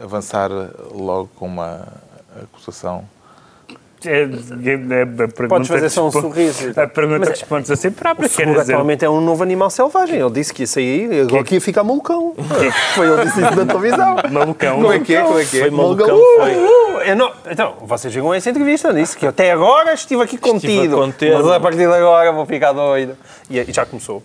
avançar 0.01 0.51
logo 0.93 1.29
com 1.37 1.47
uma 1.47 1.87
acusação. 2.43 3.05
É, 4.07 4.23
é, 4.23 4.23
é, 4.23 5.45
a 5.45 5.49
Podes 5.49 5.69
fazer 5.69 5.91
só 5.91 6.07
um 6.07 6.11
sorriso. 6.11 6.71
A 6.81 6.87
pergunta 6.87 7.19
Mas 7.21 7.29
é- 7.29 7.33
responde-se 7.33 7.73
assim 7.73 7.91
própria. 7.91 8.27
O 8.27 8.29
dizer, 8.29 8.61
atualmente 8.73 9.05
é 9.05 9.11
um 9.11 9.21
novo 9.21 9.43
animal 9.43 9.69
selvagem. 9.71 10.19
Ele 10.21 10.31
disse 10.31 10.55
que 10.55 10.63
ia 10.63 10.67
sair, 10.67 11.21
agora 11.23 11.45
que 11.45 11.55
ia 11.55 11.61
ficar 11.61 11.85
malucão. 11.85 12.35
Foi 12.95 13.07
ele 13.07 13.25
disse 13.25 13.41
isso 13.43 13.55
na 13.57 13.67
televisão. 13.67 14.17
malucão. 14.31 14.77
Como 14.77 14.93
é 14.93 14.99
que 15.01 15.15
é? 15.15 15.23
Como 15.23 15.39
é 15.39 15.45
que 15.45 15.59
é? 15.59 15.61
Foi 15.61 15.71
malucão, 15.71 16.19
foi. 16.37 16.55
uh, 16.57 17.17
não- 17.17 17.33
então, 17.51 17.75
vocês 17.83 18.13
chegam 18.13 18.33
a 18.33 18.37
essa 18.37 18.49
entrevista, 18.51 18.93
disse 18.93 19.17
que 19.17 19.25
eu 19.27 19.31
até 19.31 19.53
agora 19.53 19.93
estive 19.93 20.23
aqui 20.23 20.39
contido. 20.39 20.97
conter-me. 20.97 21.37
mas 21.43 21.47
a 21.53 21.61
partir 21.61 21.79
de 21.79 21.85
agora 21.85 22.33
vou 22.33 22.47
ficar 22.47 22.73
doido. 22.73 23.17
E, 23.51 23.59
e 23.59 23.73
já 23.73 23.85
começou. 23.85 24.23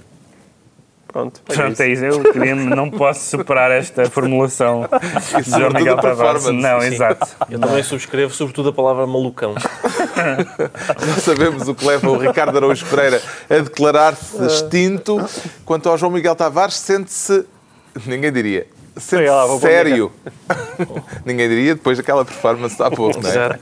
Pronto. 1.15 1.39
é 1.47 1.53
Pronto, 1.53 1.71
isso. 1.71 1.81
é 1.81 1.87
isso. 1.87 2.03
Eu 2.03 2.33
queria, 2.33 2.53
não 2.55 2.91
posso 2.91 3.29
superar 3.29 3.71
esta 3.71 4.09
formulação 4.09 4.85
de 5.41 5.49
João 5.49 5.71
Miguel 5.71 5.95
Tavares. 5.95 6.43
Não, 6.43 6.81
Sim. 6.81 6.87
exato. 6.87 7.25
Eu 7.49 7.57
também 7.57 7.81
subscrevo, 7.83 8.33
sobretudo, 8.33 8.67
a 8.67 8.73
palavra 8.73 9.07
malucão. 9.07 9.55
Não 11.07 11.15
sabemos 11.21 11.69
o 11.69 11.75
que 11.75 11.85
leva 11.85 12.09
o 12.09 12.17
Ricardo 12.17 12.57
Araújo 12.57 12.85
Pereira 12.87 13.21
a 13.49 13.53
declarar-se 13.59 14.45
extinto. 14.45 15.17
Quanto 15.63 15.87
ao 15.87 15.97
João 15.97 16.11
Miguel 16.11 16.35
Tavares, 16.35 16.75
sente-se. 16.75 17.45
Ninguém 18.05 18.33
diria. 18.33 18.67
Sei 18.97 19.29
lá, 19.29 19.45
sério. 19.59 20.11
Ninguém 21.25 21.49
diria 21.49 21.75
depois 21.75 21.97
daquela 21.97 22.23
performance 22.23 22.77
de 22.77 22.83
há 22.83 22.89
pouco, 22.89 23.19
não 23.21 23.29
é? 23.29 23.59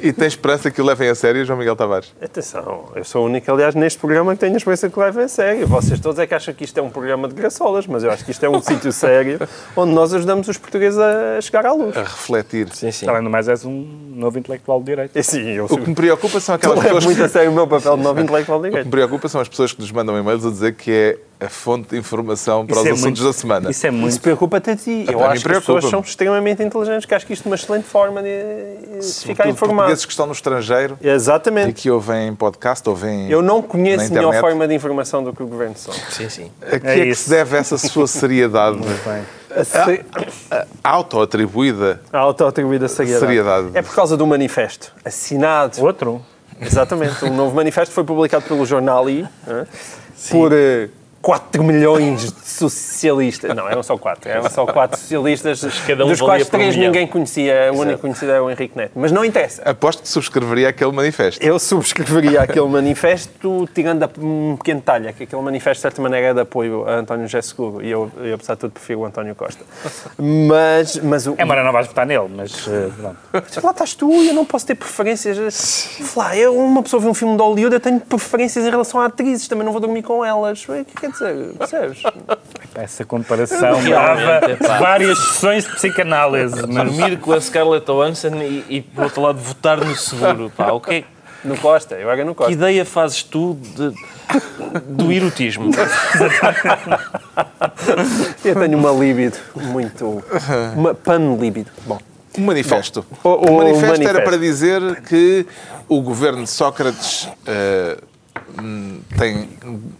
E 0.00 0.12
tem 0.12 0.28
esperança 0.28 0.70
que 0.70 0.80
o 0.80 0.84
levem 0.84 1.08
a 1.08 1.14
sério, 1.14 1.44
João 1.44 1.58
Miguel 1.58 1.74
Tavares? 1.74 2.12
Atenção, 2.22 2.84
eu 2.94 3.04
sou 3.04 3.22
o 3.22 3.26
único, 3.26 3.50
aliás, 3.50 3.74
neste 3.74 3.98
programa 3.98 4.32
que 4.34 4.40
tenho 4.40 4.54
a 4.54 4.56
experiência 4.56 4.88
que 4.88 4.98
leva 4.98 5.22
a 5.24 5.28
sério. 5.28 5.66
Vocês 5.66 5.98
todos 5.98 6.18
é 6.18 6.26
que 6.26 6.34
acham 6.34 6.54
que 6.54 6.64
isto 6.64 6.78
é 6.78 6.82
um 6.82 6.90
programa 6.90 7.26
de 7.28 7.34
graçolas, 7.34 7.86
mas 7.86 8.04
eu 8.04 8.10
acho 8.10 8.24
que 8.24 8.30
isto 8.30 8.44
é 8.44 8.48
um 8.48 8.60
sítio 8.62 8.92
sério 8.92 9.40
onde 9.76 9.92
nós 9.92 10.14
ajudamos 10.14 10.46
os 10.48 10.56
portugueses 10.56 10.98
a 10.98 11.40
chegar 11.40 11.66
à 11.66 11.72
luz. 11.72 11.96
A 11.96 12.02
refletir. 12.02 12.68
Sim, 12.72 12.90
sim. 12.92 13.08
Além 13.08 13.24
do 13.24 13.30
mais, 13.30 13.48
és 13.48 13.64
um 13.64 13.84
novo 14.14 14.38
intelectual 14.38 14.78
de 14.80 14.86
direito. 14.86 15.22
Sim, 15.22 15.50
eu 15.50 15.64
O 15.64 15.68
sou... 15.68 15.78
que 15.78 15.88
me 15.88 15.94
preocupa 15.94 16.38
são 16.40 16.54
aquelas 16.54 16.78
pessoas. 16.80 17.04
muito 17.04 17.22
a 17.24 17.28
sério 17.28 17.50
o 17.50 17.54
meu 17.54 17.66
papel 17.66 17.96
de 17.96 18.02
novo 18.02 18.20
intelectual 18.20 18.60
de 18.62 18.68
O 18.68 18.70
que 18.70 18.76
me 18.76 18.82
direito. 18.84 18.90
preocupa 18.90 19.28
são 19.28 19.40
as 19.40 19.48
pessoas 19.48 19.72
que 19.72 19.80
nos 19.80 19.90
mandam 19.90 20.16
e-mails 20.18 20.44
a 20.46 20.50
dizer 20.50 20.74
que 20.74 20.90
é 20.92 21.18
a 21.40 21.48
fonte 21.48 21.90
de 21.90 21.98
informação 21.98 22.64
para 22.64 22.74
Isso 22.76 22.80
os 22.82 22.86
é 22.86 22.90
assuntos 22.92 23.20
muito- 23.20 23.24
da 23.24 23.32
semana. 23.32 23.70
Isso 23.70 23.86
é 23.86 23.90
Isso 23.90 23.98
muito. 23.98 24.20
preocupa-te 24.20 24.70
a 24.70 24.76
ti. 24.76 25.04
Eu 25.10 25.22
acho 25.24 25.44
que 25.44 25.52
as 25.52 25.58
pessoas 25.58 25.84
são 25.86 26.00
extremamente 26.00 26.62
inteligentes, 26.62 27.04
que 27.06 27.14
acho 27.14 27.26
que 27.26 27.32
isto 27.32 27.46
é 27.46 27.48
uma 27.50 27.56
excelente 27.56 27.84
forma 27.84 28.22
de, 28.22 28.28
de 29.00 29.12
ficar 29.24 29.48
informado. 29.48 29.76
portugueses 29.78 30.04
que 30.04 30.12
estão 30.12 30.26
no 30.26 30.32
estrangeiro 30.32 30.96
e 31.00 31.08
Exatamente. 31.08 31.72
que 31.72 31.90
ouvem 31.90 32.34
podcast, 32.34 32.88
ouvem. 32.88 33.28
Eu 33.30 33.42
não 33.42 33.60
conheço 33.60 34.12
melhor 34.12 34.34
forma 34.40 34.66
de 34.68 34.74
informação 34.74 35.22
do 35.22 35.32
que 35.32 35.42
o 35.42 35.46
Governo 35.46 35.76
São. 35.76 35.92
Sim, 36.10 36.28
sim. 36.28 36.50
A 36.62 36.78
que 36.78 36.86
É 36.86 36.90
é, 36.92 36.94
que 37.02 37.04
isso. 37.10 37.24
se 37.24 37.30
deve 37.30 37.56
essa 37.56 37.76
sua 37.76 38.06
seriedade 38.06 38.78
Bem. 38.78 39.24
auto-atribuída? 40.82 42.00
A 42.12 42.18
auto-atribuída 42.18 42.88
seriedade. 42.88 43.20
Seriedade. 43.26 43.68
É 43.74 43.82
por 43.82 43.94
causa 43.94 44.16
do 44.16 44.26
manifesto 44.26 44.92
assinado 45.04 45.82
Outro? 45.82 46.22
Exatamente. 46.60 47.24
Um 47.24 47.34
novo 47.34 47.54
manifesto 47.54 47.92
foi 47.92 48.04
publicado 48.04 48.44
pelo 48.46 48.64
jornal 48.64 49.08
I 49.10 49.26
né, 49.46 49.66
por 50.30 50.52
eh, 50.52 50.88
4 51.24 51.64
milhões 51.64 52.30
de 52.30 52.46
socialistas. 52.46 53.56
Não, 53.56 53.66
eram 53.66 53.82
só 53.82 53.96
4. 53.96 54.30
Eram 54.30 54.50
só 54.50 54.66
4 54.66 55.00
socialistas, 55.00 55.64
cada 55.86 56.04
um 56.04 56.08
dos 56.08 56.20
quais 56.20 56.46
por 56.46 56.56
um 56.56 56.60
3 56.60 56.76
milhão. 56.76 56.92
ninguém 56.92 57.06
conhecia. 57.06 57.70
O 57.72 57.78
único 57.78 58.00
conhecido 58.00 58.30
era 58.30 58.44
o 58.44 58.50
Henrique 58.50 58.76
Neto. 58.76 58.92
Mas 58.94 59.10
não 59.10 59.24
interessa. 59.24 59.62
Aposto 59.62 60.02
que 60.02 60.08
subscreveria 60.08 60.68
aquele 60.68 60.92
manifesto. 60.92 61.42
Eu 61.42 61.58
subscreveria 61.58 62.42
aquele 62.42 62.68
manifesto 62.68 63.66
tirando 63.74 64.06
um 64.18 64.54
pequeno 64.58 64.80
detalhe, 64.80 65.08
é 65.08 65.12
que 65.14 65.22
aquele 65.22 65.40
manifesto 65.40 65.78
de 65.78 65.80
certa 65.80 66.02
maneira 66.02 66.26
é 66.26 66.34
de 66.34 66.40
apoio 66.40 66.86
a 66.86 66.96
António 66.96 67.26
José 67.26 67.40
Seguro 67.40 67.82
e 67.82 67.90
eu, 67.90 68.12
eu 68.18 68.34
apesar 68.34 68.52
de 68.54 68.60
tudo 68.60 68.72
prefiro 68.72 69.00
o 69.00 69.06
António 69.06 69.34
Costa. 69.34 69.64
Mas, 70.18 70.98
mas 70.98 71.26
o, 71.26 71.34
É, 71.38 71.44
mas 71.46 71.64
não 71.64 71.72
vais 71.72 71.86
votar 71.86 72.04
nele, 72.06 72.28
mas. 72.36 72.68
eh, 72.68 72.90
pronto. 73.00 73.64
Lá 73.64 73.70
estás 73.70 73.94
tu 73.94 74.12
e 74.12 74.28
eu 74.28 74.34
não 74.34 74.44
posso 74.44 74.66
ter 74.66 74.74
preferências. 74.74 75.88
Lá, 76.14 76.36
eu, 76.36 76.54
uma 76.54 76.82
pessoa 76.82 77.00
vê 77.00 77.08
um 77.08 77.14
filme 77.14 77.34
de 77.34 77.42
Hollywood, 77.42 77.76
eu 77.76 77.80
tenho 77.80 77.98
preferências 77.98 78.66
em 78.66 78.70
relação 78.70 79.00
a 79.00 79.06
atrizes, 79.06 79.48
também 79.48 79.64
não 79.64 79.72
vou 79.72 79.80
dormir 79.80 80.02
com 80.02 80.22
elas. 80.22 80.68
O 80.68 80.84
que 80.84 81.00
quer 81.00 81.13
dizer? 81.14 81.52
Percebes? 81.58 82.02
Essa 82.74 83.04
comparação 83.04 83.82
dava 83.88 84.40
várias 84.78 85.18
sessões 85.18 85.64
de 85.64 85.72
psicanálise. 85.74 86.62
Mas 86.66 86.92
Dormir 86.92 87.18
com 87.18 87.32
a 87.32 87.40
Scarlett 87.40 87.86
Johansson 87.86 88.34
e, 88.42 88.64
e, 88.68 88.82
por 88.82 89.04
outro 89.04 89.22
lado, 89.22 89.38
votar 89.38 89.78
no 89.78 89.94
seguro. 89.96 90.52
Pá, 90.56 90.72
o 90.72 90.80
que, 90.80 90.94
é- 90.96 91.04
No 91.44 91.56
Costa, 91.58 91.94
eu 91.94 92.10
era 92.10 92.24
no 92.24 92.32
que 92.32 92.38
Costa. 92.38 92.52
ideia 92.52 92.84
fazes 92.84 93.22
tu 93.22 93.54
de- 93.60 93.94
do 94.86 95.12
erotismo? 95.12 95.70
Eu 98.44 98.54
tenho 98.54 98.78
uma 98.78 98.90
libido 98.90 99.36
muito. 99.54 100.22
Uma 100.74 100.94
pan-libido. 100.94 101.70
Bom. 101.86 101.98
O 102.36 102.40
manifesto. 102.40 103.04
Bom, 103.22 103.30
o- 103.30 103.50
o, 103.50 103.52
o 103.52 103.56
manifesto, 103.58 103.84
era 103.84 103.92
manifesto. 103.98 104.22
para 104.24 104.36
dizer 104.38 105.02
que 105.02 105.46
o 105.88 106.00
governo 106.00 106.42
de 106.44 106.50
Sócrates 106.50 107.28
eh, 107.46 107.96
hum, 108.60 109.00
têm 109.16 109.48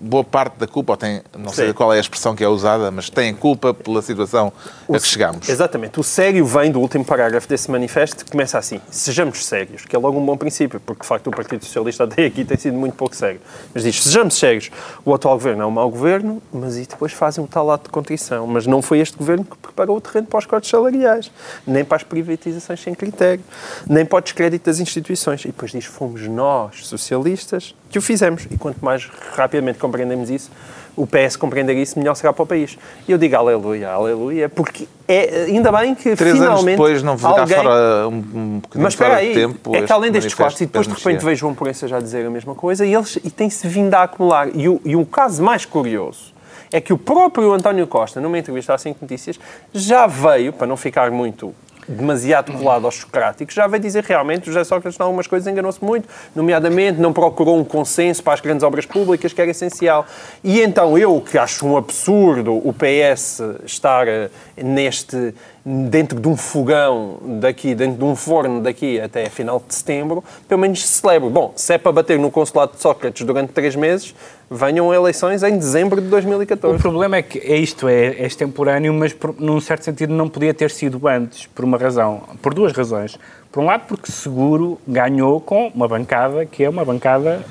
boa 0.01 0.25
parte 0.25 0.59
da 0.59 0.67
culpa, 0.67 0.93
ou 0.93 0.97
tem, 0.97 1.23
não 1.37 1.51
sei 1.51 1.69
Sim. 1.69 1.73
qual 1.73 1.93
é 1.93 1.99
a 1.99 2.01
expressão 2.01 2.35
que 2.35 2.45
é 2.45 2.49
usada, 2.49 2.91
mas 2.91 3.11
têm 3.11 3.35
culpa 3.35 3.73
pela 3.73 4.03
situação 4.03 4.53
a 4.89 4.99
que 4.99 5.07
chegamos. 5.07 5.49
Exatamente. 5.49 5.99
O 6.01 6.03
sério 6.03 6.45
vem 6.45 6.71
do 6.71 6.81
último 6.81 7.05
parágrafo 7.05 7.49
desse 7.49 7.71
manifesto 7.71 8.25
que 8.25 8.31
começa 8.31 8.59
assim: 8.59 8.81
sejamos 8.91 9.45
sérios, 9.45 9.85
que 9.85 9.95
é 9.95 9.99
logo 9.99 10.19
um 10.19 10.25
bom 10.25 10.37
princípio, 10.37 10.81
porque 10.81 11.03
de 11.03 11.09
facto 11.09 11.27
o 11.29 11.31
Partido 11.31 11.65
Socialista 11.65 12.05
até 12.05 12.27
aqui 12.27 12.45
tem 12.45 12.57
sido 12.57 12.77
muito 12.77 12.95
pouco 12.95 13.15
sério. 13.15 13.41
Mas 13.73 13.83
diz: 13.83 14.03
sejamos 14.03 14.39
sérios, 14.39 14.71
o 15.05 15.15
atual 15.15 15.35
governo 15.35 15.63
é 15.63 15.67
um 15.67 15.71
mau 15.71 15.91
governo, 15.91 16.43
mas 16.53 16.77
e 16.77 16.87
depois 16.87 17.13
fazem 17.13 17.43
um 17.43 17.47
tal 17.47 17.71
ato 17.71 17.85
de 17.85 17.91
contrição. 17.91 18.47
Mas 18.47 18.67
não 18.67 18.83
foi 18.83 18.99
este 19.01 19.17
governo 19.17 19.45
que 19.45 19.57
preparou 19.57 19.97
o 19.97 20.01
terreno 20.01 20.27
para 20.27 20.39
os 20.39 20.47
cortes 20.47 20.71
salariais, 20.71 21.31
nem 21.67 21.85
para 21.85 21.97
as 21.97 22.03
privatizações 22.03 22.81
sem 22.81 22.95
critério, 22.95 23.45
nem 23.89 24.05
para 24.05 24.19
o 24.19 24.21
descrédito 24.21 24.67
das 24.67 24.81
instituições. 24.81 25.45
E 25.45 25.49
depois 25.49 25.71
diz: 25.71 25.85
fomos 25.85 26.23
nós, 26.29 26.87
socialistas, 26.87 27.75
que 27.95 27.99
o 27.99 28.03
fizemos. 28.03 28.49
E 28.51 28.59
quanto 28.59 28.85
mais 28.85 29.09
rapidamente 29.37 29.79
compreendemos 29.79 30.29
isso, 30.29 30.51
o 30.97 31.07
PS 31.07 31.37
compreender 31.37 31.77
isso, 31.77 31.97
melhor 31.97 32.17
será 32.17 32.33
para 32.33 32.43
o 32.43 32.47
país. 32.47 32.77
E 33.07 33.13
eu 33.13 33.19
digo 33.19 33.37
aleluia, 33.37 33.91
aleluia, 33.91 34.49
porque 34.49 34.89
é, 35.07 35.45
ainda 35.45 35.71
bem 35.71 35.95
que 35.95 36.17
Três 36.17 36.35
anos 36.35 36.47
finalmente 36.47 36.77
depois 36.77 37.03
não 37.05 37.17
virá 37.17 37.41
alguém... 37.41 37.57
fora 37.57 38.09
um, 38.09 38.15
um 38.15 38.59
bocadinho 38.59 38.83
Mas 38.83 38.95
espera 38.95 39.17
aí, 39.17 39.29
de 39.29 39.35
tempo. 39.35 39.77
é 39.77 39.83
que 39.83 39.93
além 39.93 40.11
destes 40.11 40.35
cortes, 40.35 40.61
e 40.61 40.67
depois 40.67 40.89
de 40.89 40.93
repente 40.93 41.25
vejo 41.25 41.41
João 41.41 41.55
Porença 41.55 41.87
já 41.87 42.01
dizer 42.01 42.27
a 42.27 42.31
mesma 42.31 42.55
coisa, 42.57 42.85
e, 42.85 42.93
eles, 42.93 43.17
e 43.23 43.31
tem-se 43.31 43.69
vindo 43.69 43.95
a 43.95 44.03
acumular. 44.03 44.49
E 44.53 44.69
o, 44.69 44.81
e 44.85 44.97
o 44.97 45.07
caso 45.07 45.41
mais 45.41 45.65
curioso 45.65 46.35
é 46.73 46.81
que 46.81 46.93
o 46.93 46.99
próprio 46.99 47.53
António 47.53 47.87
Costa, 47.87 48.21
numa 48.21 48.37
entrevista 48.37 48.75
à 48.75 48.79
5 48.79 48.99
Notícias, 49.03 49.39
já 49.73 50.09
veio, 50.09 50.53
para 50.53 50.67
não 50.67 50.77
ficar 50.77 51.13
muito 51.13 51.55
demasiado 51.89 52.53
colado 52.53 52.87
aos 52.87 52.97
socráticos, 52.97 53.55
já 53.55 53.67
veio 53.67 53.83
dizer 53.83 54.05
realmente 54.05 54.47
José 54.47 54.65
Sócrates, 54.65 54.99
em 54.99 55.03
algumas 55.03 55.27
coisas, 55.27 55.47
enganou-se 55.51 55.83
muito, 55.85 56.09
nomeadamente 56.35 57.01
não 57.01 57.13
procurou 57.13 57.59
um 57.59 57.65
consenso 57.65 58.23
para 58.23 58.35
as 58.35 58.41
grandes 58.41 58.63
obras 58.63 58.87
públicas, 58.87 59.33
que 59.33 59.41
era 59.41 59.51
essencial. 59.51 60.07
E 60.43 60.61
então 60.61 60.97
eu, 60.99 61.21
que 61.21 61.39
acho 61.39 61.67
um 61.67 61.77
absurdo 61.77 62.55
o 62.55 62.73
PS 62.73 63.41
estar 63.65 64.09
eh, 64.09 64.31
neste 64.57 65.35
dentro 65.65 66.21
de 66.21 66.29
um 66.29 66.37
fogão 66.37 67.19
daqui, 67.41 67.75
dentro 67.75 67.97
de 67.97 68.05
um 68.05 68.15
forno 68.15 68.61
daqui 68.61 69.01
até 69.01 69.29
final 69.31 69.63
de 69.67 69.75
setembro, 69.75 70.23
pelo 70.47 70.61
menos 70.61 70.85
celebro. 70.87 71.31
Bom, 71.31 71.53
se 71.57 71.73
é 71.73 71.79
para 71.79 71.91
bater 71.91 72.19
no 72.19 72.31
consulado 72.31 72.73
de 72.73 72.83
Sócrates 72.83 73.25
durante 73.25 73.53
três 73.53 73.75
meses, 73.75 74.15
venham 74.51 74.93
eleições 74.93 75.43
em 75.43 75.57
dezembro 75.57 76.01
de 76.03 76.07
O 76.07 76.11
2014. 76.11 76.79
problema 76.79 77.17
é 77.17 77.23
que 77.23 77.39
é 77.39 77.57
isto, 77.57 77.89
é, 77.89 78.09
é 78.09 78.27
extemporâneo, 78.27 78.93
mas 78.93 79.15
por, 79.15 79.35
num 79.41 79.59
certo 79.59 79.85
sentido 79.85 80.13
não 80.13 80.29
podia 80.29 80.53
ter 80.53 80.71
sido 80.71 81.09
antes, 81.09 81.47
por 81.47 81.65
uma 81.65 81.79
razão, 81.79 82.23
por 82.43 82.53
duas 82.53 82.73
razões. 82.73 83.19
Por 83.51 83.63
um 83.63 83.67
lado, 83.67 83.85
porque 83.87 84.13
seguro 84.13 84.79
ganhou 84.87 85.41
com 85.41 85.69
uma 85.75 85.89
bancada 85.89 86.45
que 86.45 86.63
é 86.63 86.69
uma 86.69 86.85
bancada 86.85 87.43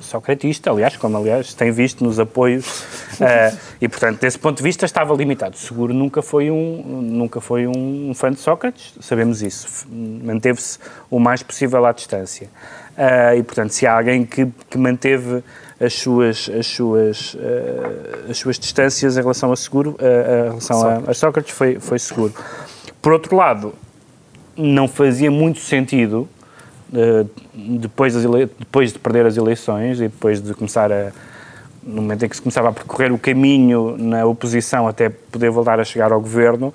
socratista, 0.00 0.70
aliás, 0.70 0.96
como 0.96 1.16
aliás 1.16 1.54
tem 1.54 1.70
visto 1.70 2.04
nos 2.04 2.18
apoios, 2.18 2.84
eh, 3.20 3.54
e 3.80 3.88
portanto, 3.88 4.20
desse 4.20 4.38
ponto 4.38 4.56
de 4.58 4.62
vista 4.62 4.84
estava 4.84 5.14
limitado. 5.14 5.56
Seguro 5.56 5.92
nunca 5.92 6.22
foi 6.22 6.50
um, 6.50 7.02
nunca 7.02 7.40
foi 7.40 7.66
um 7.66 8.12
fã 8.14 8.30
de 8.30 8.40
Sócrates, 8.40 8.94
sabemos 9.00 9.42
isso, 9.42 9.86
manteve-se 9.90 10.78
o 11.10 11.18
mais 11.18 11.42
possível 11.42 11.84
à 11.84 11.92
distância. 11.92 12.48
Eh, 12.96 13.38
e 13.38 13.42
portanto, 13.42 13.70
se 13.70 13.86
há 13.86 13.96
alguém 13.96 14.24
que, 14.24 14.46
que 14.68 14.78
manteve 14.78 15.42
as 15.80 15.94
suas, 15.94 16.48
as, 16.48 16.66
suas, 16.66 17.36
eh, 17.40 18.30
as 18.30 18.38
suas 18.38 18.58
distâncias 18.58 19.16
em 19.16 19.20
relação 19.20 19.50
a 19.50 19.56
seguro, 19.56 19.96
eh, 19.98 20.44
em 20.46 20.48
relação 20.50 20.86
a, 20.86 21.10
a 21.10 21.14
Sócrates, 21.14 21.52
foi, 21.52 21.80
foi 21.80 21.98
seguro. 21.98 22.32
Por 23.00 23.12
outro 23.12 23.34
lado, 23.34 23.74
não 24.56 24.86
fazia 24.86 25.30
muito 25.30 25.58
sentido, 25.58 26.28
eh, 26.28 26.41
depois, 27.54 28.14
das 28.14 28.24
ele- 28.24 28.50
depois 28.58 28.92
de 28.92 28.98
perder 28.98 29.26
as 29.26 29.36
eleições 29.36 29.98
e 29.98 30.04
depois 30.04 30.42
de 30.42 30.54
começar 30.54 30.92
a. 30.92 31.10
no 31.82 32.00
momento 32.00 32.24
em 32.24 32.28
que 32.28 32.36
se 32.36 32.42
começava 32.42 32.68
a 32.68 32.72
percorrer 32.72 33.12
o 33.12 33.18
caminho 33.18 33.96
na 33.98 34.24
oposição 34.24 34.86
até 34.86 35.08
poder 35.08 35.50
voltar 35.50 35.80
a 35.80 35.84
chegar 35.84 36.12
ao 36.12 36.20
governo, 36.20 36.72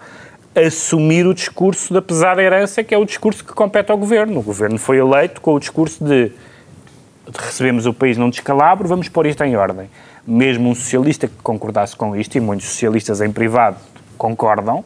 assumir 0.54 1.26
o 1.26 1.34
discurso 1.34 1.94
da 1.94 2.02
pesada 2.02 2.42
herança, 2.42 2.84
que 2.84 2.94
é 2.94 2.98
o 2.98 3.06
discurso 3.06 3.46
que 3.46 3.54
compete 3.54 3.90
ao 3.90 3.98
governo. 3.98 4.40
O 4.40 4.44
governo 4.44 4.78
foi 4.78 4.98
eleito 4.98 5.40
com 5.40 5.54
o 5.54 5.60
discurso 5.60 6.04
de 6.04 6.32
recebemos 7.40 7.86
o 7.86 7.94
país 7.94 8.18
num 8.18 8.30
descalabro, 8.30 8.88
vamos 8.88 9.08
pôr 9.10 9.28
isto 9.28 9.44
em 9.44 9.56
ordem. 9.56 9.90
Mesmo 10.26 10.70
um 10.70 10.76
socialista 10.76 11.28
que 11.28 11.36
concordasse 11.42 11.96
com 11.96 12.16
isto, 12.16 12.36
e 12.36 12.42
muitos 12.42 12.68
socialistas 12.68 13.22
em 13.22 13.32
privado 13.32 13.78
concordam, 14.18 14.84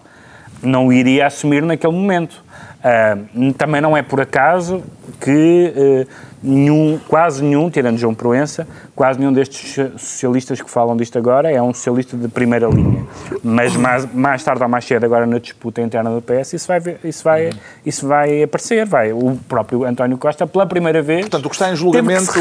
não 0.62 0.92
iria 0.92 1.28
assumir 1.28 1.64
naquele 1.64 1.94
momento. 1.94 2.44
Ah, 2.84 3.18
também 3.58 3.80
não 3.82 3.96
é 3.96 4.02
por 4.02 4.20
acaso 4.20 4.82
que 5.20 5.72
eh, 5.76 6.08
nenhum, 6.42 7.00
quase 7.08 7.44
nenhum, 7.44 7.70
tirando 7.70 7.96
João 7.98 8.16
Proença, 8.16 8.68
quase 8.96 9.20
nenhum 9.20 9.32
destes 9.32 9.76
so- 9.76 9.92
socialistas 10.00 10.60
que 10.60 10.68
falam 10.70 10.98
disto 10.98 11.16
agora 11.16 11.52
é 11.52 11.62
um 11.62 11.72
socialista 11.74 12.18
de 12.18 12.28
primeira 12.28 12.68
linha. 12.68 13.06
Mas 13.44 13.76
mais, 13.76 14.12
mais 14.12 14.44
tarde 14.44 14.64
ou 14.64 14.68
mais 14.70 14.84
cedo, 14.84 15.04
agora 15.06 15.28
na 15.28 15.38
disputa 15.38 15.80
interna 15.80 16.10
do 16.10 16.24
PS, 16.24 16.54
isso 16.54 16.68
vai, 16.68 16.80
ver- 16.80 17.00
isso 17.04 17.24
vai, 17.24 17.50
isso 17.86 18.08
vai 18.08 18.42
aparecer. 18.42 18.84
Vai. 18.88 19.14
O 19.14 19.38
próprio 19.48 19.84
António 19.84 20.18
Costa, 20.18 20.48
pela 20.48 20.66
primeira 20.66 21.04
vez, 21.04 21.22
Portanto, 21.22 21.46
o 21.46 21.50
que 21.50 21.56
está 21.56 21.72
em 21.72 21.76
julgamento, 21.76 22.32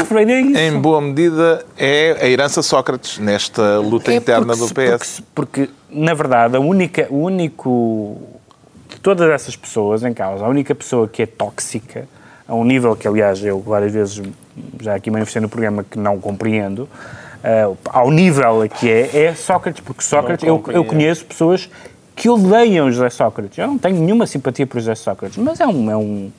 em 0.57 0.79
boa 0.79 0.99
medida, 1.01 1.63
é 1.77 2.17
a 2.19 2.27
herança 2.27 2.63
Sócrates 2.63 3.19
nesta 3.19 3.77
luta 3.77 4.11
É 4.11 4.15
interna 4.15 4.55
porque 4.57 4.89
do 4.89 4.97
PS. 4.97 5.21
Porque, 5.35 5.65
porque, 5.65 5.69
na 5.91 6.15
verdade, 6.15 6.57
a 6.57 6.59
única, 6.59 7.05
o 7.11 7.17
único. 7.25 8.17
Todas 9.01 9.29
essas 9.29 9.55
pessoas 9.55 10.03
em 10.03 10.13
causa, 10.13 10.45
a 10.45 10.47
única 10.47 10.75
pessoa 10.75 11.07
que 11.07 11.23
é 11.23 11.25
tóxica, 11.25 12.07
a 12.47 12.53
um 12.53 12.63
nível 12.63 12.95
que, 12.95 13.07
aliás, 13.07 13.43
eu 13.43 13.59
várias 13.59 13.91
vezes 13.91 14.21
já 14.79 14.95
aqui 14.95 15.09
manifestei 15.09 15.41
no 15.41 15.49
programa 15.49 15.83
que 15.83 15.97
não 15.97 16.19
compreendo, 16.19 16.87
eh, 17.43 17.67
ao 17.85 18.11
nível 18.11 18.67
que 18.69 18.89
é, 18.89 19.25
é 19.25 19.35
Sócrates, 19.35 19.81
porque 19.81 20.03
Sócrates, 20.03 20.45
eu, 20.45 20.63
eu 20.67 20.85
conheço 20.85 21.25
pessoas 21.25 21.69
que 22.15 22.29
odeiam 22.29 22.91
José 22.91 23.09
Sócrates. 23.09 23.57
Eu 23.57 23.67
não 23.67 23.77
tenho 23.77 23.99
nenhuma 23.99 24.27
simpatia 24.27 24.67
por 24.67 24.79
José 24.79 24.95
Sócrates, 24.95 25.37
mas 25.37 25.59
é 25.59 25.65
um. 25.65 25.89
É 25.89 25.97
um 25.97 26.31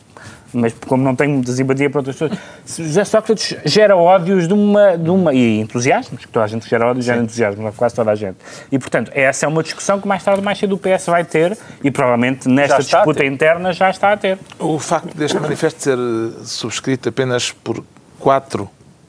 mas 0.53 0.75
como 0.87 1.03
não 1.03 1.15
tenho 1.17 1.33
muita 1.33 1.53
simpatia 1.53 1.89
por 1.91 1.99
outras 1.99 2.17
pessoas, 2.17 2.39
José 2.67 3.05
Sócrates 3.05 3.57
gera 3.65 3.97
ódios 3.97 4.47
de 4.47 4.55
uma, 4.55 4.97
de 4.97 5.11
uma. 5.11 5.35
e 5.35 5.61
entusiasmos, 5.61 6.25
que 6.25 6.29
toda 6.29 6.45
a 6.45 6.49
gente 6.49 6.69
gera 6.69 6.87
ódios, 6.87 7.05
gera 7.05 7.21
entusiasmos, 7.23 7.75
quase 7.77 7.95
toda 7.95 8.11
a 8.11 8.15
gente. 8.15 8.37
E 8.71 8.79
portanto, 8.79 9.11
essa 9.15 9.47
é 9.47 9.49
uma 9.49 9.63
discussão 9.63 10.01
que 10.01 10.07
mais 10.07 10.23
tarde 10.23 10.43
mais 10.43 10.59
cedo 10.59 10.75
o 10.75 10.79
PS 10.79 11.07
vai 11.07 11.25
ter 11.25 11.57
e 11.83 11.91
provavelmente 11.91 12.49
nesta 12.49 12.79
disputa 12.79 13.21
ter. 13.21 13.27
interna 13.27 13.73
já 13.73 13.91
está 13.91 14.13
a 14.13 14.17
ter. 14.17 14.39
O 14.59 14.79
facto 14.79 15.17
deste 15.17 15.39
manifesto 15.39 15.83
ser 15.83 15.99
eh, 15.99 16.45
subscrito 16.45 17.09
apenas 17.09 17.51
por 17.51 17.85
quatro 18.19 18.69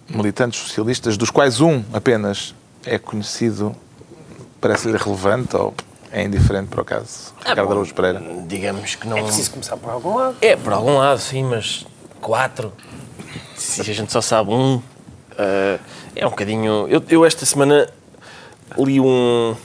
militantes 0.09 0.59
socialistas, 0.59 1.17
dos 1.17 1.29
quais 1.29 1.61
um 1.61 1.83
apenas 1.93 2.53
é 2.85 2.97
conhecido, 2.97 3.75
parece-lhe 4.59 4.97
relevante 4.97 5.55
ou 5.55 5.73
é 6.13 6.23
indiferente 6.23 6.67
para 6.67 6.81
o 6.81 6.85
caso? 6.85 7.33
Ricardo 7.39 7.71
Araújo 7.71 7.93
Pereira. 7.93 8.21
Digamos 8.45 8.93
que 8.93 9.07
não. 9.07 9.17
É 9.17 9.23
preciso 9.23 9.49
começar 9.49 9.75
por 9.75 9.89
algum 9.89 10.15
lado. 10.15 10.37
É, 10.41 10.55
por 10.55 10.71
algum 10.71 10.97
lado, 10.97 11.19
sim, 11.19 11.43
mas 11.43 11.87
quatro. 12.21 12.71
Se 13.55 13.81
a 13.81 13.83
gente 13.83 14.11
só 14.11 14.21
sabe 14.21 14.51
um, 14.51 14.79
eh, 15.37 15.79
é 16.15 16.25
um 16.25 16.29
bocadinho. 16.29 16.87
Eu, 16.87 17.03
eu 17.09 17.25
esta 17.25 17.47
semana 17.47 17.89
li 18.77 18.99
um 18.99 19.55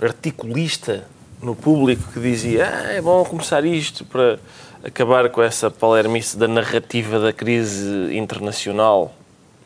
articulista 0.00 1.04
no 1.42 1.54
público 1.54 2.10
que 2.12 2.20
dizia 2.20 2.72
ah, 2.72 2.92
é 2.92 3.00
bom 3.00 3.22
começar 3.24 3.64
isto 3.64 4.04
para 4.04 4.38
acabar 4.82 5.28
com 5.28 5.42
essa 5.42 5.70
palermice 5.70 6.38
da 6.38 6.48
narrativa 6.48 7.18
da 7.18 7.34
crise 7.34 8.16
internacional. 8.16 9.14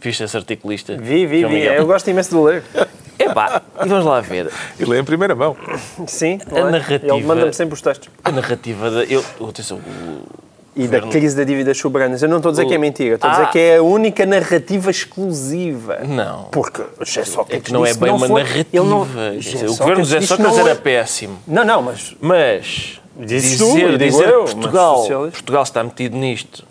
Viste 0.00 0.24
esse 0.24 0.36
articulista? 0.36 0.96
Vi, 0.96 1.24
vi, 1.24 1.40
João 1.40 1.52
vi. 1.52 1.60
Eu 1.60 1.86
gosto 1.86 2.10
imenso 2.10 2.30
de 2.30 2.36
ler. 2.36 2.64
Epá, 3.18 3.62
e 3.84 3.88
vamos 3.88 4.04
lá 4.04 4.20
ver. 4.20 4.50
E 4.78 4.84
lê 4.84 4.98
em 5.00 5.04
primeira 5.04 5.34
mão. 5.34 5.56
Sim, 6.06 6.38
A 6.46 6.50
não 6.60 6.68
é? 6.68 6.70
narrativa- 6.72 7.14
Ele 7.16 7.24
manda-me 7.26 7.52
sempre 7.52 7.74
os 7.74 7.80
textos. 7.80 8.08
A 8.24 8.30
narrativa 8.30 8.90
da. 8.90 9.04
Eu, 9.04 9.24
atenção, 9.48 9.78
o- 9.78 10.46
E 10.78 10.82
Governo- 10.82 11.06
da 11.06 11.12
crise 11.12 11.34
da 11.34 11.42
dívidas 11.44 11.78
soberanas. 11.78 12.22
Eu 12.22 12.28
não 12.28 12.36
estou 12.36 12.50
a 12.50 12.52
dizer 12.52 12.64
O- 12.64 12.68
que 12.68 12.74
é 12.74 12.78
mentira, 12.78 13.14
estou 13.14 13.30
a 13.30 13.32
Ah. 13.32 13.36
dizer 13.38 13.50
que 13.52 13.58
é 13.58 13.76
a 13.78 13.82
única 13.82 14.26
narrativa 14.26 14.90
exclusiva. 14.90 16.00
Não. 16.06 16.44
Porque 16.52 16.82
o 16.82 17.04
José 17.04 17.24
Sócrates 17.24 17.56
É 17.56 17.60
que 17.60 17.72
não 17.72 17.86
é 17.86 17.94
bem 17.94 18.10
uma 18.12 18.26
foi- 18.28 18.42
narrativa. 18.42 18.66
ele 18.72 18.84
não- 18.86 19.06
dizer, 19.38 19.66
o 19.66 19.74
governo 19.74 20.04
José 20.04 20.20
Sócrates 20.20 20.54
não 20.54 20.60
era 20.60 20.70
é- 20.72 20.74
péssimo. 20.74 21.38
Não, 21.46 21.64
não, 21.64 21.80
mas 21.82 22.14
Mas 22.20 23.00
Dizes 23.18 23.56
dizer, 23.58 23.96
dizer 23.96 24.28
eu, 24.28 24.44
que 24.44 24.54
mas 24.56 24.64
Portugal. 24.66 25.06
Portugal 25.30 25.62
está 25.62 25.82
metido 25.82 26.14
nisto 26.18 26.64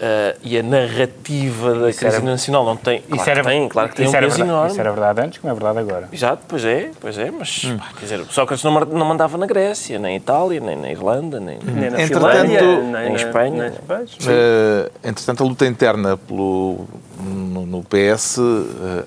ah, 0.00 0.36
e 0.42 0.58
a 0.58 0.62
narrativa 0.62 1.74
da 1.74 1.92
crise 1.92 2.06
era- 2.06 2.20
nacional 2.20 2.64
não 2.64 2.76
tem. 2.76 3.00
Claro 3.02 3.20
isso 3.20 3.30
era, 3.30 3.40
que 3.42 3.48
tem, 3.48 3.68
claro 3.68 3.88
que 3.88 3.96
tem 3.96 4.04
isso 4.06 4.14
um 4.14 4.16
era 4.16 4.26
peso 4.26 4.36
verdade, 4.38 4.50
enorme. 4.56 4.70
Isso 4.72 4.80
era 4.80 4.90
verdade 4.92 5.20
antes, 5.20 5.38
como 5.38 5.50
é 5.52 5.54
verdade 5.54 5.78
agora. 5.78 6.08
Exato, 6.12 6.42
pois 6.48 6.64
é, 6.64 6.90
pois 7.00 7.18
é, 7.18 7.30
mas 7.30 7.64
Hum. 7.64 7.78
pá, 7.78 7.88
quer 7.98 8.00
dizer, 8.04 8.24
Sócrates 8.30 8.64
não, 8.64 8.72
não 8.80 9.06
mandava 9.06 9.36
na 9.38 9.46
Grécia, 9.46 9.98
nem 9.98 10.14
em 10.14 10.16
Itália, 10.16 10.60
nem 10.60 10.76
na 10.76 10.90
Irlanda, 10.90 11.38
nem, 11.40 11.58
nem 11.58 11.90
na 11.90 12.00
Entretanto, 12.02 12.30
Finlândia, 12.30 12.60
em 12.62 12.82
nem 12.84 13.10
na 13.10 13.16
Espanha. 13.16 13.72
nem-. 13.88 14.08
Eh, 14.28 14.90
entretanto, 15.04 15.42
a 15.42 15.46
luta 15.46 15.66
interna 15.66 16.16
pelo, 16.16 16.86
no, 17.20 17.66
no 17.66 17.82
PS 17.84 18.38
eh, 18.38 19.04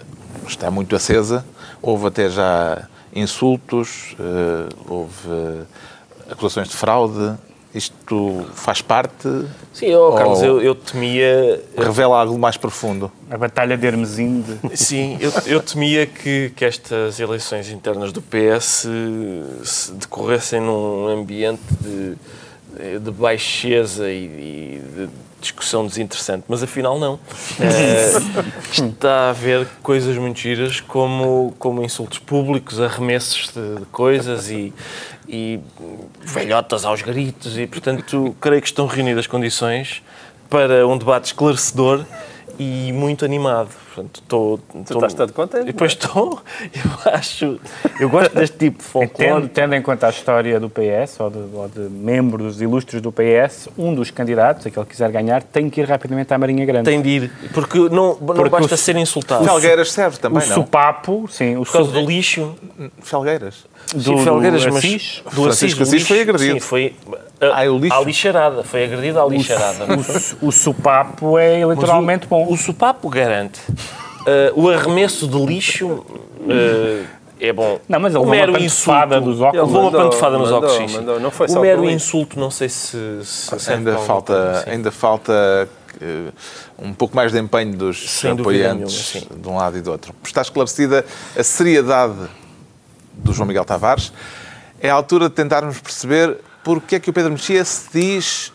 está 0.47 0.69
muito 0.71 0.95
acesa. 0.95 1.45
Houve 1.81 2.07
até 2.07 2.29
já 2.29 2.87
insultos, 3.13 4.15
houve 4.87 5.63
acusações 6.29 6.69
de 6.69 6.75
fraude. 6.75 7.33
Isto 7.73 8.45
faz 8.53 8.81
parte, 8.81 9.29
Sim, 9.73 9.95
oh, 9.95 10.11
Carlos, 10.11 10.41
eu, 10.41 10.61
eu 10.61 10.75
temia. 10.75 11.63
revela 11.77 12.19
algo 12.19 12.37
mais 12.37 12.57
profundo. 12.57 13.09
A 13.29 13.37
batalha 13.37 13.77
de 13.77 13.87
Hermesinde. 13.87 14.59
Sim, 14.75 15.17
eu, 15.21 15.31
eu 15.45 15.59
temia 15.61 16.05
que, 16.05 16.51
que 16.53 16.65
estas 16.65 17.19
eleições 17.19 17.69
internas 17.69 18.11
do 18.11 18.21
PS 18.21 18.87
se 19.63 19.91
decorressem 19.93 20.59
num 20.59 21.07
ambiente 21.07 21.61
de, 21.79 22.99
de 22.99 23.11
baixeza 23.11 24.11
e, 24.11 24.25
e 24.25 24.81
de 24.95 25.09
discussão 25.39 25.87
desinteressante, 25.87 26.43
mas 26.47 26.61
afinal 26.61 26.99
não. 26.99 27.19
Eh, 27.59 28.17
está 28.71 29.27
a 29.27 29.29
haver 29.29 29.67
coisas 29.81 30.17
muito 30.17 30.39
giras 30.39 30.79
como, 30.79 31.53
como 31.57 31.83
insultos 31.83 32.19
públicos, 32.19 32.79
arremessos 32.79 33.51
de, 33.53 33.79
de 33.79 33.85
coisas 33.87 34.49
e, 34.49 34.73
e 35.27 35.59
velhotas 36.21 36.85
aos 36.85 37.01
gritos 37.01 37.57
e, 37.57 37.67
portanto, 37.67 38.35
creio 38.41 38.61
que 38.61 38.67
estão 38.67 38.85
reunidas 38.85 39.27
condições 39.27 40.01
para 40.49 40.85
um 40.87 40.97
debate 40.97 41.25
esclarecedor 41.27 42.05
e 42.59 42.91
muito 42.93 43.23
animado. 43.23 43.69
Portanto, 43.93 44.21
estou, 44.21 44.57
Tu 44.57 44.93
estás 44.93 45.13
todo 45.13 45.33
contente, 45.33 45.63
E 45.63 45.65
Depois 45.65 45.91
estou, 45.91 46.39
eu 46.73 47.11
acho, 47.13 47.59
eu 47.99 48.09
gosto 48.09 48.33
deste 48.33 48.57
tipo 48.57 48.77
de 48.77 48.83
Tendo, 48.83 49.07
folclore. 49.09 49.47
tendo 49.49 49.75
em 49.75 49.81
conta 49.81 50.07
a 50.07 50.09
história 50.09 50.59
do 50.61 50.69
PS, 50.69 51.19
ou 51.19 51.29
de, 51.29 51.37
ou 51.53 51.67
de 51.67 51.79
membros 51.81 52.61
ilustres 52.61 53.01
do 53.01 53.11
PS, 53.11 53.67
um 53.77 53.93
dos 53.93 54.09
candidatos, 54.09 54.65
aquele 54.65 54.85
que 54.85 54.91
quiser 54.91 55.11
ganhar, 55.11 55.43
tem 55.43 55.69
que 55.69 55.81
ir 55.81 55.83
rapidamente 55.89 56.33
à 56.33 56.37
Marinha 56.37 56.65
Grande. 56.65 56.85
Tem 56.85 57.01
de 57.01 57.09
ir, 57.09 57.31
porque 57.53 57.77
não, 57.77 57.89
não 57.89 58.15
Porque 58.15 58.49
basta 58.49 58.75
o- 58.75 58.77
ser 58.77 58.95
insultado. 58.95 59.43
Felgueiras 59.43 59.91
serve 59.91 60.15
o 60.15 60.19
também, 60.19 60.47
não? 60.47 60.55
supapo, 60.55 61.27
sim, 61.29 61.57
o 61.57 61.65
Por 61.65 61.71
causa 61.73 61.89
su- 61.89 61.93
do 62.01 62.07
lixo, 62.09 62.55
Felgueiras. 63.01 63.65
do, 63.93 64.01
Sim, 64.01 64.23
Felgueiras, 64.23 64.63
do 64.65 64.73
mas 64.73 64.77
Assis, 64.85 65.21
do 65.25 65.43
Francisco 65.43 65.79
o 65.79 65.83
Assis 65.83 65.93
lixo, 65.93 66.07
foi 66.07 66.21
agredido. 66.21 66.53
Sim, 66.53 66.59
foi 66.61 66.95
Ah, 67.41 67.65
é 67.65 67.69
o 67.69 67.77
lixo? 67.77 67.95
à 67.95 68.01
lixarada, 68.03 68.63
foi 68.63 68.83
agredido 68.85 69.19
à 69.19 69.25
lixarada. 69.27 69.85
não 69.87 69.97
o, 69.97 70.47
o 70.47 70.51
supapo 70.51 71.37
é 71.37 71.59
eleitoralmente 71.59 72.25
o, 72.25 72.29
bom. 72.29 72.47
O 72.47 72.55
sopapo 72.55 73.09
garante. 73.09 73.59
Uh, 74.21 74.61
o 74.61 74.69
arremesso 74.69 75.27
de 75.27 75.45
lixo 75.45 75.87
uh, 75.87 77.05
é 77.39 77.51
bom. 77.51 77.79
Não, 77.89 77.99
mas 77.99 78.13
ele 78.13 78.23
o 78.23 78.29
levou 78.29 78.49
uma 78.49 78.59
insulto. 78.59 79.21
dos 79.21 79.41
óculos. 79.41 79.53
Ele 79.53 79.65
levou 79.65 79.81
uma 79.81 79.91
pantofada 79.91 80.37
nos 80.37 80.51
mandou, 80.51 80.69
óculos, 80.69 80.93
mandou. 80.93 81.19
Não 81.19 81.31
foi 81.31 81.47
o 81.47 81.49
só 81.49 81.59
mero 81.59 81.89
insulto, 81.89 82.39
não 82.39 82.51
sei 82.51 82.69
se, 82.69 82.97
se 83.23 83.71
Ainda 83.73 83.93
coisa, 83.93 84.05
falta, 84.05 84.63
ainda 84.67 84.91
falta 84.91 85.67
eh, 85.99 86.31
um 86.77 86.93
pouco 86.93 87.15
mais 87.15 87.31
de 87.31 87.39
empenho 87.39 87.75
dos 87.75 88.11
Sem 88.11 88.31
apoiantes 88.31 89.15
nenhuma, 89.15 89.41
de 89.41 89.49
um 89.49 89.55
lado 89.55 89.77
e 89.77 89.81
do 89.81 89.91
outro. 89.91 90.13
Está 90.23 90.41
esclarecida 90.43 91.03
a 91.35 91.43
seriedade 91.43 92.15
do 93.13 93.33
João 93.33 93.47
Miguel 93.47 93.65
Tavares. 93.65 94.13
É 94.79 94.91
a 94.91 94.93
altura 94.93 95.27
de 95.27 95.35
tentarmos 95.35 95.79
perceber 95.79 96.37
porque 96.63 96.95
é 96.95 96.99
que 96.99 97.09
o 97.09 97.13
Pedro 97.13 97.31
Mexia 97.31 97.65
se 97.65 97.89
diz 97.91 98.53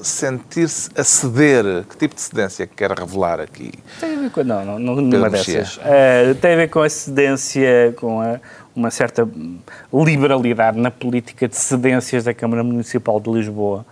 sentir-se 0.00 0.90
a 0.96 1.04
ceder. 1.04 1.84
Que 1.88 1.96
tipo 1.96 2.14
de 2.14 2.20
cedência 2.20 2.66
que 2.66 2.74
quer 2.74 2.90
revelar 2.90 3.40
aqui? 3.40 3.72
Tem 4.00 4.16
a 4.16 4.20
ver 4.20 4.30
com, 4.30 4.42
não, 4.44 4.64
não, 4.64 4.78
não, 4.78 5.30
dessas. 5.30 5.78
Eh, 5.84 6.34
tem 6.40 6.52
a 6.54 6.56
ver 6.56 6.68
com 6.68 6.80
a 6.80 6.88
cedência, 6.88 7.94
com 7.96 8.20
a- 8.20 8.40
uma 8.74 8.90
certa 8.90 9.28
liberalidade 9.92 10.78
na 10.78 10.90
política 10.90 11.48
de 11.48 11.56
cedências 11.56 12.24
da 12.24 12.32
Câmara 12.32 12.62
Municipal 12.62 13.20
de 13.20 13.30
Lisboa 13.30 13.84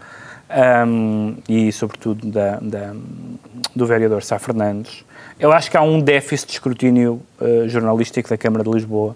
ahm, 0.48 1.34
e, 1.48 1.70
sobretudo, 1.72 2.26
da, 2.30 2.58
da- 2.60 2.94
do 3.74 3.86
vereador 3.86 4.22
Sá 4.22 4.38
Fernandes. 4.38 5.04
Eu 5.38 5.52
acho 5.52 5.70
que 5.70 5.76
há 5.76 5.82
um 5.82 6.00
déficit 6.00 6.46
de 6.48 6.52
escrutínio 6.54 7.20
eh, 7.40 7.64
jornalístico 7.68 8.28
da 8.28 8.36
Câmara 8.36 8.64
de 8.64 8.70
Lisboa. 8.70 9.14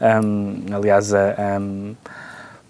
Ahm, 0.00 0.56
aliás, 0.72 1.14
a, 1.14 1.60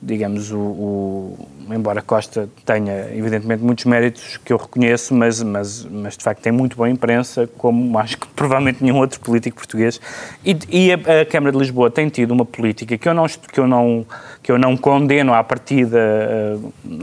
digamos, 0.00 0.50
o, 0.52 0.58
o- 0.58 1.48
embora 1.70 2.02
Costa 2.02 2.48
tenha, 2.64 3.08
evidentemente, 3.14 3.62
muitos 3.62 3.84
méritos 3.84 4.38
que 4.38 4.52
eu 4.52 4.56
reconheço, 4.56 5.14
mas, 5.14 5.42
mas, 5.42 5.84
mas 5.84 6.16
de 6.16 6.24
facto 6.24 6.40
tem 6.40 6.52
muito 6.52 6.76
boa 6.76 6.88
imprensa, 6.88 7.48
como 7.58 7.98
acho 7.98 8.18
que 8.18 8.26
provavelmente 8.34 8.82
nenhum 8.82 8.98
outro 8.98 9.20
político 9.20 9.56
português. 9.56 10.00
E, 10.44 10.56
e 10.68 10.92
a, 10.92 11.22
a 11.22 11.24
Câmara 11.24 11.52
de 11.52 11.58
Lisboa 11.58 11.90
tem 11.90 12.08
tido 12.08 12.32
uma 12.32 12.44
política 12.44 12.96
que 12.98 13.08
eu 13.08 13.14
não, 13.14 13.26
que 13.26 13.60
eu 13.60 13.66
não, 13.66 14.06
que 14.42 14.52
eu 14.52 14.58
não 14.58 14.76
condeno 14.76 15.32
à 15.32 15.42
partida 15.42 15.98
eh, 15.98 16.56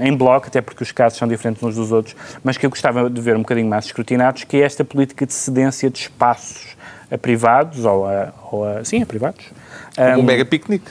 em 0.07 0.16
bloco, 0.16 0.47
até 0.47 0.62
porque 0.62 0.84
os 0.84 0.91
casos 0.91 1.18
são 1.18 1.28
diferentes 1.28 1.62
uns 1.64 1.76
dos 1.76 1.91
outros, 1.91 2.16
mas 2.43 2.57
que 2.57 2.66
eu 2.66 2.70
gostava 2.70 3.09
de 3.09 3.22
ver 3.22 3.36
um 3.36 3.39
bocadinho 3.39 3.70
mais 3.70 3.86
escrutinados, 3.86 4.43
que 4.43 4.57
é 4.57 4.62
esta 4.62 4.84
política 4.84 5.26
de 5.26 5.34
cedência 5.34 5.89
de 5.89 5.99
espaços 5.99 6.81
a 7.12 7.18
privados, 7.18 7.84
ou 7.86 8.05
a, 8.07 8.30
ou 8.51 8.66
a 8.66 8.84
sim, 8.86 9.01
a 9.01 9.05
privados, 9.05 9.45
Um 9.97 10.03
Ahm, 10.03 10.24
mega 10.24 10.45
piquenique. 10.45 10.89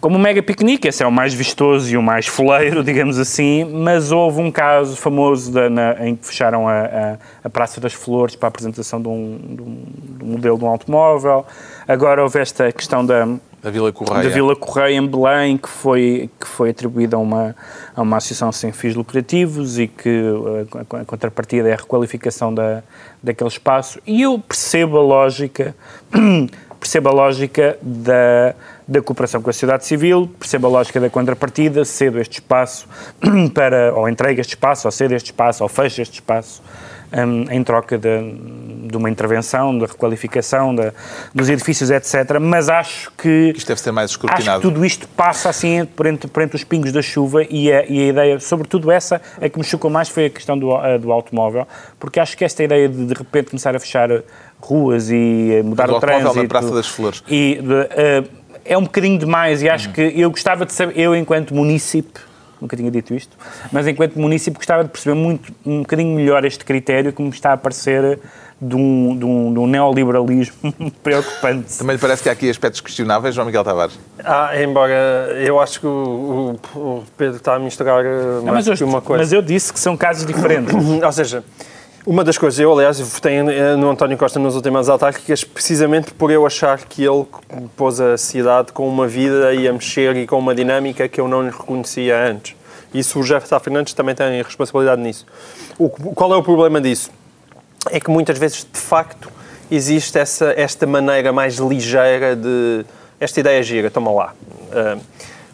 como 0.00 0.16
o 0.16 0.18
mega 0.18 0.42
piquenique, 0.42 0.88
esse 0.88 1.02
é 1.02 1.06
o 1.06 1.12
mais 1.12 1.32
vistoso 1.32 1.88
e 1.92 1.96
o 1.96 2.02
mais 2.02 2.26
foleiro, 2.26 2.82
digamos 2.84 3.18
assim, 3.18 3.64
mas 3.64 4.10
houve 4.10 4.40
um 4.40 4.50
caso 4.50 4.96
famoso 4.96 5.52
da- 5.52 5.70
na- 5.70 6.06
em 6.06 6.16
que 6.16 6.26
fecharam 6.26 6.68
a, 6.68 6.72
a- 6.80 7.16
a 7.44 7.48
Praça 7.50 7.80
das 7.80 7.92
Flores 7.92 8.34
para 8.34 8.48
a 8.48 8.50
apresentação 8.50 9.00
de 9.00 9.06
um, 9.08 9.38
de 9.38 9.62
um- 9.62 9.84
de 10.18 10.24
um 10.24 10.26
modelo 10.32 10.58
de 10.58 10.64
um 10.64 10.68
automóvel. 10.68 11.46
Agora 11.86 12.22
houve 12.22 12.40
esta 12.40 12.72
questão 12.72 13.06
da, 13.06 13.26
Da 13.64 13.70
Vila 13.70 13.90
Correia. 13.90 14.22
da 14.22 14.28
Vila 14.28 14.54
Correia 14.54 14.98
em 14.98 15.06
Belém, 15.06 15.56
que 15.56 15.70
foi, 15.70 16.28
que 16.38 16.46
foi 16.46 16.68
atribuída 16.68 17.16
a 17.16 17.18
uma, 17.18 17.56
a 17.96 18.02
uma 18.02 18.18
associação 18.18 18.52
sem 18.52 18.72
fins 18.72 18.94
lucrativos 18.94 19.78
e 19.78 19.88
que 19.88 20.20
uh, 20.20 20.68
a, 20.92 21.00
a 21.00 21.04
contrapartida 21.06 21.70
é 21.70 21.72
a 21.72 21.76
requalificação 21.76 22.54
da, 22.54 22.82
daquele 23.22 23.48
espaço. 23.48 23.98
E 24.06 24.20
eu 24.20 24.38
percebo 24.38 24.98
a 24.98 25.02
lógica, 25.02 25.74
percebo 26.78 27.08
a 27.08 27.12
lógica 27.12 27.78
da, 27.80 28.54
da 28.86 29.00
cooperação 29.00 29.40
com 29.40 29.48
a 29.48 29.52
sociedade 29.54 29.86
civil, 29.86 30.30
percebo 30.38 30.66
a 30.66 30.70
lógica 30.70 31.00
da 31.00 31.08
contrapartida, 31.08 31.86
cedo 31.86 32.20
este 32.20 32.40
espaço 32.40 32.86
para, 33.54 33.94
ou 33.94 34.06
entrega 34.10 34.42
este 34.42 34.50
espaço, 34.50 34.86
ou 34.86 34.92
cedo 34.92 35.12
este 35.14 35.28
espaço, 35.28 35.62
ou 35.62 35.70
fecha 35.70 36.02
este 36.02 36.16
espaço, 36.16 36.62
hum, 37.14 37.44
em 37.50 37.62
troca 37.62 37.96
de, 37.96 38.34
de 38.90 38.96
uma 38.96 39.08
intervenção, 39.08 39.76
da 39.78 39.86
requalificação 39.86 40.74
da, 40.74 40.92
dos 41.34 41.48
edifícios, 41.48 41.90
etc. 41.90 42.38
Mas 42.40 42.68
acho 42.68 43.10
que 43.16 43.52
Isto 43.56 43.68
deve 43.68 43.80
ser 43.80 43.92
mais 43.92 44.10
Acho 44.10 44.18
que 44.18 44.26
escrutinado. 44.26 44.62
tudo 44.62 44.84
isto 44.84 45.08
passa 45.08 45.48
assim 45.48 45.84
por 45.84 46.06
entre, 46.06 46.28
por 46.28 46.42
entre 46.42 46.56
os 46.56 46.64
pingos 46.64 46.92
da 46.92 47.02
chuva 47.02 47.44
e 47.48 47.72
a, 47.72 47.84
e 47.86 48.04
a 48.04 48.06
ideia, 48.08 48.40
sobretudo 48.40 48.90
essa, 48.90 49.20
a 49.40 49.48
que 49.48 49.58
me 49.58 49.64
chocou 49.64 49.90
mais 49.90 50.08
foi 50.08 50.26
a 50.26 50.30
questão 50.30 50.58
do, 50.58 50.74
a 50.74 50.96
do 50.96 51.12
automóvel, 51.12 51.66
porque 51.98 52.20
acho 52.20 52.36
que 52.36 52.44
esta 52.44 52.62
ideia 52.62 52.88
de 52.88 53.04
de 53.04 53.14
repente 53.14 53.50
começar 53.50 53.74
a 53.74 53.80
fechar 53.80 54.08
ruas 54.60 55.10
e 55.10 55.52
eh, 55.52 55.62
mudar 55.62 55.90
o 55.90 55.94
automóvel 55.94 56.20
trânsito... 56.20 56.42
na 56.42 56.48
Praça 56.48 56.74
das 56.74 56.88
Flores. 56.88 57.22
E 57.28 57.60
de, 57.62 57.88
eh, 57.90 58.24
é 58.64 58.78
um 58.78 58.82
bocadinho 58.82 59.18
demais 59.18 59.62
e 59.62 59.68
acho 59.68 59.92
que 59.92 60.00
eu 60.00 60.30
gostava 60.30 60.64
de 60.64 60.72
saber, 60.72 60.98
eu 60.98 61.14
enquanto 61.14 61.54
munícipe, 61.54 62.20
nunca 62.64 62.76
tinha 62.76 62.90
dito 62.90 63.14
isto, 63.14 63.36
mas 63.70 63.86
enquanto 63.86 64.18
munícipe 64.18 64.56
gostava 64.56 64.82
de 64.82 64.90
perceber 64.90 65.14
muito, 65.14 65.52
um 65.64 65.80
bocadinho 65.80 66.14
melhor 66.16 66.44
este 66.44 66.64
critério 66.64 67.12
que 67.12 67.22
me 67.22 67.28
está 67.28 67.52
a 67.52 67.56
parecer 67.56 68.18
de 68.60 68.74
um, 68.74 69.16
de 69.18 69.24
um, 69.24 69.52
de 69.52 69.58
um 69.58 69.66
neoliberalismo 69.66 70.72
preocupante. 71.02 71.76
Também 71.76 71.96
lhe 71.96 72.00
parece 72.00 72.22
que 72.22 72.28
há 72.28 72.32
aqui 72.32 72.48
aspectos 72.48 72.80
questionáveis, 72.80 73.34
João 73.34 73.46
Miguel 73.46 73.62
Tavares? 73.64 73.98
Ah, 74.24 74.50
embora 74.62 74.92
eu 75.44 75.60
acho 75.60 75.80
que 75.80 75.86
o, 75.86 76.56
o- 76.74 77.04
Pedro 77.18 77.36
está 77.36 77.56
a 77.56 77.58
misturar 77.58 78.02
eh, 78.04 78.08
Não, 78.08 78.44
mais 78.44 78.66
mas, 78.66 78.66
eu, 78.68 78.74
que 78.76 78.84
uma 78.84 79.02
coisa. 79.02 79.22
mas 79.22 79.32
eu 79.32 79.42
disse 79.42 79.70
que 79.72 79.78
são 79.78 79.96
casos 79.96 80.24
diferentes. 80.24 80.72
Ou 81.04 81.12
seja, 81.12 81.44
uma 82.06 82.22
das 82.22 82.36
coisas, 82.36 82.60
eu 82.60 82.72
aliás 82.72 83.00
votei 83.00 83.36
eh, 83.36 83.76
no 83.76 83.90
António 83.90 84.16
Costa 84.18 84.38
nas 84.38 84.54
últimas 84.54 84.88
autárquicas 84.88 85.42
precisamente 85.42 86.12
por 86.12 86.30
eu 86.30 86.46
achar 86.46 86.78
que 86.78 87.02
ele 87.02 87.26
pôs 87.76 88.00
a 88.00 88.18
cidade 88.18 88.72
com 88.72 88.86
uma 88.86 89.06
vida 89.06 89.54
e 89.54 89.66
a 89.66 89.72
mexer 89.72 90.14
e 90.16 90.26
com 90.26 90.38
uma 90.38 90.54
dinâmica 90.54 91.08
que 91.08 91.20
eu 91.20 91.26
não 91.26 91.42
lhe 91.42 91.50
reconhecia 91.50 92.18
antes. 92.28 92.54
Isso 92.92 93.18
o 93.18 93.26
Sá 93.26 93.58
Fernandes 93.58 93.94
também 93.94 94.14
tem 94.14 94.42
responsabilidade 94.42 95.00
nisso. 95.00 95.26
O, 95.78 95.88
qual 95.88 96.32
é 96.32 96.36
o 96.36 96.42
problema 96.42 96.80
disso? 96.80 97.10
É 97.90 97.98
que 97.98 98.10
muitas 98.10 98.38
vezes, 98.38 98.66
de 98.70 98.78
facto, 98.78 99.30
existe 99.70 100.18
essa, 100.18 100.52
esta 100.56 100.86
maneira 100.86 101.32
mais 101.32 101.56
ligeira 101.56 102.36
de... 102.36 102.84
Esta 103.18 103.40
ideia 103.40 103.62
gira, 103.62 103.90
toma 103.90 104.12
lá. 104.12 104.34
Ah, 104.70 104.96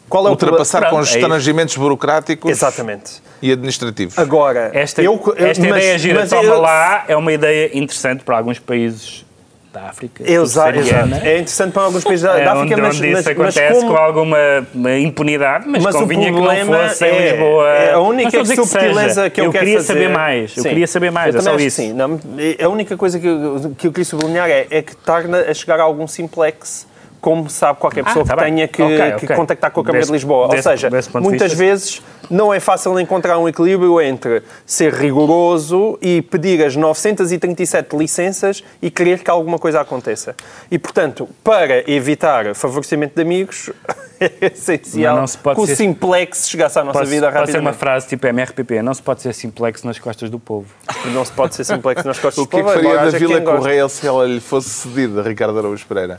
qual 0.09 0.27
é 0.27 0.29
o 0.29 0.33
Ultrapassar 0.33 0.81
Pronto, 0.81 0.99
é 0.99 1.03
isso. 1.03 1.13
constrangimentos 1.15 1.77
burocráticos 1.77 2.51
Exatamente. 2.51 3.23
E 3.43 3.53
administrativos. 3.53 4.19
Agora, 4.19 4.71
Esta, 4.75 5.03
eu- 5.03 5.13
eu- 5.37 5.47
esta 5.47 5.67
mas- 5.69 5.79
ideia 5.83 5.99
gira 5.99 6.27
toma 6.27 6.43
eu- 6.45 6.61
lá 6.61 7.05
é 7.09 7.17
uma 7.17 7.33
ideia 7.33 7.71
interessante 7.77 8.23
para 8.25 8.37
alguns 8.37 8.59
países 8.59 9.25
da 9.73 9.83
África 9.83 10.29
Exato, 10.29 10.81
exato. 10.81 11.15
É 11.23 11.35
interessante 11.39 11.73
para 11.73 11.83
alguns 11.85 12.03
países 12.03 12.23
da, 12.25 12.41
É 12.41 12.45
da 12.45 12.51
onde, 12.55 12.73
África, 12.75 12.83
mas, 12.83 12.97
onde 12.99 13.09
mas, 13.13 13.19
isso 13.21 13.29
mas 13.39 13.39
acontece 13.55 13.81
como- 13.81 13.93
com 13.93 13.97
alguma 13.97 14.39
uma 14.75 14.99
impunidade, 14.99 15.69
mas, 15.69 15.81
Mas 15.85 15.95
o 15.95 15.99
convinha 16.01 16.27
que 16.27 16.33
problema 16.33 16.77
não 16.77 16.89
fosse 16.89 17.05
em 17.05 17.09
é- 17.09 17.31
Lisboa. 17.31 17.69
é 17.69 17.93
a 17.93 18.01
única 18.01 18.45
subtileza 18.45 19.09
seja. 19.15 19.31
que 19.31 19.41
eu, 19.41 19.53
quero 19.53 19.65
queria 19.65 19.77
fazer. 19.79 19.93
saber 19.93 20.09
mais. 20.09 20.57
Eu 20.57 20.63
Sim. 20.65 20.69
queria 20.71 20.87
saber 20.89 21.11
mais, 21.13 21.35
Eu 21.37 21.41
é 21.41 21.43
só 21.45 21.51
isso. 21.55 21.63
que 21.65 21.71
sim. 21.71 21.93
Não, 21.93 22.19
a 22.61 22.69
única 22.69 22.97
coisa 22.97 23.21
que 23.21 23.27
eu, 23.29 23.73
que 23.79 23.87
eu 23.87 23.93
queria 23.93 24.05
sublinhar 24.05 24.51
é, 24.51 24.67
é 24.71 24.83
que 24.83 24.97
tarda 24.97 25.49
a 25.49 25.55
chegar 25.55 25.79
a 25.79 25.85
algum 25.85 26.09
simplex 26.09 26.85
como 27.21 27.49
sabe 27.51 27.79
qualquer 27.79 28.05
pessoa 28.05 28.25
tá 28.25 28.35
que 28.37 28.43
bem. 28.43 28.55
tenha 28.55 28.69
que, 28.69 28.83
Ok, 28.83 29.13
que 29.27 29.35
contactar 29.35 29.71
com 29.71 29.81
a 29.81 29.85
Câmara 29.85 30.01
Desse- 30.01 30.09
de 30.11 30.13
Lisboa. 30.17 30.45
Ou 30.45 30.49
desse- 30.49 30.63
seja, 30.63 30.91
ponto 30.91 31.11
de 31.13 31.19
muitas 31.21 31.53
vezes 31.53 32.03
não 32.31 32.53
é 32.55 32.61
fácil 32.61 32.99
encontrar 33.01 33.39
um 33.39 33.49
equilíbrio 33.49 34.01
entre 34.01 34.43
ser 34.65 34.93
rigoroso 34.95 35.99
e 36.01 36.23
pedir 36.23 36.65
as 36.65 36.77
937 36.77 37.97
licenças 37.97 38.63
e 38.81 38.91
querer 38.91 39.21
que 39.23 39.31
alguma 39.31 39.59
coisa 39.59 39.81
aconteça. 39.81 40.35
E, 40.71 40.79
portanto, 40.79 41.29
para 41.45 41.91
evitar 41.91 42.55
favorecimento 42.55 43.15
de 43.17 43.23
amigos, 43.23 43.71
é 44.21 44.31
essencial 44.53 45.15
Mas 45.15 45.21
não 45.21 45.27
se 45.27 45.39
pode 45.39 45.57
que 45.57 45.63
o 45.63 45.67
ser- 45.67 45.77
simplex 45.77 46.49
chegasse 46.49 46.79
à 46.79 46.85
nossa 46.85 46.99
Pode, 46.99 47.11
vida 47.11 47.31
pode 47.33 47.51
ser 47.51 47.59
uma 47.59 47.71
rapidamente. 47.71 47.79
frase 47.79 48.09
tipo 48.09 48.27
MRPP, 48.27 48.83
não 48.83 48.93
se 48.95 49.03
pode 49.03 49.23
ser 49.23 49.33
simplex 49.33 49.83
nas 49.83 49.99
costas 49.99 50.29
do 50.31 50.39
povo. 50.39 50.67
Não 51.07 51.25
se 51.25 51.33
pode 51.33 51.55
ser 51.55 51.65
simplex 51.65 52.05
nas 52.05 52.19
costas 52.19 52.45
O 52.45 52.47
que 52.47 52.57
é 52.57 52.63
do 52.63 52.67
que 52.69 52.73
povo, 52.75 52.87
faria 52.89 53.11
da 53.11 53.19
Vila. 53.19 53.41
Correia 53.41 53.89
se 53.89 54.07
ela 54.07 54.27
lhe 54.27 54.41
fosse 54.41 54.69
cedida, 54.69 55.23
Ricardo 55.23 55.59
Araújo 55.59 55.87
Pereira? 55.87 56.17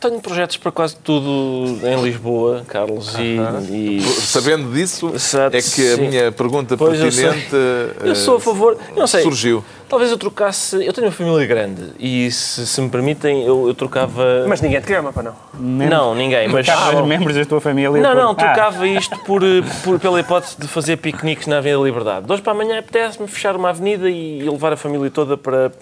Tenho 0.00 0.20
projetos 0.40 0.56
para 0.56 0.72
quase 0.72 0.96
tudo 0.96 1.78
em 1.86 2.02
Lisboa, 2.02 2.62
Carlos, 2.66 3.14
e, 3.18 3.36
e- 3.98 4.02
Sabendo 4.02 4.72
disso, 4.72 5.12
Exato, 5.14 5.56
é 5.56 5.60
que 5.60 5.92
a 5.92 5.96
sim. 5.96 6.00
minha 6.08 6.32
pergunta 6.32 6.76
Pois, 6.76 6.98
eu 6.98 7.06
pertinente 7.06 7.48
Eu 8.04 8.14
sou 8.14 8.34
a 8.36 8.38
eh, 8.38 8.40
favor. 8.40 8.76
Eu 8.90 8.96
não 8.96 9.06
sei. 9.06 9.22
surgiu. 9.22 9.62
Talvez 9.88 10.10
eu 10.10 10.16
trocasse. 10.16 10.76
Eu 10.84 10.92
tenho 10.92 11.08
uma 11.08 11.12
família 11.12 11.44
grande 11.46 11.82
e, 11.98 12.30
se, 12.30 12.64
se 12.66 12.80
me 12.80 12.88
permitem, 12.88 13.44
eu, 13.44 13.66
eu 13.68 13.74
trocava. 13.74 14.44
Mas 14.48 14.60
ninguém 14.60 14.80
te 14.80 14.86
grama, 14.86 15.12
para 15.12 15.24
não. 15.24 15.34
não, 15.88 16.14
ninguém. 16.14 16.48
Mas. 16.48 16.64
Trocava 16.66 17.02
os 17.02 17.08
membros 17.08 17.34
da 17.36 17.44
tua 17.44 17.60
família. 17.60 17.90
Não, 18.00 18.10
por- 18.12 18.16
não, 18.22 18.30
Ah, 18.30 18.34
trocava 18.34 18.86
isto 18.86 19.18
por, 19.24 19.42
eh, 19.42 19.62
por- 19.84 19.98
pela 19.98 20.20
hipótese 20.20 20.56
de 20.58 20.68
fazer 20.68 20.96
piqueniques 20.98 21.46
na 21.48 21.58
Avenida 21.58 21.82
Liberdade. 21.82 22.24
De 22.26 22.32
hoje 22.32 22.40
para 22.42 22.52
amanhã 22.52 22.78
apetece-me 22.78 23.26
fechar 23.28 23.56
uma 23.56 23.70
avenida 23.70 24.08
e 24.08 24.42
levar 24.48 24.72
a 24.72 24.76
família 24.76 25.10
toda 25.10 25.36
para, 25.36 25.72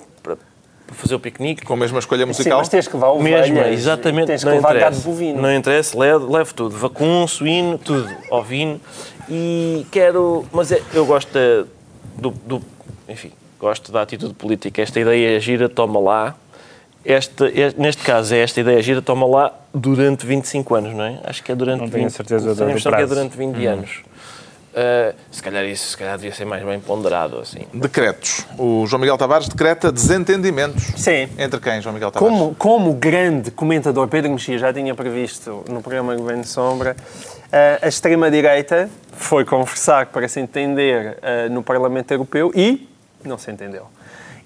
para, 0.89 0.97
fazer 0.97 1.15
o 1.15 1.21
piquenique. 1.21 1.63
Com 1.65 1.75
a 1.75 1.77
mesma 1.77 1.99
escolha 1.99 2.23
Sim, 2.23 2.29
musical? 2.29 2.59
mas 2.59 2.69
tens 2.69 2.89
que 2.89 2.95
levar 2.95 3.09
ovelhas, 3.11 3.49
Mesmo, 3.51 3.73
exatamente. 3.73 4.27
Tens 4.27 4.41
que 4.41 4.47
não 4.47 4.57
levar 4.57 4.71
interessa. 4.77 4.91
gado 4.91 5.03
bovino. 5.03 5.43
Não 5.43 5.55
interessa, 5.55 5.99
levo, 5.99 6.33
levo 6.33 6.55
tudo. 6.55 6.77
Vacum, 6.77 7.27
suíno, 7.27 7.79
tudo. 7.79 8.09
Ovino. 8.31 8.81
E 9.29 9.87
quero. 9.91 10.45
Mas 10.53 10.73
é- 10.73 10.83
eu 10.95 11.05
gosto 11.07 11.33
da- 11.33 11.65
do, 12.17 12.31
do- 12.31 12.63
Enfim, 13.09 13.33
gosto 13.59 13.91
da 13.93 14.03
atitude 14.03 14.35
política. 14.35 14.83
Esta 14.83 14.99
ideia 15.01 15.39
gira, 15.41 15.69
toma 15.69 15.99
lá. 16.01 16.35
Esta, 17.05 17.47
é- 17.49 17.73
neste 17.79 18.03
caso, 18.03 18.35
é 18.35 18.39
esta 18.41 18.61
ideia 18.61 18.83
gira, 18.83 19.01
toma 19.01 19.27
lá 19.27 19.53
durante 19.73 20.27
25 20.27 20.75
anos, 20.75 20.95
não 20.95 21.05
é? 21.05 21.21
Acho 21.25 21.43
que 21.43 21.53
é 21.53 21.55
durante 21.55 21.81
Não 21.81 21.89
tenho 21.89 22.05
20 22.05 22.13
a 22.13 22.17
certeza 22.17 22.49
do- 22.51 22.55
tenho 22.55 22.67
do 22.67 22.71
impressão 22.73 22.93
que 22.93 22.97
é 22.97 22.99
prazo. 23.01 23.15
durante 23.15 23.37
20 23.37 23.67
anos. 23.67 24.01
Uh, 24.79 25.13
se 25.33 25.43
calhar 25.43 25.65
isso 25.65 25.89
se 25.91 25.97
calhar 25.97 26.17
devia 26.17 26.33
ser 26.33 26.45
mais 26.45 26.65
bem 26.65 26.79
ponderado, 26.79 27.41
assim. 27.41 27.67
Decretos. 27.75 28.47
O 28.57 28.87
João 28.87 29.01
Miguel 29.01 29.19
Tavares 29.19 29.49
decreta 29.49 29.91
desentendimentos. 29.91 30.93
Sim. 30.97 31.29
Entre 31.37 31.59
quem, 31.59 31.83
João 31.83 31.93
Miguel 31.93 32.13
Tavares? 32.13 32.39
Como, 32.39 32.55
como 32.55 32.91
o 32.91 32.95
grande 32.95 33.51
comentador 33.51 34.07
Pedro 34.07 34.31
Mexia 34.31 34.57
já 34.57 34.73
tinha 34.73 34.95
previsto 34.95 35.65
no 35.69 35.83
programa 35.83 36.15
Governo 36.15 36.45
Sombra, 36.45 36.95
eh, 37.51 37.81
a 37.83 37.89
extrema-direita 37.89 38.89
foi 39.11 39.45
conversar 39.45 40.07
para 40.07 40.29
se 40.29 40.39
entender 40.39 41.19
eh, 41.23 41.49
no 41.49 41.61
Parlamento 41.61 42.13
Europeu 42.13 42.53
e 42.55 42.89
não 43.25 43.37
se 43.37 43.51
entendeu. 43.51 43.89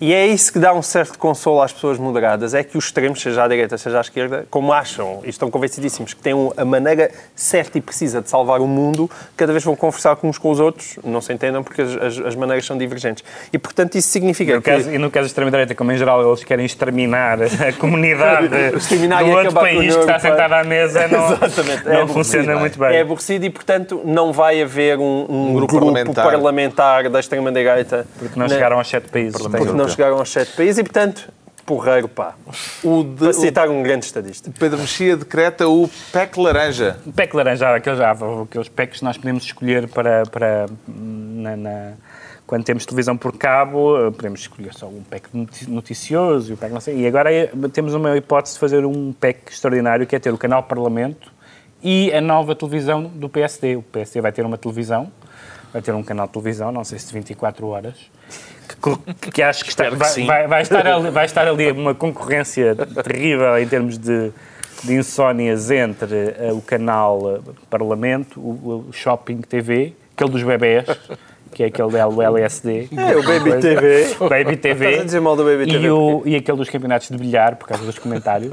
E 0.04 0.12
é 0.12 0.26
isso 0.26 0.52
que 0.52 0.58
dá 0.58 0.74
um 0.74 0.82
certo 0.82 1.16
consolo 1.16 1.62
às 1.62 1.72
pessoas 1.72 1.96
moderadas, 1.96 2.54
é 2.54 2.64
que 2.64 2.76
os 2.76 2.86
extremos, 2.86 3.22
seja 3.22 3.44
à 3.44 3.46
direita, 3.46 3.78
seja 3.78 3.98
à 3.98 4.00
esquerda, 4.00 4.44
como 4.50 4.72
acham 4.72 5.20
e 5.22 5.30
estão 5.30 5.48
convencidíssimos 5.48 6.12
que 6.12 6.20
têm 6.20 6.34
um, 6.34 6.50
a 6.56 6.64
maneira 6.64 7.08
certa 7.36 7.78
e 7.78 7.80
precisa 7.80 8.20
de 8.20 8.28
salvar 8.28 8.60
o 8.60 8.66
mundo, 8.66 9.08
cada 9.36 9.52
vez 9.52 9.62
vão 9.62 9.76
conversar 9.76 10.18
uns 10.24 10.38
com 10.38 10.50
os 10.50 10.58
outros, 10.58 10.98
não 11.04 11.20
se 11.20 11.32
entendam 11.32 11.62
porque 11.62 11.82
as, 11.82 11.94
as- 11.96 12.18
as 12.26 12.34
maneiras 12.34 12.66
são 12.66 12.76
divergentes. 12.76 13.22
E, 13.52 13.58
portanto, 13.58 13.94
isso 13.94 14.08
significa 14.08 14.56
No 14.56 14.60
que... 14.60 14.72
caso, 14.72 14.90
e 14.90 14.98
no 14.98 15.08
caso 15.08 15.22
da 15.22 15.26
extrema-direita, 15.28 15.72
como 15.76 15.92
em 15.92 15.96
geral 15.96 16.26
eles 16.26 16.42
querem 16.42 16.66
exterminar 16.66 17.38
a 17.40 17.72
comunidade 17.78 18.48
Exterminar 18.76 19.22
do 19.22 19.28
e 19.30 19.32
outro 19.32 19.50
acabar 19.50 19.60
com 19.60 19.66
a 19.66 19.68
país 19.78 19.94
que 19.94 20.00
está 20.00 20.18
sentado 20.18 20.52
à 20.52 20.64
mesa, 20.64 21.06
não, 21.06 21.26
Exatamente. 21.46 21.84
não 21.84 21.92
É 22.02 22.06
funciona 22.08 22.56
muito 22.58 22.76
bem. 22.76 22.96
É 22.96 23.00
aborrecido 23.02 23.44
e, 23.46 23.50
portanto, 23.50 24.00
não 24.04 24.32
vai 24.32 24.60
haver 24.60 24.98
um, 24.98 25.26
um 25.28 25.54
grupo 25.54 25.76
grupo, 25.76 25.92
parlamentar. 25.92 26.24
parlamentar. 26.24 27.08
da 27.08 27.20
extrema-direita. 27.20 28.04
Porque 28.18 28.36
não 28.36 28.48
na- 28.48 28.52
chegaram 28.52 28.78
aos 28.78 28.88
sete 28.88 29.08
países. 29.08 29.40
Porque 29.40 29.70
não. 29.72 29.91
Chegaram 29.92 30.18
aos 30.18 30.30
sete 30.30 30.52
países 30.56 30.78
e, 30.78 30.82
portanto, 30.84 31.32
porreiro, 31.64 32.08
pá. 32.08 32.34
O 32.82 33.02
de- 33.04 33.16
Para 33.16 33.32
citar 33.32 33.68
um 33.68 33.82
grande 33.82 34.04
estadista. 34.04 34.50
Pedro 34.58 34.78
Mexia 34.78 35.16
decreta 35.16 35.68
o 35.68 35.88
PEC 36.12 36.38
laranja. 36.40 36.98
O 37.06 37.12
PEC 37.12 37.34
laranja, 37.36 37.74
aqueles, 37.74 37.98
já, 37.98 38.10
aqueles 38.10 38.68
PECs 38.68 38.98
que 38.98 39.04
nós 39.04 39.16
podemos 39.16 39.44
escolher 39.44 39.88
para, 39.88 40.24
para 40.26 40.66
na, 40.88 41.56
na- 41.56 41.92
quando 42.46 42.64
temos 42.64 42.84
televisão 42.84 43.16
por 43.16 43.36
cabo, 43.38 43.96
eh, 43.96 44.10
podemos 44.10 44.40
escolher 44.40 44.74
só 44.74 44.86
um 44.86 45.02
PEC 45.08 45.26
noti- 45.32 45.70
noticioso 45.70 46.50
e 46.50 46.54
o 46.54 46.56
PEC 46.56 46.72
não 46.72 46.80
sei. 46.80 46.98
E 46.98 47.06
agora 47.06 47.32
é- 47.32 47.50
temos 47.72 47.94
uma 47.94 48.14
hipótese 48.16 48.54
de 48.54 48.60
fazer 48.60 48.84
um 48.84 49.12
PEC 49.12 49.52
extraordinário, 49.52 50.06
que 50.06 50.14
é 50.16 50.18
ter 50.18 50.34
o 50.34 50.36
canal 50.38 50.62
Parlamento 50.64 51.32
e 51.82 52.12
a 52.12 52.20
nova 52.20 52.54
televisão 52.54 53.04
do 53.04 53.28
PSD. 53.28 53.76
O 53.76 53.82
PSD 53.82 54.20
vai 54.20 54.32
ter 54.32 54.44
uma 54.44 54.58
televisão, 54.58 55.10
vai 55.72 55.80
ter 55.80 55.94
um 55.94 56.02
canal 56.02 56.26
de 56.26 56.32
televisão, 56.34 56.70
não 56.70 56.84
sei 56.84 56.98
se 56.98 57.06
de 57.06 57.14
24 57.14 57.66
horas, 57.68 57.94
que, 59.32 59.42
acho 59.42 59.64
que, 59.64 59.70
está- 59.70 59.88
que 59.90 59.96
vai, 59.96 60.24
vai- 60.26 60.46
vai 60.48 60.62
estar 60.62 60.86
ali, 60.86 61.10
vai 61.10 61.24
estar 61.24 61.46
ali 61.48 61.70
uma 61.72 61.94
concorrência 61.94 62.74
terrível 63.04 63.56
em 63.58 63.66
termos 63.66 63.96
de, 63.98 64.30
de 64.84 64.94
insónias 64.94 65.70
entre 65.70 66.14
eh, 66.38 66.50
o 66.52 66.60
canal 66.60 67.36
eh, 67.36 67.50
Parlamento, 67.70 68.40
o, 68.40 68.86
o 68.88 68.92
Shopping 68.92 69.38
TV, 69.42 69.92
aquele 70.14 70.30
dos 70.30 70.42
bebés, 70.42 70.84
que 71.52 71.62
é 71.62 71.66
aquele 71.66 71.88
do 71.90 72.22
LSD. 72.22 72.88
É, 72.96 73.16
o 73.16 73.22
Baby 73.22 73.60
TV. 73.60 74.16
Baby 74.28 74.56
TV. 74.56 74.84
Estás 74.86 75.00
a 75.00 75.04
dizer 75.04 75.20
mal 75.20 75.36
do 75.36 75.44
Baby 75.44 75.66
TV 75.66 75.86
E, 75.86 75.90
o, 75.90 76.22
e 76.24 76.34
aquele 76.34 76.56
dos 76.56 76.68
campeonatos 76.70 77.08
de 77.10 77.16
bilhar, 77.18 77.56
por 77.56 77.68
causa 77.68 77.84
dos 77.84 77.98
comentários. 77.98 78.52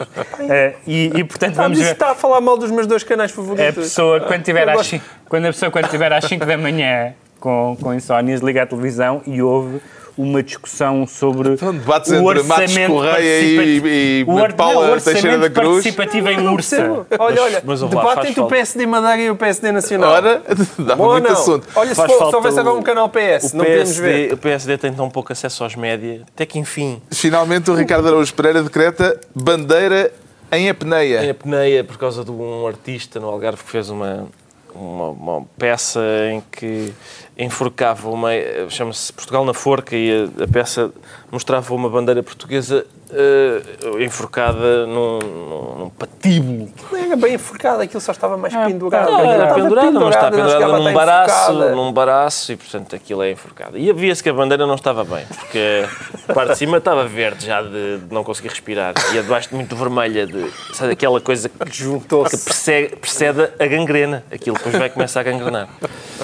Eh, 0.50 0.74
e, 0.86 1.06
e, 1.16 1.24
portanto, 1.24 1.58
Ah, 1.60 1.64
vamos 1.64 1.78
mas 1.78 1.80
isso 1.80 1.88
ver. 1.88 1.94
está 1.94 2.12
a 2.12 2.16
falar 2.16 2.42
mal 2.42 2.58
dos 2.58 2.70
meus 2.72 2.86
dois 2.88 3.04
canais 3.04 3.32
favoritos. 3.32 3.70
A 3.70 3.82
pessoa, 3.82 4.20
quando, 4.20 4.44
tiver 4.44 4.68
às, 4.70 4.86
cin- 4.86 5.02
quando 5.30 5.46
a 5.46 5.48
pessoa, 5.48 5.72
quando 5.72 5.88
tiver 5.90 6.12
às 6.12 6.26
5 6.26 6.46
da 6.46 6.58
manhã 6.58 7.14
com, 7.40 7.78
com 7.82 7.94
insónias, 7.94 8.42
liga 8.42 8.64
à 8.64 8.66
televisão 8.66 9.22
e 9.26 9.42
ouve 9.42 9.80
uma 10.22 10.44
discussão 10.44 11.08
sobre 11.08 11.54
Então, 11.54 11.72
debates 11.74 12.12
o 12.12 12.16
entre 12.16 12.44
Matos 12.44 12.64
orçamento 12.66 12.92
Correia 12.94 13.42
e- 13.42 13.82
e 14.22 14.26
o 14.28 14.34
or- 14.36 14.54
Paula 14.54 14.74
não, 14.82 14.90
o 14.90 14.92
orçamento 14.94 15.22
Teixeira 15.22 15.38
da 15.38 15.50
Cruz. 15.50 15.74
participativo 15.96 16.30
em 16.30 16.48
Ursa. 16.48 16.76
Percebo. 16.76 17.06
Olha, 17.20 17.42
olha, 17.42 17.64
mas, 17.66 17.82
lá, 17.82 17.88
debate 17.88 18.16
faz 18.16 18.30
entre 18.30 18.42
o. 18.42 18.48
PSD 18.48 18.86
Madeira 18.86 19.22
e 19.22 19.30
o 19.30 19.36
PSD 19.36 19.72
Nacional. 19.72 20.12
Ora, 20.12 20.42
Bom 20.98 21.04
ou 21.06 21.12
muito 21.14 21.26
não? 21.26 21.32
assunto. 21.32 21.68
Olha, 21.76 21.90
se, 21.90 21.96
Faz 21.96 22.08
for, 22.12 22.14
se 22.14 22.20
falta 22.20 22.38
houvesse 22.38 22.60
agora 22.60 22.76
o- 22.76 22.80
um 22.80 22.84
canal 22.84 23.10
PS, 23.10 23.54
O 23.54 23.58
não 23.58 23.66
podemos 23.66 23.98
ver. 23.98 24.12
PSD, 24.12 24.34
o 24.34 24.38
PSD 24.38 24.78
tem 24.78 24.94
tão 24.94 25.10
pouco 25.10 25.32
acesso 25.32 25.64
aos 25.64 25.76
média, 25.76 26.22
até 26.34 26.46
que 26.46 26.60
enfim, 26.60 27.02
Finalmente, 27.12 27.72
o 27.72 27.76
Ricardo 27.76 28.08
Araújo 28.08 28.34
Pereira 28.34 28.62
decreta 28.62 29.20
bandeira 29.34 30.12
em 30.52 30.66
em 30.66 30.70
apneia. 30.70 31.32
apneia 31.32 31.84
por 31.84 31.98
causa 31.98 32.26
de 32.26 32.32
um 32.32 32.68
artista 32.68 33.20
no 33.20 33.28
Algarve 33.28 33.64
que 33.64 33.70
fez 33.70 33.90
uma, 33.90 34.28
uma, 34.74 35.10
uma 35.10 35.46
peça 35.58 36.02
em 36.32 36.42
que 36.52 36.92
enforcava 37.40 38.10
uma. 38.10 38.30
chama-se 38.70 39.12
Portugal 39.14 39.46
na 39.46 39.54
Forca 39.54 39.96
e 39.96 40.12
a, 40.12 40.44
a 40.44 40.48
peça 40.48 40.92
mostrava 41.32 41.74
uma 41.74 41.90
bandeira 41.90 42.22
portuguesa 42.22 42.86
eh, 43.12 44.04
enforcada 44.04 44.86
num, 44.86 45.20
num, 45.20 45.76
num 45.80 45.90
patíbulo. 45.90 46.70
Não 46.92 46.98
era 47.00 47.16
bem 47.16 47.34
enforcada, 47.36 47.84
aquilo 47.84 48.02
só 48.02 48.12
estava 48.12 48.38
mais 48.38 48.54
Ah, 48.54 48.66
pendurado. 48.66 49.12
Não, 49.12 49.32
era 49.32 49.46
mas 49.58 50.16
está 50.16 50.32
chegava 50.32 50.76
a 50.76 50.80
num 50.80 50.94
baraço, 50.94 51.54
num 51.76 51.92
baraço 51.92 52.52
e, 52.52 52.56
portanto, 52.56 52.96
aquilo 52.96 53.24
é 53.24 53.32
enforcado. 53.32 53.78
E 53.78 53.90
havia-se 53.90 54.22
que 54.22 54.30
a 54.30 54.34
bandeira 54.34 54.66
não 54.68 54.76
estava 54.76 55.04
bem, 55.04 55.26
porque 55.28 55.86
a 56.28 56.34
parte 56.34 56.52
de 56.52 56.58
cima 56.58 56.78
estava 56.78 57.06
verde 57.08 57.46
já 57.46 57.62
de, 57.62 57.98
de 58.00 58.14
não 58.14 58.24
conseguir 58.24 58.50
respirar 58.50 58.94
e 59.14 59.20
a 59.20 59.22
de 59.22 59.28
baixo 59.28 59.50
muito 59.56 59.76
vermelha, 59.76 60.28
de, 60.28 60.52
sabe, 60.74 60.94
aquela 60.94 61.20
coisa 61.20 61.50
que, 61.50 61.58
que 61.58 62.38
precede, 62.38 62.96
precede 62.96 63.50
a 63.60 63.66
gangrena. 63.66 64.24
Aquilo 64.32 64.56
depois 64.56 64.76
vai 64.78 64.90
começar 64.90 65.22
a 65.22 65.24
gangrenar. 65.24 65.68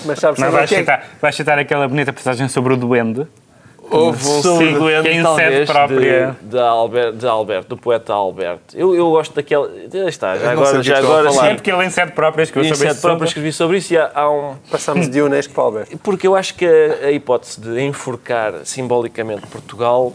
Mas 0.05 0.19
sabes 0.19 0.39
Não, 0.39 0.51
vais 0.51 0.69
que 0.69 0.75
é? 0.75 0.79
citar, 0.79 1.03
vais 1.21 1.35
citar 1.35 1.57
aquela 1.57 1.87
bonita 1.87 2.13
passagem 2.13 2.47
sobre 2.47 2.73
o 2.73 2.77
duende. 2.77 3.25
Houve 3.95 4.27
um 4.27 5.03
que 5.03 5.07
é 5.09 5.13
em 5.13 5.35
sede 5.35 5.65
própria. 5.65 6.37
De, 6.41 6.49
de, 6.49 6.59
Albert, 6.59 7.13
de 7.13 7.27
Alberto, 7.27 7.69
do 7.69 7.77
poeta 7.77 8.13
Alberto. 8.13 8.77
Eu, 8.77 8.95
eu 8.95 9.09
gosto 9.09 9.33
daquela... 9.33 9.69
Já 9.91 10.09
está, 10.09 10.37
já 10.37 10.51
agora, 10.51 10.77
que 10.77 10.83
já 10.83 10.95
a 10.95 10.99
agora 10.99 11.31
falar. 11.31 11.51
É 11.51 11.55
porque 11.55 11.71
ele 11.71 11.85
em 11.85 11.89
sede 11.89 12.11
própria 12.11 12.43
escreveu 12.43 12.71
em 12.71 12.73
sobre 12.73 12.87
sede 12.87 12.91
esse 12.91 13.01
própria 13.01 13.15
assunto. 13.15 13.27
escrevi 13.27 13.53
sobre 13.53 13.77
isso 13.77 13.93
e 13.93 13.97
há, 13.97 14.11
há 14.13 14.31
um... 14.31 14.55
Passamos 14.69 15.09
de 15.09 15.21
Unesco 15.21 15.53
para 15.53 15.63
Alberto. 15.63 15.97
Porque 15.99 16.27
eu 16.27 16.35
acho 16.35 16.55
que 16.55 16.65
a, 16.65 17.07
a 17.07 17.11
hipótese 17.11 17.59
de 17.59 17.81
enforcar 17.81 18.53
simbolicamente 18.63 19.47
Portugal, 19.47 20.13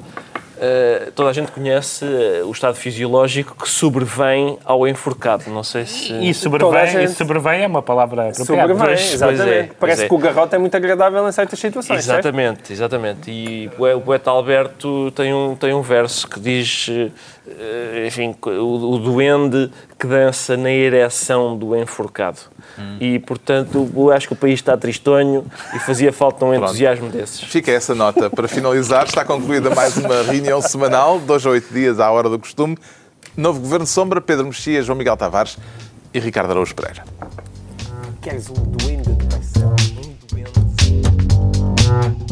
eh, 0.61 1.11
toda 1.15 1.31
a 1.31 1.33
gente 1.33 1.51
conhece 1.51 2.05
eh, 2.05 2.43
o 2.45 2.51
estado 2.51 2.75
fisiológico 2.75 3.57
que 3.57 3.69
sobrevém 3.69 4.59
ao 4.65 4.87
enforcado. 4.87 5.45
Não 5.51 5.63
sei 5.63 5.87
se. 5.87 6.13
E 6.13 6.35
sobrevém, 6.35 6.85
e 6.85 6.87
gente- 6.89 7.13
sobrevém 7.13 7.63
é 7.63 7.67
uma 7.67 7.83
palavra 7.83 8.29
apropriada. 8.29 8.67
Sobrevém, 8.67 8.87
Pois, 8.87 9.15
exatamente. 9.15 9.39
pois 9.43 9.49
é, 9.53 9.71
Parece 9.81 10.05
é. 10.05 10.09
que 10.09 10.15
o 10.15 10.19
garrote 10.19 10.55
é 10.55 10.59
muito 10.59 10.77
agradável 10.77 11.27
em 11.29 11.33
certas 11.33 11.59
situações. 11.59 12.05
certo? 12.05 12.27
Exatamente, 12.27 12.73
exatamente. 12.73 13.31
E 13.31 13.71
o 13.79 13.91
o 13.91 14.01
poeta 14.03 14.31
Alberto 14.31 15.11
tem 15.13 15.33
um, 15.35 15.57
tem 15.57 15.73
um 15.75 15.83
verso 15.83 16.29
que 16.29 16.39
diz, 16.39 16.87
eh, 16.91 17.09
enfim, 18.07 18.35
o, 18.43 18.95
o 18.95 18.99
duende 18.99 19.71
que 19.99 20.07
dança 20.07 20.57
na 20.57 20.71
ereção 20.71 21.57
do 21.57 21.77
enforcado. 21.77 22.39
E, 22.99 23.19
portanto, 23.19 23.91
eu 23.95 24.11
acho 24.11 24.29
que 24.29 24.33
o 24.33 24.37
país 24.37 24.55
está 24.55 24.77
tristonho 24.77 25.45
e 25.75 25.79
fazia 25.79 26.13
falta 26.13 26.45
um 26.45 26.55
entusiasmo 26.55 27.11
desses. 27.11 27.41
Fica 27.41 27.71
essa 27.71 27.95
nota 27.95 28.31
para 28.31 28.49
finalizar. 28.49 29.05
Está 29.05 29.25
concluída 29.25 29.75
mais 29.75 29.97
uma 29.97 30.23
reunião 30.23 30.63
semanal, 30.63 31.19
dois 31.19 31.45
a 31.45 31.51
oito 31.51 31.73
dias 31.73 32.01
à 32.01 32.11
hora 32.11 32.29
do 32.29 32.39
costume. 32.39 32.79
Novo 33.37 33.61
Governo 33.61 33.87
Sombra, 33.87 34.21
Pedro 34.21 34.47
Mexia, 34.47 34.83
João 34.83 34.97
Miguel 34.97 35.17
Tavares 35.17 35.59
e 36.13 36.19
Ricardo 36.19 36.51
Araújo 36.51 36.75
Pereira. 36.75 37.05
Queres 38.23 38.49
um 38.51 38.55
duende 38.55 39.11
de? 39.15 39.31
Um. 41.91 42.30